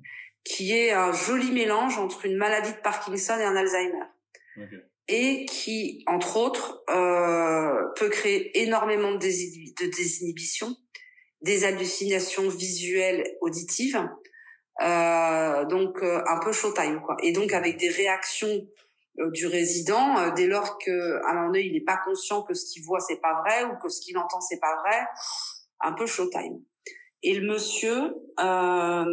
[0.45, 4.05] qui est un joli mélange entre une maladie de Parkinson et un Alzheimer.
[5.09, 10.75] Et qui, entre autres, euh, peut créer énormément de, de désinhibition,
[11.43, 14.01] des hallucinations visuelles, auditives,
[14.81, 17.17] donc euh, un peu showtime quoi.
[17.23, 18.67] Et donc avec des réactions
[19.21, 22.43] euh, du résident euh, dès lors que à un moment donné il n'est pas conscient
[22.43, 25.07] que ce qu'il voit c'est pas vrai ou que ce qu'il entend c'est pas vrai
[25.81, 26.61] un peu showtime.
[27.23, 29.05] Et le monsieur euh,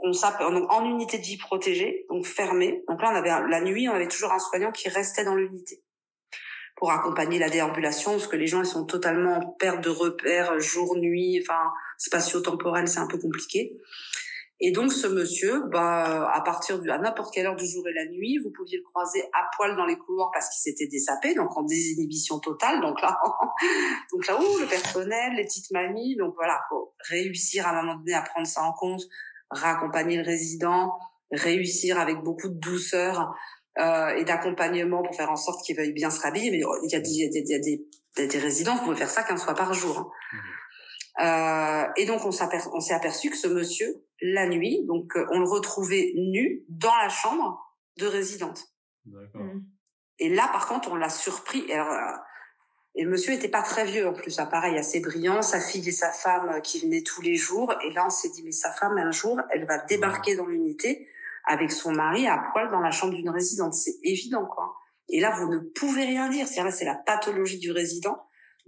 [0.00, 2.82] on s'appelle en unité de vie protégée donc fermée.
[2.88, 5.84] Donc là on avait la nuit on avait toujours un soignant qui restait dans l'unité
[6.74, 10.58] pour accompagner la déambulation parce que les gens ils sont totalement en perte de repères
[10.58, 13.78] jour nuit enfin spatio-temporel c'est un peu compliqué
[14.64, 17.92] et donc ce monsieur, bah, à partir de à n'importe quelle heure du jour et
[17.92, 21.34] la nuit, vous pouviez le croiser à poil dans les couloirs parce qu'il s'était désapé,
[21.34, 22.80] donc en désinhibition totale.
[22.80, 23.20] Donc là,
[24.12, 27.96] donc là, où le personnel, les petites mamies, donc voilà, faut réussir à un moment
[27.96, 29.02] donné à prendre ça en compte,
[29.50, 30.96] raccompagner le résident,
[31.32, 33.34] réussir avec beaucoup de douceur
[33.80, 36.52] euh, et d'accompagnement pour faire en sorte qu'il veuille bien se rhabiller.
[36.52, 37.84] Mais il y a, des, y a des,
[38.16, 39.98] des, des résidents, vous pouvez faire ça qu'un soir par jour.
[39.98, 40.38] Hein.
[41.20, 45.46] Euh, et donc on s'est aperçu que ce monsieur, la nuit, donc euh, on le
[45.46, 47.60] retrouvait nu dans la chambre
[47.98, 48.68] de résidente.
[49.04, 49.60] Mmh.
[50.18, 51.64] Et là, par contre, on l'a surpris.
[51.68, 52.16] Et, alors, euh,
[52.94, 55.88] et le monsieur était pas très vieux en plus, hein, pareil, assez brillant, sa fille
[55.88, 57.74] et sa femme euh, qui venaient tous les jours.
[57.84, 61.08] Et là, on s'est dit, mais sa femme, un jour, elle va débarquer dans l'unité
[61.46, 63.74] avec son mari à poil dans la chambre d'une résidente.
[63.74, 64.76] C'est évident, quoi.
[65.08, 66.46] Et là, vous ne pouvez rien dire.
[66.46, 68.16] C'est la pathologie du résident.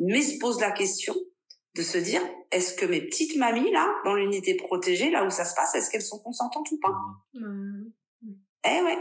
[0.00, 1.14] Mais se pose la question,
[1.74, 2.20] de se dire
[2.50, 5.90] est-ce que mes petites mamies là dans l'unité protégée là où ça se passe est-ce
[5.90, 6.94] qu'elles sont consentantes ou pas?
[7.34, 7.84] Mmh.
[8.66, 8.98] eh ouais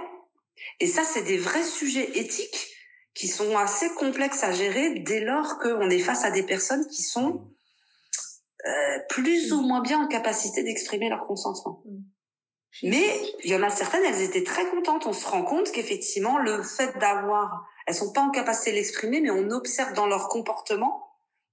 [0.80, 2.70] et ça c'est des vrais sujets éthiques
[3.14, 7.04] qui sont assez complexes à gérer dès lors qu'on est face à des personnes qui
[7.04, 7.48] sont
[8.66, 11.84] euh, plus ou moins bien en capacité d'exprimer leur consentement.
[11.86, 12.00] Mmh.
[12.82, 15.06] Mais il y en a certaines, elles étaient très contentes.
[15.06, 19.22] On se rend compte qu'effectivement, le fait d'avoir, elles sont pas en capacité de l'exprimer,
[19.22, 21.03] mais on observe dans leur comportement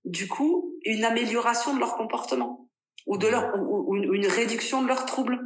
[0.05, 2.69] du coup une amélioration de leur comportement
[3.07, 5.39] ou de leur ou, une réduction de leurs troubles.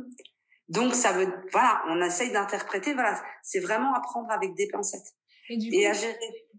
[0.69, 5.15] Donc ça veut voilà, on essaye d'interpréter voilà, c'est vraiment apprendre avec des pincettes
[5.49, 6.17] et, à gérer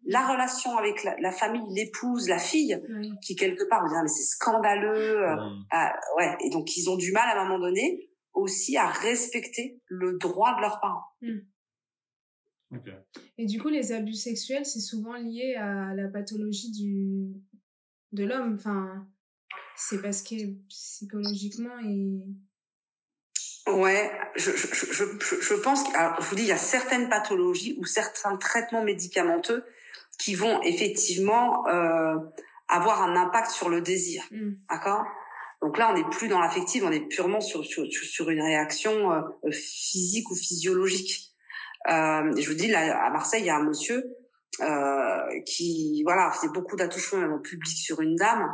[0.08, 2.80] la relation avec la, famille, l'épouse, la fille,
[3.24, 5.36] qui quelque part on dit ah, mais c'est scandaleux, euh,
[5.72, 9.82] ah, ouais, et donc ils ont du mal à un moment donné aussi à respecter
[9.88, 11.06] le droit de leurs parents.
[11.22, 11.40] Hmm.
[13.38, 17.34] Et du coup, les abus sexuels, c'est souvent lié à la pathologie du,
[18.16, 18.56] de l'homme.
[18.58, 19.08] Enfin,
[19.76, 20.36] c'est parce que
[20.70, 22.22] psychologiquement et
[23.68, 25.90] Ouais, je, je, je, je pense que,
[26.20, 29.66] je vous dis, il y a certaines pathologies ou certains traitements médicamenteux
[30.20, 32.16] qui vont effectivement euh,
[32.68, 34.24] avoir un impact sur le désir.
[34.30, 34.52] Mmh.
[34.70, 35.04] D'accord?
[35.62, 39.12] Donc là, on n'est plus dans l'affectif, on est purement sur, sur, sur une réaction
[39.12, 39.22] euh,
[39.52, 41.32] physique ou physiologique.
[41.90, 44.04] Euh, je vous dis, là, à Marseille, il y a un monsieur,
[44.62, 48.50] euh, qui voilà faisait beaucoup d'attouchements même en public sur une dame.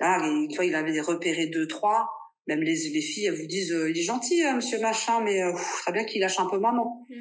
[0.00, 2.08] Là, une fois, il avait repéré deux trois.
[2.46, 5.42] Même les, les filles, elles vous disent, euh, il est gentil, hein, Monsieur Machin, mais
[5.42, 5.52] euh,
[5.82, 7.04] très bien qu'il lâche un peu maman.
[7.10, 7.14] Mmh.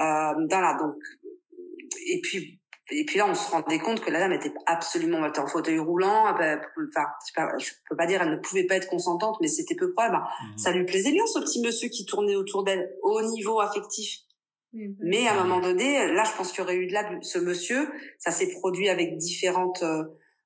[0.00, 0.94] Euh, voilà, donc
[2.06, 2.58] et puis
[2.90, 5.46] et puis là, on se rendait compte que la dame était absolument, elle était en
[5.46, 6.24] fauteuil roulant.
[6.26, 10.16] Enfin, je peux pas dire, elle ne pouvait pas être consentante, mais c'était peu probable.
[10.16, 10.58] Mmh.
[10.58, 14.20] Ça lui plaisait bien ce petit monsieur qui tournait autour d'elle au niveau affectif.
[14.74, 17.38] Mais à un moment donné, là, je pense qu'il y aurait eu de là ce
[17.38, 17.90] monsieur.
[18.18, 20.04] Ça s'est produit avec différentes euh,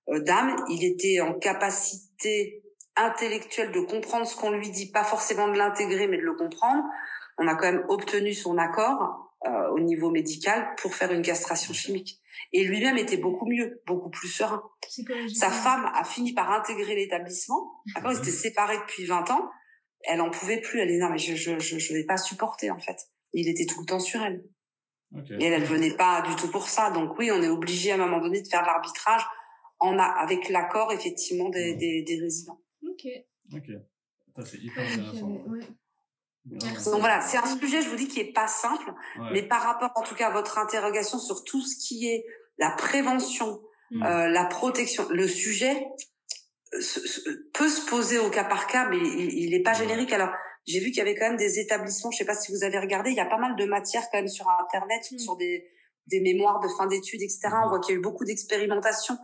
[0.09, 0.57] euh, dames.
[0.69, 2.62] Il était en capacité
[2.97, 6.82] intellectuelle de comprendre ce qu'on lui dit, pas forcément de l'intégrer, mais de le comprendre.
[7.39, 11.73] On a quand même obtenu son accord euh, au niveau médical pour faire une castration
[11.73, 12.20] chimique.
[12.53, 14.62] Et lui-même était beaucoup mieux, beaucoup plus serein.
[15.35, 17.82] Sa femme a fini par intégrer l'établissement.
[17.94, 19.51] D'accord, ils étaient séparés depuis 20 ans.
[20.03, 20.81] Elle en pouvait plus.
[20.81, 22.97] Elle dit non mais je je je, je vais pas supporter en fait
[23.32, 24.44] il était tout le temps sur elle.
[25.39, 26.90] Et elle, elle venait pas du tout pour ça.
[26.90, 29.23] Donc oui, on est obligé à un moment donné de faire l'arbitrage
[29.78, 32.61] en a, avec l'accord effectivement des, des, des, résidents.
[32.82, 33.07] Ok.
[33.53, 33.70] Ok.
[34.44, 35.44] c'est hyper intéressant.
[36.44, 38.93] Donc voilà, c'est un sujet, je vous dis, qui est pas simple,
[39.32, 42.24] mais par rapport en tout cas à votre interrogation sur tout ce qui est
[42.59, 44.03] la prévention, hmm.
[44.03, 45.86] euh, la protection, le sujet
[47.53, 50.12] peut se poser au cas par cas, mais il n'est pas générique.
[50.12, 50.31] Alors,
[50.66, 52.78] j'ai vu qu'il y avait quand même des établissements, je sais pas si vous avez
[52.78, 55.18] regardé, il y a pas mal de matières quand même sur Internet, mm.
[55.18, 55.68] sur des,
[56.09, 57.48] des mémoires de fin d'études, etc.
[57.64, 59.16] On voit qu'il y a eu beaucoup d'expérimentations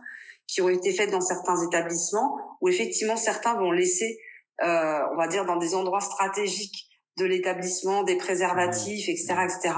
[0.47, 4.19] qui ont été faites dans certains établissements, où effectivement certains vont laisser,
[4.63, 9.75] euh, on va dire, dans des endroits stratégiques de l'établissement, des préservatifs, etc., etc.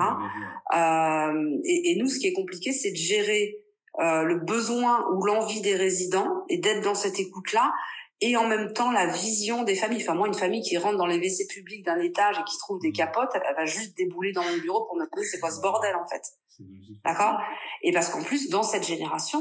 [0.73, 3.57] Euh, et, et, nous, ce qui est compliqué, c'est de gérer
[3.99, 7.73] euh, le besoin ou l'envie des résidents et d'être dans cette écoute-là
[8.21, 10.01] et en même temps la vision des familles.
[10.01, 12.79] Enfin moi, une famille qui rentre dans les WC publics d'un étage et qui trouve
[12.79, 12.93] des mmh.
[12.93, 15.95] capotes, elle, va juste débouler dans mon bureau pour me demander c'est quoi ce bordel
[15.95, 16.21] en fait.
[17.03, 17.37] D'accord?
[17.81, 19.39] Et parce qu'en plus, dans cette génération,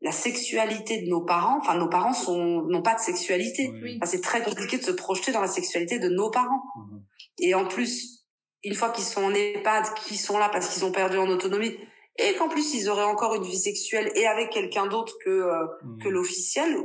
[0.00, 3.72] la sexualité de nos parents, enfin nos parents sont n'ont pas de sexualité.
[4.04, 6.62] c'est très compliqué de se projeter dans la sexualité de nos parents.
[6.76, 6.98] Mmh.
[7.38, 8.24] Et en plus,
[8.62, 11.76] une fois qu'ils sont en EHPAD, qu'ils sont là parce qu'ils ont perdu en autonomie,
[12.18, 15.66] et qu'en plus ils auraient encore une vie sexuelle et avec quelqu'un d'autre que euh,
[15.82, 16.02] mmh.
[16.02, 16.76] que l'officiel,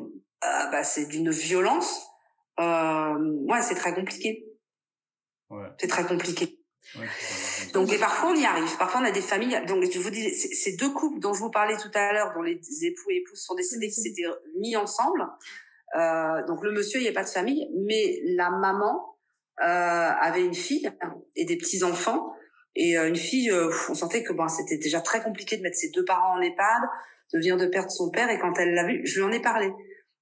[0.44, 2.08] euh, bah c'est d'une violence.
[2.60, 3.18] Euh,
[3.50, 4.46] ouais, c'est très compliqué.
[5.50, 5.68] Ouais.
[5.80, 6.58] C'est très compliqué.
[6.98, 7.08] Ouais,
[7.74, 8.76] donc et parfois on y arrive.
[8.78, 9.62] Parfois on a des familles.
[9.68, 12.42] Donc je vous dis, ces deux couples dont je vous parlais tout à l'heure, dont
[12.42, 14.28] les époux et épouses sont décédés, qui s'étaient
[14.60, 15.28] mis ensemble.
[15.96, 19.18] Euh, donc le monsieur, il n'y a pas de famille, mais la maman
[19.62, 20.90] euh, avait une fille
[21.36, 22.34] et des petits enfants.
[22.76, 25.78] Et euh, une fille, euh, on sentait que bon, c'était déjà très compliqué de mettre
[25.78, 26.84] ses deux parents en EHPAD,
[27.34, 28.30] de venir de perdre son père.
[28.30, 29.72] Et quand elle l'a vu, je lui en ai parlé.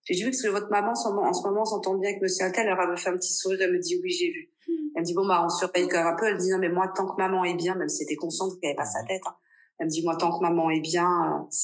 [0.09, 2.67] J'ai dit, oui, parce que votre maman, en ce moment, s'entend bien avec Monsieur Altel.
[2.67, 3.59] Elle me fait un petit sourire.
[3.61, 4.49] Elle me dit, oui, j'ai vu.
[4.67, 4.89] Hmm.
[4.95, 6.25] Elle me dit, bon, bah, on surveille quand même un peu.
[6.25, 8.71] Elle dit, non, mais moi, tant que maman est bien, même si c'était consciente qu'elle
[8.71, 9.35] avait pas sa tête, hein,
[9.77, 11.57] elle me dit, moi, tant que maman est bien, euh,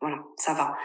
[0.00, 0.76] voilà, ça va.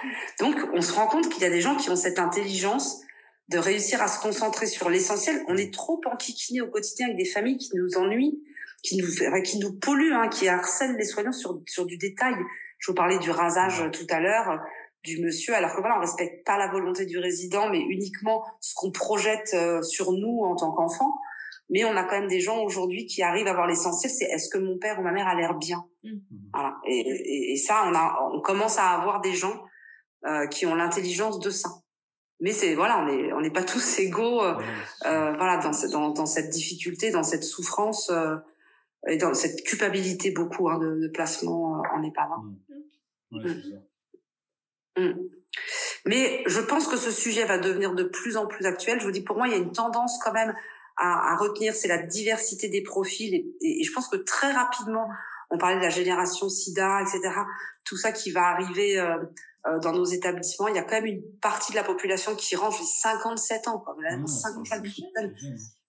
[0.41, 2.99] Donc, on se rend compte qu'il y a des gens qui ont cette intelligence
[3.47, 5.41] de réussir à se concentrer sur l'essentiel.
[5.47, 8.43] On est trop enquiquinés au quotidien avec des familles qui nous ennuient,
[8.83, 9.07] qui nous,
[9.43, 12.35] qui nous polluent, hein, qui harcèlent les soignants sur, sur du détail.
[12.79, 14.59] Je vous parlais du rasage tout à l'heure
[15.03, 18.73] du monsieur, alors que voilà, on respecte pas la volonté du résident, mais uniquement ce
[18.75, 21.15] qu'on projette euh, sur nous en tant qu'enfants.
[21.69, 24.49] Mais on a quand même des gens aujourd'hui qui arrivent à voir l'essentiel, c'est est-ce
[24.49, 25.85] que mon père ou ma mère a l'air bien?
[26.03, 26.17] Mmh.
[26.53, 26.75] Voilà.
[26.85, 29.63] Et, et, ça, on a, on commence à avoir des gens
[30.25, 31.69] euh, qui ont l'intelligence de ça.
[32.39, 34.53] Mais c'est voilà, on n'est on n'est pas tous égaux, euh,
[35.05, 38.35] euh, voilà, dans, dans, dans cette difficulté, dans cette souffrance euh,
[39.07, 42.29] et dans cette culpabilité beaucoup hein, de, de, placement en EHPAD.
[42.29, 42.43] Hein.
[43.31, 43.37] Mmh.
[43.37, 43.81] Ouais, mmh.
[44.97, 45.13] Mm.
[46.05, 48.99] Mais je pense que ce sujet va devenir de plus en plus actuel.
[48.99, 50.53] Je vous dis, pour moi, il y a une tendance quand même
[50.97, 53.33] à, à retenir, c'est la diversité des profils.
[53.33, 55.07] Et, et, je pense que très rapidement,
[55.49, 57.33] on parlait de la génération SIDA, etc.
[57.85, 59.17] Tout ça qui va arriver euh,
[59.65, 62.55] euh, dans nos établissements, il y a quand même une partie de la population qui
[62.55, 63.79] range les 57 ans.
[63.79, 63.95] Quoi.
[64.25, 64.81] 57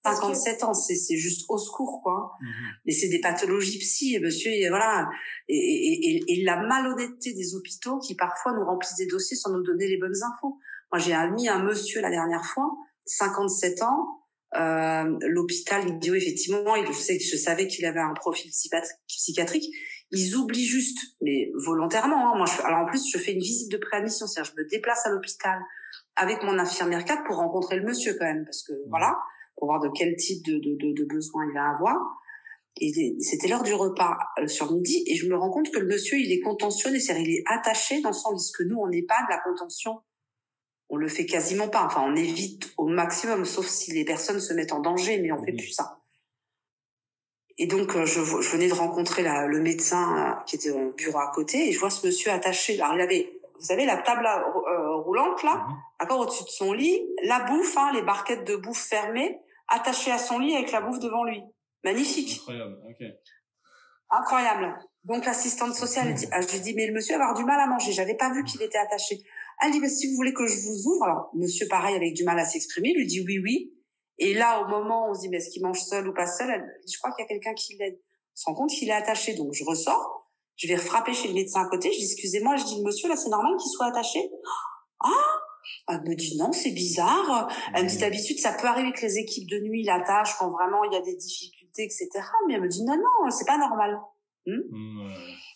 [0.05, 2.33] 57 ans, c'est c'est juste au secours quoi.
[2.41, 2.49] Mhm.
[2.85, 5.09] Mais c'est des pathologies psy, et monsieur, et voilà.
[5.47, 9.51] Et, et, et, et, la malhonnêteté des hôpitaux qui parfois nous remplissent des dossiers sans
[9.51, 10.59] nous donner les bonnes infos.
[10.91, 12.71] Moi, j'ai mis un monsieur la dernière fois,
[13.05, 14.21] 57 ans.
[14.55, 18.51] Euh, L'hôpital il me dit oui, effectivement, je sais, je savais qu'il avait un profil
[19.07, 19.75] psychiatrique.
[20.11, 22.31] Ils oublient juste, mais volontairement.
[22.31, 22.37] Hein.
[22.37, 25.05] Moi, je, alors en plus, je fais une visite de préadmission, c'est-à-dire je me déplace
[25.05, 25.59] à l'hôpital
[26.15, 28.89] avec mon infirmière 4 pour rencontrer le monsieur quand même, parce que mmh.
[28.89, 29.17] voilà
[29.55, 31.97] pour voir de quel type de, de, de, de besoin il va avoir.
[32.81, 35.87] Et c'était l'heure du repas euh, sur midi et je me rends compte que le
[35.87, 38.51] monsieur, il est contentionné, c'est-à-dire il est attaché dans son lit.
[38.57, 40.01] que nous, on n'est pas de la contention.
[40.89, 41.85] On le fait quasiment pas.
[41.85, 45.43] Enfin, on évite au maximum, sauf si les personnes se mettent en danger, mais on
[45.43, 46.01] fait plus ça.
[47.57, 50.91] Et donc, euh, je, je venais de rencontrer la, le médecin euh, qui était au
[50.91, 52.79] bureau à côté et je vois ce monsieur attaché.
[52.81, 54.27] Alors, il avait vous savez, la table
[55.05, 55.75] roulante là, mhm.
[55.97, 60.17] d'accord au-dessus de son lit, la bouffe, hein, les barquettes de bouffe fermées, attaché à
[60.17, 61.41] son lit avec la bouffe devant lui.
[61.83, 62.39] Magnifique.
[62.39, 63.07] Incroyable, ok.
[64.09, 64.79] Incroyable.
[65.03, 67.45] Donc l'assistante sociale, elle dit, ah, je lui dis, mais le monsieur va avoir du
[67.45, 67.91] mal à manger.
[67.91, 69.21] J'avais pas vu qu'il était attaché.
[69.61, 72.23] Elle dit, bah, si vous voulez que je vous ouvre, alors monsieur pareil avec du
[72.23, 73.71] mal à s'exprimer, lui dit oui, oui.
[74.17, 76.25] Et là, au moment où on se dit, mais est-ce qu'il mange seul ou pas
[76.25, 77.99] seul, elle, je crois qu'il y a quelqu'un qui l'aide.
[77.99, 79.35] On se rend compte qu'il est attaché.
[79.35, 82.65] Donc je ressors, je vais frapper chez le médecin à côté, je dis, excusez-moi, je
[82.65, 84.19] dis, monsieur, là, c'est normal qu'il soit attaché?
[85.01, 85.09] Ah,
[85.87, 87.51] elle me dit non, c'est bizarre.
[87.73, 90.83] Elle me dit d'habitude, ça peut arriver que les équipes de nuit l'attachent quand vraiment
[90.83, 92.09] il y a des difficultés, etc.
[92.47, 93.99] Mais elle me dit non, non, c'est pas normal.
[94.45, 94.61] Hmm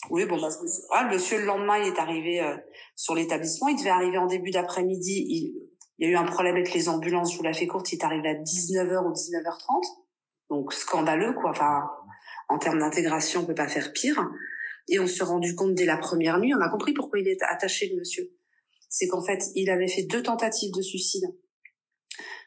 [0.09, 0.49] oui, bon, bah,
[0.91, 2.55] ah, le monsieur, le lendemain, il est arrivé euh,
[2.95, 3.67] sur l'établissement.
[3.67, 5.25] Il devait arriver en début d'après-midi.
[5.27, 7.33] Il, il, y a eu un problème avec les ambulances.
[7.33, 7.91] Je vous la fais courte.
[7.91, 9.83] Il est arrivé à 19h ou 19h30.
[10.49, 11.51] Donc, scandaleux, quoi.
[11.51, 11.83] Enfin,
[12.47, 14.25] en termes d'intégration, on peut pas faire pire.
[14.87, 17.43] Et on s'est rendu compte dès la première nuit, on a compris pourquoi il est
[17.43, 18.31] attaché, le monsieur
[18.89, 21.23] c'est qu'en fait, il avait fait deux tentatives de suicide.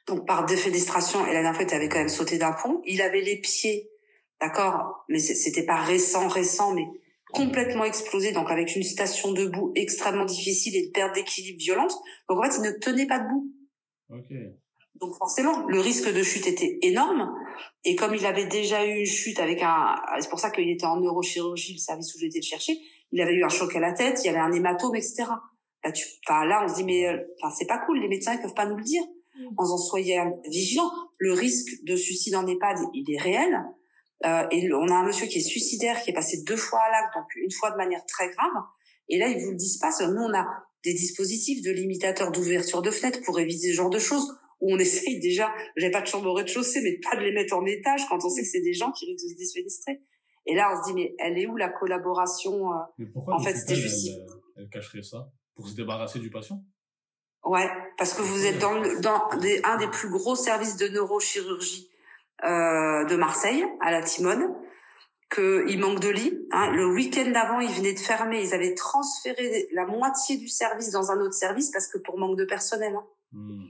[0.06, 2.82] Donc par défenestration, et la dernière fois, il avait quand même sauté d'un pont.
[2.84, 3.88] Il avait les pieds,
[4.40, 6.84] d'accord, mais c'était pas récent, récent, mais
[7.32, 11.92] complètement explosé, donc avec une station debout extrêmement difficile et une perte d'équilibre violente.
[12.28, 13.50] Donc en fait, il ne tenait pas debout.
[15.00, 17.34] Donc forcément, le risque de chute était énorme.
[17.84, 20.84] Et comme il avait déjà eu une chute avec un, c'est pour ça qu'il était
[20.84, 22.78] en neurochirurgie, le service où j'étais le chercher,
[23.12, 25.24] il avait eu un choc à la tête, il y avait un hématome, etc.
[25.82, 28.40] Bah, tu, là, on se dit mais euh, enfin c'est pas cool, les médecins ils
[28.40, 29.02] peuvent pas nous le dire.
[29.38, 29.54] Mm.
[29.56, 30.90] En soyez vigilants.
[31.18, 33.64] Le risque de suicide en EHPAD, il est réel.
[34.24, 36.90] Euh, et on a un monsieur qui est suicidaire, qui est passé deux fois à
[36.90, 38.62] l'acte, donc une fois de manière très grave.
[39.08, 39.90] Et là, ils vous le disent pas.
[40.00, 40.46] Nous, on a
[40.84, 44.78] des dispositifs de limitateurs d'ouverture de fenêtres pour éviter ce genre de choses où on
[44.78, 48.02] essaye déjà, j'ai pas de chambre au rez-de-chaussée, mais pas de les mettre en étage
[48.08, 50.00] quand on sait que c'est des gens qui risquent de se défenestrer.
[50.46, 53.76] Et là, on se dit, mais elle est où la collaboration euh, En fait, c'était
[53.76, 54.08] juste...
[54.08, 55.30] Elle, elle cacherait ça?
[55.54, 56.62] Pour se débarrasser du patient
[57.44, 57.68] Ouais,
[57.98, 61.90] parce que vous êtes dans, dans des, un des plus gros services de neurochirurgie
[62.44, 64.54] euh, de Marseille à la Timone
[65.34, 66.46] qu'il manque de lits.
[66.52, 66.70] Hein.
[66.72, 68.42] Le week-end d'avant, ils venaient de fermer.
[68.42, 72.36] Ils avaient transféré la moitié du service dans un autre service parce que pour manque
[72.36, 72.94] de personnel.
[72.94, 73.04] Hein.
[73.32, 73.64] Hmm.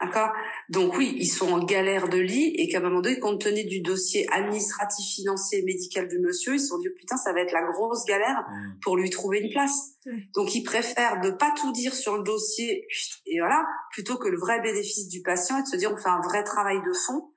[0.00, 0.30] D'accord?
[0.68, 3.64] Donc oui, ils sont en galère de lit et qu'à un moment donné, compte tenu
[3.64, 7.40] du dossier administratif, financier et médical du monsieur, ils se sont dit, putain, ça va
[7.40, 8.78] être la grosse galère hmm.
[8.82, 9.96] pour lui trouver une place.
[10.34, 12.86] Donc ils préfèrent ne pas tout dire sur le dossier
[13.26, 16.08] et voilà, plutôt que le vrai bénéfice du patient et de se dire, on fait
[16.08, 17.30] un vrai travail de fond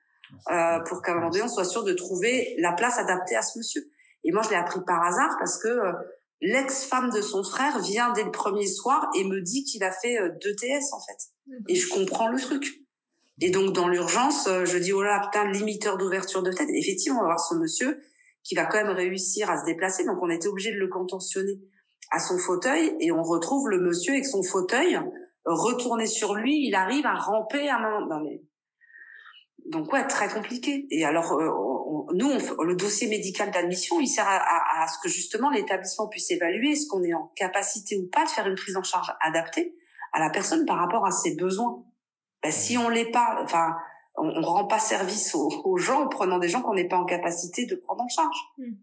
[0.52, 3.42] euh, pour qu'à un moment donné, on soit sûr de trouver la place adaptée à
[3.42, 3.82] ce monsieur.
[4.24, 5.92] Et moi, je l'ai appris par hasard parce que euh,
[6.42, 10.20] l'ex-femme de son frère vient dès le premier soir et me dit qu'il a fait
[10.20, 11.64] euh, deux TS, en fait.
[11.68, 12.82] Et je comprends le truc.
[13.40, 16.70] Et donc, dans l'urgence, euh, je dis, oh là, putain, limiteur d'ouverture de tête.
[16.70, 18.02] effectivement, on va voir ce monsieur
[18.44, 20.04] qui va quand même réussir à se déplacer.
[20.06, 21.60] Donc, on était obligé de le contentionner
[22.12, 25.00] à son fauteuil et on retrouve le monsieur avec son fauteuil
[25.46, 26.68] retourné sur lui.
[26.68, 28.08] Il arrive à ramper à un moment.
[28.08, 28.42] Non, mais
[29.66, 30.88] donc ouais, très compliqué.
[30.90, 31.50] Et alors, euh,
[32.14, 32.30] nous,
[32.64, 37.04] le dossier médical d'admission, il sert à, ce que justement l'établissement puisse évaluer est-ce qu'on
[37.04, 39.76] est en capacité ou pas de faire une prise en charge adaptée
[40.14, 41.84] à la personne par rapport à ses besoins.
[42.44, 43.76] Ben, si on l'est pas, enfin,
[44.16, 47.06] on, on, rend pas service aux, gens en prenant des gens qu'on n'est pas en
[47.06, 48.38] capacité de prendre en charge.
[48.58, 48.74] Hmm.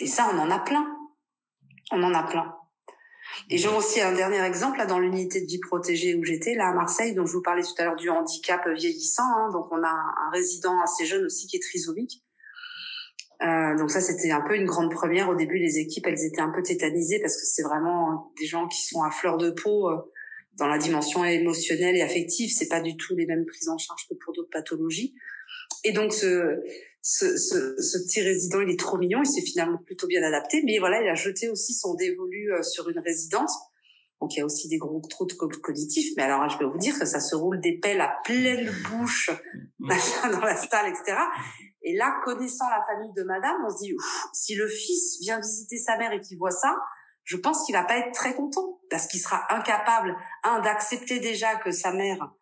[0.00, 0.86] Et ça, on en a plein.
[1.92, 2.57] On en a plein.
[3.50, 6.68] Et j'ai aussi un dernier exemple là dans l'unité de vie protégée où j'étais là
[6.68, 9.22] à Marseille, dont je vous parlais tout à l'heure du handicap vieillissant.
[9.22, 12.22] Hein, donc on a un, résident assez jeune aussi qui est trisomique.
[13.40, 15.28] Euh, donc ça c'était un peu une grande première.
[15.28, 18.68] Au début les équipes elles étaient un peu tétanisées parce que c'est vraiment des gens
[18.68, 19.96] qui sont à fleur de peau euh,
[20.58, 22.50] dans la dimension émotionnelle et affective.
[22.52, 25.14] C'est pas du tout les mêmes prises en charge que pour d'autres pathologies.
[25.84, 26.60] Et donc ce
[27.10, 30.62] ce, ce, ce, petit résident, il est trop mignon, il s'est finalement plutôt bien adapté,
[30.66, 33.56] mais voilà, il a jeté aussi son dévolu euh, sur une résidence.
[34.20, 36.76] Donc il y a aussi des gros trous de cognitifs, mais alors je vais vous
[36.76, 39.30] dire que ça se roule des pelles à pleine bouche,
[39.78, 41.16] machin dans la salle, etc.
[41.80, 43.96] Et là, connaissant la famille de madame, on se dit,
[44.34, 46.76] si le fils vient visiter sa mère et qu'il voit ça,
[47.24, 50.14] je pense qu'il va pas être très content, parce qu'il sera incapable,
[50.44, 52.34] un, d'accepter déjà que sa mère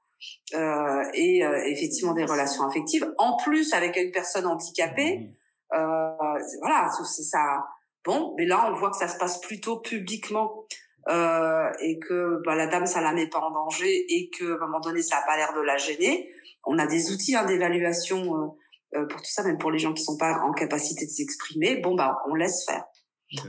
[0.53, 3.07] et euh, effectivement des relations affectives.
[3.19, 5.77] En plus, avec une personne handicapée, mmh.
[5.77, 7.65] euh, voilà, c'est ça.
[8.05, 10.65] Bon, mais là, on voit que ça se passe plutôt publiquement
[11.09, 14.65] euh, et que bah, la dame, ça la met pas en danger et que à
[14.65, 16.31] un moment donné, ça a pas l'air de la gêner.
[16.65, 18.55] On a des outils hein, d'évaluation
[18.95, 21.81] euh, pour tout ça, même pour les gens qui sont pas en capacité de s'exprimer.
[21.81, 22.85] Bon, bah, on laisse faire.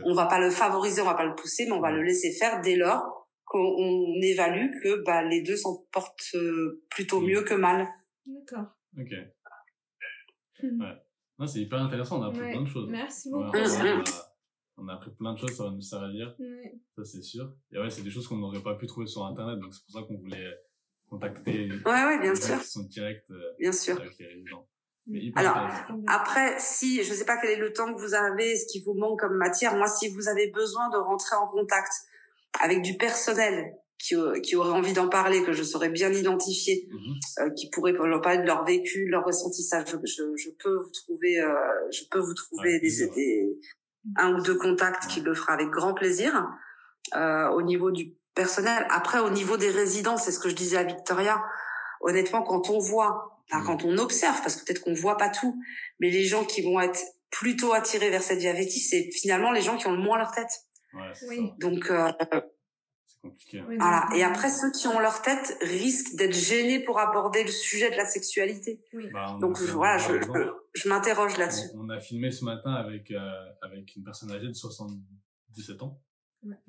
[0.06, 2.32] On va pas le favoriser, on va pas le pousser, mais on va le laisser
[2.32, 3.17] faire dès lors
[3.48, 7.88] qu'on évalue que bah, les deux s'en portent euh, plutôt mieux que mal.
[8.26, 8.66] D'accord.
[8.98, 9.14] Ok.
[10.62, 10.82] Hmm.
[10.82, 11.48] Ouais.
[11.48, 12.90] c'est hyper intéressant, on a appris plein de choses.
[12.90, 13.56] Merci beaucoup.
[14.78, 16.36] on, a, appris plein de choses, ça va nous servir.
[16.96, 17.54] Ça, c'est sûr.
[17.72, 20.02] Et ouais, c'est des choses qu'on n'aurait pas pu trouver sur Internet, donc c'est pour
[20.02, 20.58] ça qu'on voulait
[21.10, 22.62] contacter ouais, ouais, bien sûr.
[22.62, 23.98] Son direct euh, bien sûr.
[23.98, 24.68] avec les résidents.
[25.36, 25.70] Alors,
[26.08, 28.84] après, si, je ne sais pas quel est le temps que vous avez, ce qui
[28.84, 31.94] vous manque comme matière, moi, si vous avez besoin de rentrer en contact
[32.60, 36.88] avec du personnel qui, euh, qui aurait envie d'en parler, que je saurais bien identifier,
[36.92, 37.16] mhm.
[37.40, 39.86] euh, qui pourrait leur parler de leur vécu, de leur ressentissage.
[39.88, 41.54] Je, je, je peux vous trouver, euh,
[41.92, 43.60] je peux vous trouver des, des,
[44.16, 46.48] un ou deux contacts qui le fera avec grand plaisir.
[47.16, 50.78] Euh, au niveau du personnel, après au niveau des résidents, c'est ce que je disais
[50.78, 51.42] à Victoria.
[52.02, 53.66] Honnêtement, quand on voit, enfin, mhm.
[53.66, 55.60] quand on observe, parce que peut-être qu'on voit pas tout,
[56.00, 57.00] mais les gens qui vont être
[57.30, 60.32] plutôt attirés vers cette vie affective, c'est finalement les gens qui ont le moins leur
[60.32, 60.52] tête.
[60.94, 62.12] Ouais, Donc, euh,
[63.06, 63.60] c'est compliqué.
[63.60, 63.66] Hein.
[63.78, 64.08] voilà.
[64.16, 67.96] Et après, ceux qui ont leur tête risquent d'être gênés pour aborder le sujet de
[67.96, 68.82] la sexualité.
[69.12, 70.14] Bah, Donc, voilà, je,
[70.74, 71.68] je, m'interroge là-dessus.
[71.76, 76.02] On, a filmé ce matin avec, euh, avec une personne âgée de 77 ans.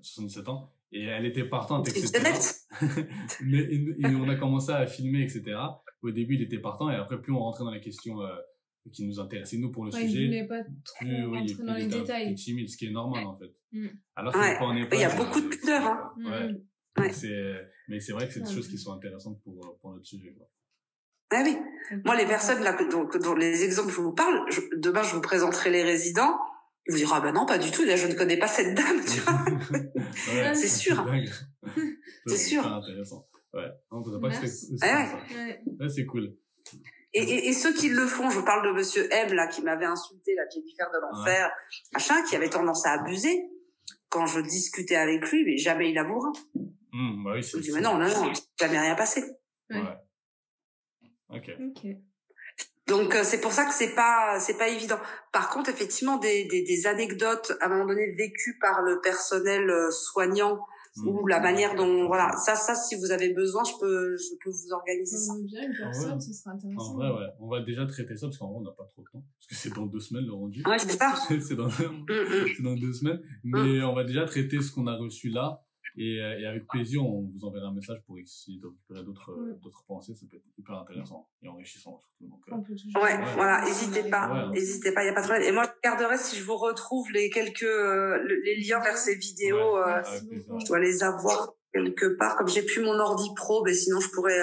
[0.01, 0.73] 77 ans.
[0.91, 2.33] Et elle était partante, etc.
[3.43, 5.59] Mais on a commencé à filmer, etc.
[6.03, 8.35] Au début, il était partant, et après, plus on rentrait dans les questions euh,
[8.91, 10.23] qui nous intéressait nous pour le ouais, sujet.
[10.23, 12.27] Il voulait pas trop plus, oui, dans les détails.
[12.27, 13.53] Plus timide, ce qui est normal en fait.
[13.73, 13.87] Mm.
[14.17, 14.59] Alors ouais.
[14.59, 15.83] pas en Il y a beaucoup de pudeur.
[15.83, 16.13] Hein.
[16.19, 16.53] Ouais.
[16.53, 17.01] Mm.
[17.01, 17.13] ouais.
[17.13, 20.33] C'est, mais c'est vrai que c'est des choses qui sont intéressantes pour, pour notre sujet.
[20.37, 20.49] Quoi.
[21.31, 21.57] Ah oui.
[22.05, 25.15] Moi, les personnes là, dont, dont les exemples que je vous parle, je, demain je
[25.15, 26.39] vous présenterai les résidents.
[26.87, 27.85] Ils vous diront ah ben non pas du tout.
[27.85, 29.01] Là, je ne connais pas cette dame.
[29.05, 31.07] Tu vois c'est sûr.
[32.27, 32.63] c'est sûr.
[32.63, 33.27] C'est intéressant.
[33.53, 33.69] Ouais.
[33.93, 35.61] Non, pas c'est, ouais.
[35.81, 35.89] ouais.
[35.89, 36.35] c'est cool.
[37.15, 39.87] Et, et, et, ceux qui le font, je parle de Monsieur M là qui m'avait
[39.87, 41.51] insulté, la Jennifer de l'enfer,
[41.93, 43.49] machin, qui avait tendance à abuser.
[44.11, 46.33] Quand je discutais avec lui, mais jamais il avouera.
[46.93, 49.23] Mmh, bah oui, je dis mais non, non, non, jamais rien passé.
[49.71, 49.81] Ouais.
[51.31, 51.51] Ok.
[52.87, 54.99] Donc euh, c'est pour ça que c'est pas c'est pas évident.
[55.31, 59.69] Par contre, effectivement, des, des, des, anecdotes à un moment donné vécues par le personnel
[59.69, 59.91] euh,
[61.05, 64.51] ou la manière dont voilà ça ça si vous avez besoin je peux je peux
[64.51, 65.35] vous organiser ça.
[65.45, 66.93] Bien une personne ah ce sera intéressant.
[66.93, 67.29] En vrai ouais.
[67.41, 69.25] On va déjà traiter ça parce qu'en vrai on n'a pas trop de temps.
[69.39, 70.63] Parce que c'est dans deux semaines le rendu.
[70.67, 72.63] Ouais c'est ça c'est dans, mm, mm.
[72.63, 73.21] dans deux semaines.
[73.45, 75.63] Mais on va déjà traiter ce qu'on a reçu là
[75.99, 79.37] et, euh, et, avec plaisir, on vous enverra un message pour essayer de récupérer d'autres
[79.61, 80.15] d'autres pensées.
[80.15, 82.31] Ça peut être hyper intéressant et enrichissant surtout.
[82.31, 85.49] Donc, euh, ouais, voilà, n'hésitez pas, n'hésitez pas, il y a pas de problème.
[85.49, 89.17] Et moi, je regarderai si je vous retrouve les quelques euh, les liens vers ces
[89.17, 89.77] vidéos.
[89.77, 90.01] Euh,
[90.31, 92.37] je dois les avoir quelque part.
[92.37, 94.41] Comme j'ai plus mon ordi pro, mais sinon je pourrais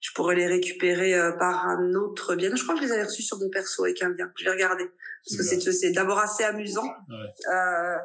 [0.00, 2.50] je pourrais les récupérer par un autre bien.
[2.56, 4.32] Je crois que je les avais reçus sur mon perso avec un lien.
[4.36, 4.90] Je vais regarder
[5.24, 6.84] parce que c'est c'est d'abord assez amusant.
[7.10, 7.96] Euh,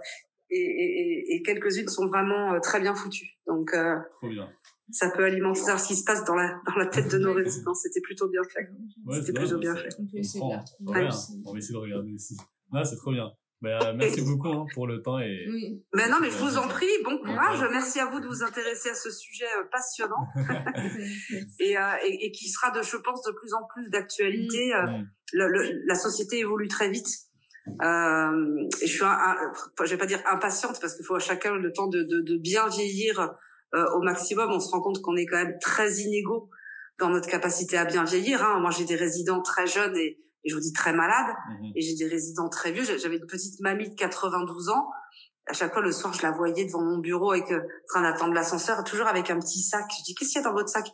[0.50, 3.38] et, et, et quelques-unes sont vraiment euh, très bien foutues.
[3.48, 3.96] Donc, euh,
[4.92, 7.74] ça peut alimenter ce qui se passe dans la, dans la tête de nos résidents.
[7.74, 8.68] C'était plutôt bien fait.
[9.12, 9.90] C'était plutôt bien fait.
[10.40, 12.38] On, on, va essayer de regarder aussi.
[12.72, 13.32] Ah, c'est trop bien.
[13.62, 15.48] Bah, merci beaucoup hein, pour le temps et.
[15.50, 15.84] Oui.
[15.94, 17.60] Mais non, mais je vous en prie, bon courage.
[17.72, 20.28] Merci à vous de vous intéresser à ce sujet euh, passionnant
[21.60, 24.72] et, euh, et, et, qui sera, de, je pense, de plus en plus d'actualité.
[24.88, 25.08] Mm.
[25.88, 27.08] la société évolue très vite.
[27.82, 29.36] Euh, et je suis, un,
[29.84, 32.38] je vais pas dire impatiente parce qu'il faut à chacun le temps de, de, de
[32.38, 33.36] bien vieillir
[33.74, 34.52] euh, au maximum.
[34.52, 36.50] On se rend compte qu'on est quand même très inégaux
[37.00, 38.44] dans notre capacité à bien vieillir.
[38.44, 38.60] Hein.
[38.60, 41.72] Moi, j'ai des résidents très jeunes et, et, je vous dis très malades, mhm.
[41.76, 42.84] et j'ai des résidents très vieux.
[42.84, 44.88] J'avais une petite mamie de 92 ans.
[45.48, 48.02] À chaque fois, le soir, je la voyais devant mon bureau avec euh, en train
[48.02, 49.86] d'attendre l'ascenseur, toujours avec un petit sac.
[49.98, 50.88] Je dis, qu'est-ce qu'il y a dans votre sac?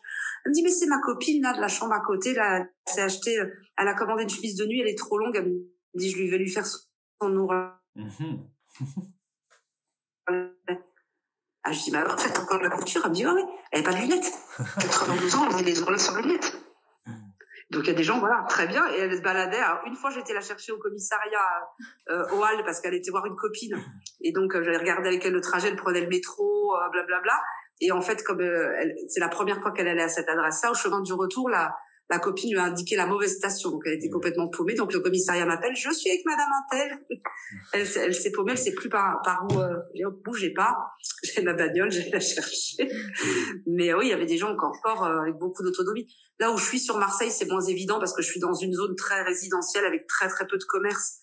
[0.43, 2.33] Elle me dit, mais c'est ma copine là de la chambre à côté.
[2.33, 3.45] Là, elle s'est acheté, euh,
[3.77, 5.35] elle a commandé une chemise de nuit, elle est trop longue.
[5.35, 5.51] Elle
[5.95, 7.71] dit, je lui vais lui faire son ourage.
[7.95, 8.39] Mhm.
[11.63, 13.01] ah, je dis, mais alors, faites encore la couture.
[13.03, 13.41] Elle me dit, oui,
[13.71, 14.31] elle n'a pas de lunettes.
[14.57, 16.57] 92 ans, elle a les ourlets sans lunettes.
[17.71, 19.57] Donc il y a des gens, voilà, très bien, et elle se baladait.
[19.57, 21.39] Alors, une fois, j'étais la chercher au commissariat
[22.09, 23.81] euh, au Hall parce qu'elle était voir une copine,
[24.19, 27.41] et donc euh, j'avais regardé avec elle le trajet, elle prenait le métro, euh, blablabla.
[27.79, 28.73] Et en fait, comme euh,
[29.07, 31.77] c'est la première fois qu'elle allait à cette adresse-là, au chemin du retour, là,
[32.11, 34.75] la copine lui a indiqué la mauvaise station, donc elle était complètement paumée.
[34.75, 36.99] Donc le commissariat m'appelle, je suis avec Madame Intel.
[37.73, 39.59] elle, elle s'est paumée, elle sait plus par, par où.
[39.59, 39.77] Euh,
[40.25, 40.75] bougez pas,
[41.23, 42.89] j'ai ma bagnole, j'ai la chercher.
[43.65, 46.05] Mais oui, il y avait des gens encore euh, avec beaucoup d'autonomie.
[46.39, 48.73] Là où je suis sur Marseille, c'est moins évident parce que je suis dans une
[48.73, 51.19] zone très résidentielle avec très très peu de commerce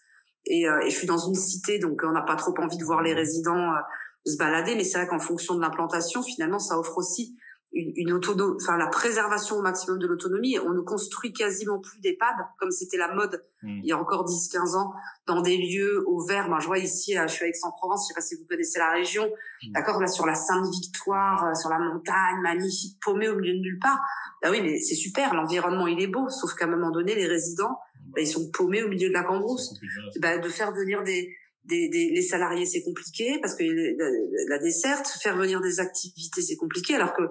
[0.47, 2.85] et, euh, et je suis dans une cité, donc on n'a pas trop envie de
[2.85, 3.81] voir les résidents euh,
[4.25, 4.75] se balader.
[4.75, 7.37] Mais c'est vrai qu'en fonction de l'implantation, finalement, ça offre aussi
[7.73, 10.59] une, une autonomie, enfin la préservation au maximum de l'autonomie.
[10.59, 13.81] On ne construit quasiment plus d'EHPAD comme c'était la mode hmm.
[13.83, 14.93] il y a encore 10-15 ans
[15.27, 16.49] dans des lieux au vert.
[16.49, 18.91] Moi, je vois ici, je suis à Aix-en-Provence, je sais pas si vous connaissez la
[18.93, 19.27] région,
[19.63, 19.73] hmm.
[19.73, 23.79] d'accord, là sur la Sainte-Victoire, euh, sur la montagne, magnifique, paumé au milieu de nulle
[23.79, 24.01] part.
[24.43, 27.27] Bah oui, mais c'est super, l'environnement il est beau, sauf qu'à un moment donné, les
[27.27, 27.79] résidents,
[28.15, 29.75] bah, ils sont paumés au milieu de la cambrousse.
[30.21, 31.35] Bah, de faire venir des
[31.69, 34.09] des, des, les salariés c'est compliqué parce que la,
[34.49, 37.23] la, desserte, faire venir des activités c'est compliqué alors que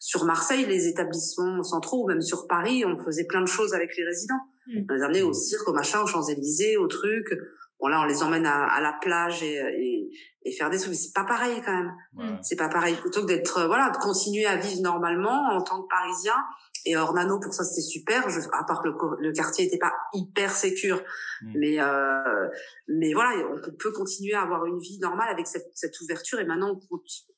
[0.00, 3.94] sur Marseille, les établissements centraux, ou même sur Paris, on faisait plein de choses avec
[3.98, 4.40] les résidents.
[4.66, 4.80] Mm.
[4.88, 7.26] On les amenait au cirque, au machin, aux Champs-Élysées, au truc.
[7.78, 10.10] Bon là, on les emmène à, à la plage et, et,
[10.44, 10.90] et, faire des trucs.
[10.90, 12.38] Mais c'est pas pareil quand même.
[12.42, 12.94] C'est pas pareil.
[12.96, 16.34] Plutôt que d'être, voilà, de continuer à vivre normalement en tant que Parisien.
[16.86, 18.30] Et Ornano, pour ça, c'était super.
[18.30, 21.02] Je, à part que le, le quartier était pas hyper sécure,
[21.42, 21.52] mm.
[21.58, 22.48] mais euh,
[22.88, 26.40] mais voilà, on peut continuer à avoir une vie normale avec cette, cette ouverture.
[26.40, 26.80] Et maintenant,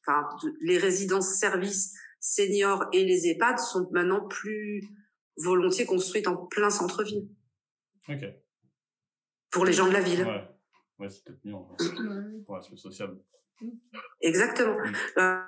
[0.07, 0.29] enfin,
[0.61, 4.89] les résidences services seniors et les EHPAD sont maintenant plus
[5.37, 7.29] volontiers construites en plein centre-ville.
[8.09, 8.25] Ok.
[9.51, 10.25] Pour les gens de la ville.
[10.25, 10.49] Ouais,
[11.01, 12.45] ouais c'est peut-être mieux en fait.
[12.47, 13.19] Pour l'aspect social.
[14.21, 14.79] Exactement.
[14.79, 14.95] Mm.
[15.19, 15.43] Euh,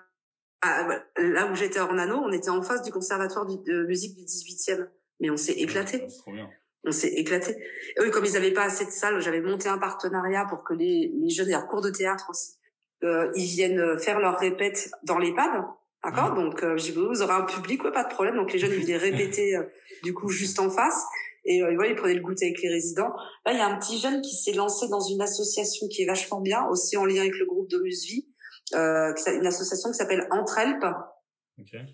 [0.62, 4.24] ah, là où j'étais en nano, on était en face du conservatoire de musique du
[4.24, 4.88] 18e.
[5.20, 6.05] Mais on s'est éclaté.
[6.09, 6.51] c'est trop bien.
[6.86, 7.56] On s'est éclaté.
[7.96, 10.74] Et oui, comme ils n'avaient pas assez de salles, j'avais monté un partenariat pour que
[10.74, 12.56] les, les jeunes, et en cours de théâtre aussi,
[13.05, 15.64] euh, ils viennent faire leurs répètes dans l'EHPAD.
[16.05, 18.36] D'accord Donc, euh, vous aurez un public, ouais, pas de problème.
[18.36, 19.64] Donc, les jeunes, ils venaient répéter, euh,
[20.02, 21.02] du coup, juste en face.
[21.44, 23.12] Et euh, voilà, ils prenaient le goûter avec les résidents.
[23.44, 26.06] Là, il y a un petit jeune qui s'est lancé dans une association qui est
[26.06, 28.26] vachement bien, aussi en lien avec le groupe Domus Vie,
[28.74, 30.85] euh, une association qui s'appelle Entrelp.
[31.60, 31.85] Okay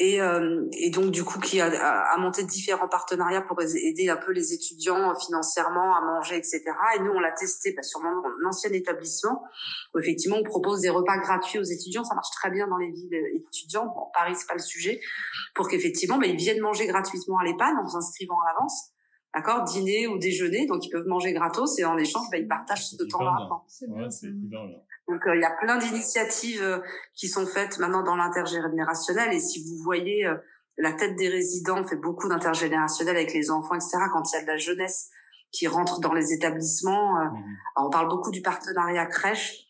[0.00, 4.16] et, euh, et donc du coup qui a, a, monté différents partenariats pour aider un
[4.16, 6.62] peu les étudiants financièrement à manger etc
[6.96, 9.44] et nous on l'a testé bah, sur mon, ancien établissement
[9.94, 12.02] où effectivement on propose des repas gratuits aux étudiants.
[12.02, 15.00] Ça marche très bien dans les villes étudiantes bon, Paris c'est pas le sujet.
[15.54, 18.92] Pour qu'effectivement bah, ils viennent manger gratuitement à l'EHPAD en s'inscrivant à l'avance
[19.34, 19.64] d'accord?
[19.64, 22.96] Dîner ou déjeuner donc ils peuvent manger gratos et en échange bah, ils partagent ce
[23.04, 23.48] temps-là.
[23.88, 24.76] ouais, c'est hyper bien
[25.10, 26.78] donc euh, il y a plein d'initiatives euh,
[27.14, 29.32] qui sont faites maintenant dans l'intergénérationnel.
[29.34, 30.36] Et si vous voyez euh,
[30.78, 34.42] la tête des résidents fait beaucoup d'intergénérationnel avec les enfants etc quand il y a
[34.42, 35.10] de la jeunesse
[35.50, 37.44] qui rentre dans les établissements mmh.
[37.76, 39.66] on parle beaucoup du partenariat crèche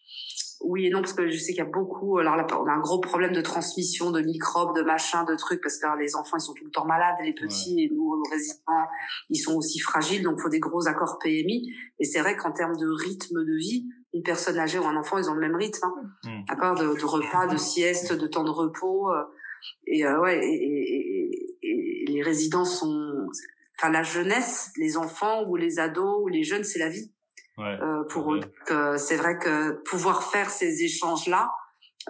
[0.61, 2.73] oui et non parce que je sais qu'il y a beaucoup alors là on a
[2.73, 6.37] un gros problème de transmission de microbes de machins de trucs parce que les enfants
[6.37, 8.87] ils sont tout le temps malades les petits et nous nos résidents
[9.31, 12.53] ils sont aussi fragiles donc il faut des gros accords PMI et c'est vrai qu'en
[12.53, 15.57] termes de rythme de vie une personne âgée ou un enfant ils ont le même
[15.57, 15.95] rythme hein.
[16.25, 16.45] Mmh.
[16.49, 19.23] d'accord de, de, repas de sieste de temps de repos euh,
[19.87, 23.29] et euh, ouais et, et, et, les résidents sont
[23.79, 27.11] enfin la jeunesse les enfants ou les ados ou les jeunes c'est la vie
[27.59, 28.41] euh, pour eux.
[28.97, 31.53] C'est vrai que pouvoir faire ces échanges-là,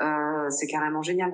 [0.00, 1.32] euh, c'est carrément génial.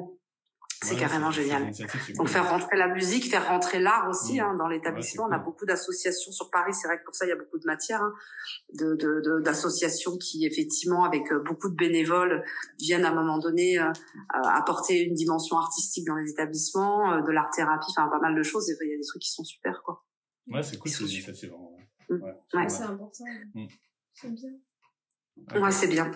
[0.83, 1.71] C'est carrément génial.
[2.17, 4.45] Donc faire rentrer la musique, faire rentrer l'art aussi mmh.
[4.45, 5.25] hein, dans l'établissement.
[5.29, 6.75] on a beaucoup d'associations sur Paris.
[6.75, 8.13] C'est vrai que pour ça il y a beaucoup de matières, hein,
[8.75, 12.45] de d'associations qui effectivement avec euh, beaucoup de bénévoles
[12.79, 13.91] viennent à un moment donné euh,
[14.29, 18.43] apporter une dimension artistique dans les établissements, euh, de l'art thérapie, enfin pas mal de
[18.43, 18.69] choses.
[18.69, 20.05] Il y a des trucs qui sont super quoi.
[20.49, 21.53] Ouais, c'est cool ces initiatives.
[22.11, 22.23] Mmh.
[22.23, 22.69] Ouais.
[22.69, 23.25] C'est important.
[23.55, 23.67] Mmh.
[24.21, 24.51] C'est bien.
[25.61, 26.11] Ouais, c'est bien.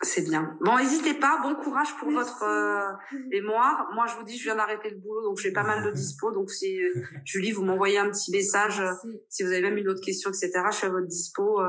[0.00, 0.56] C'est bien.
[0.60, 1.40] Bon, n'hésitez pas.
[1.42, 2.92] Bon courage pour votre euh,
[3.30, 3.88] mémoire.
[3.94, 6.32] Moi, je vous dis, je viens d'arrêter le boulot, donc j'ai pas mal de dispo.
[6.32, 6.94] Donc, si euh,
[7.24, 8.92] Julie, vous m'envoyez un petit message, euh,
[9.28, 10.52] si vous avez même une autre question, etc.
[10.70, 11.60] Je suis à votre dispo.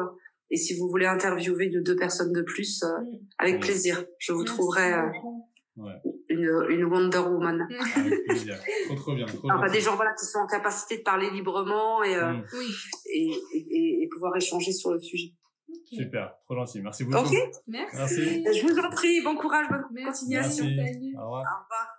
[0.49, 2.83] et si vous voulez interviewer de deux personnes de plus,
[3.37, 4.05] avec plaisir.
[4.19, 4.93] Je vous trouverai
[6.29, 7.67] une, une Wonder Woman.
[7.95, 8.59] Avec plaisir.
[8.85, 9.25] Trop, trop bien.
[9.25, 12.43] Trop des gens voilà qui sont en capacité de parler librement et, mm.
[13.13, 15.33] et, et, et pouvoir échanger sur le sujet.
[15.91, 16.81] Super, trop gentil.
[16.81, 17.25] Merci beaucoup.
[17.25, 17.35] Ok.
[17.67, 18.43] Merci.
[18.43, 19.21] Je vous en prie.
[19.21, 20.65] Bon courage, bonne continuation.
[20.65, 21.13] Merci.
[21.17, 21.41] Au revoir.
[21.41, 21.94] Au revoir.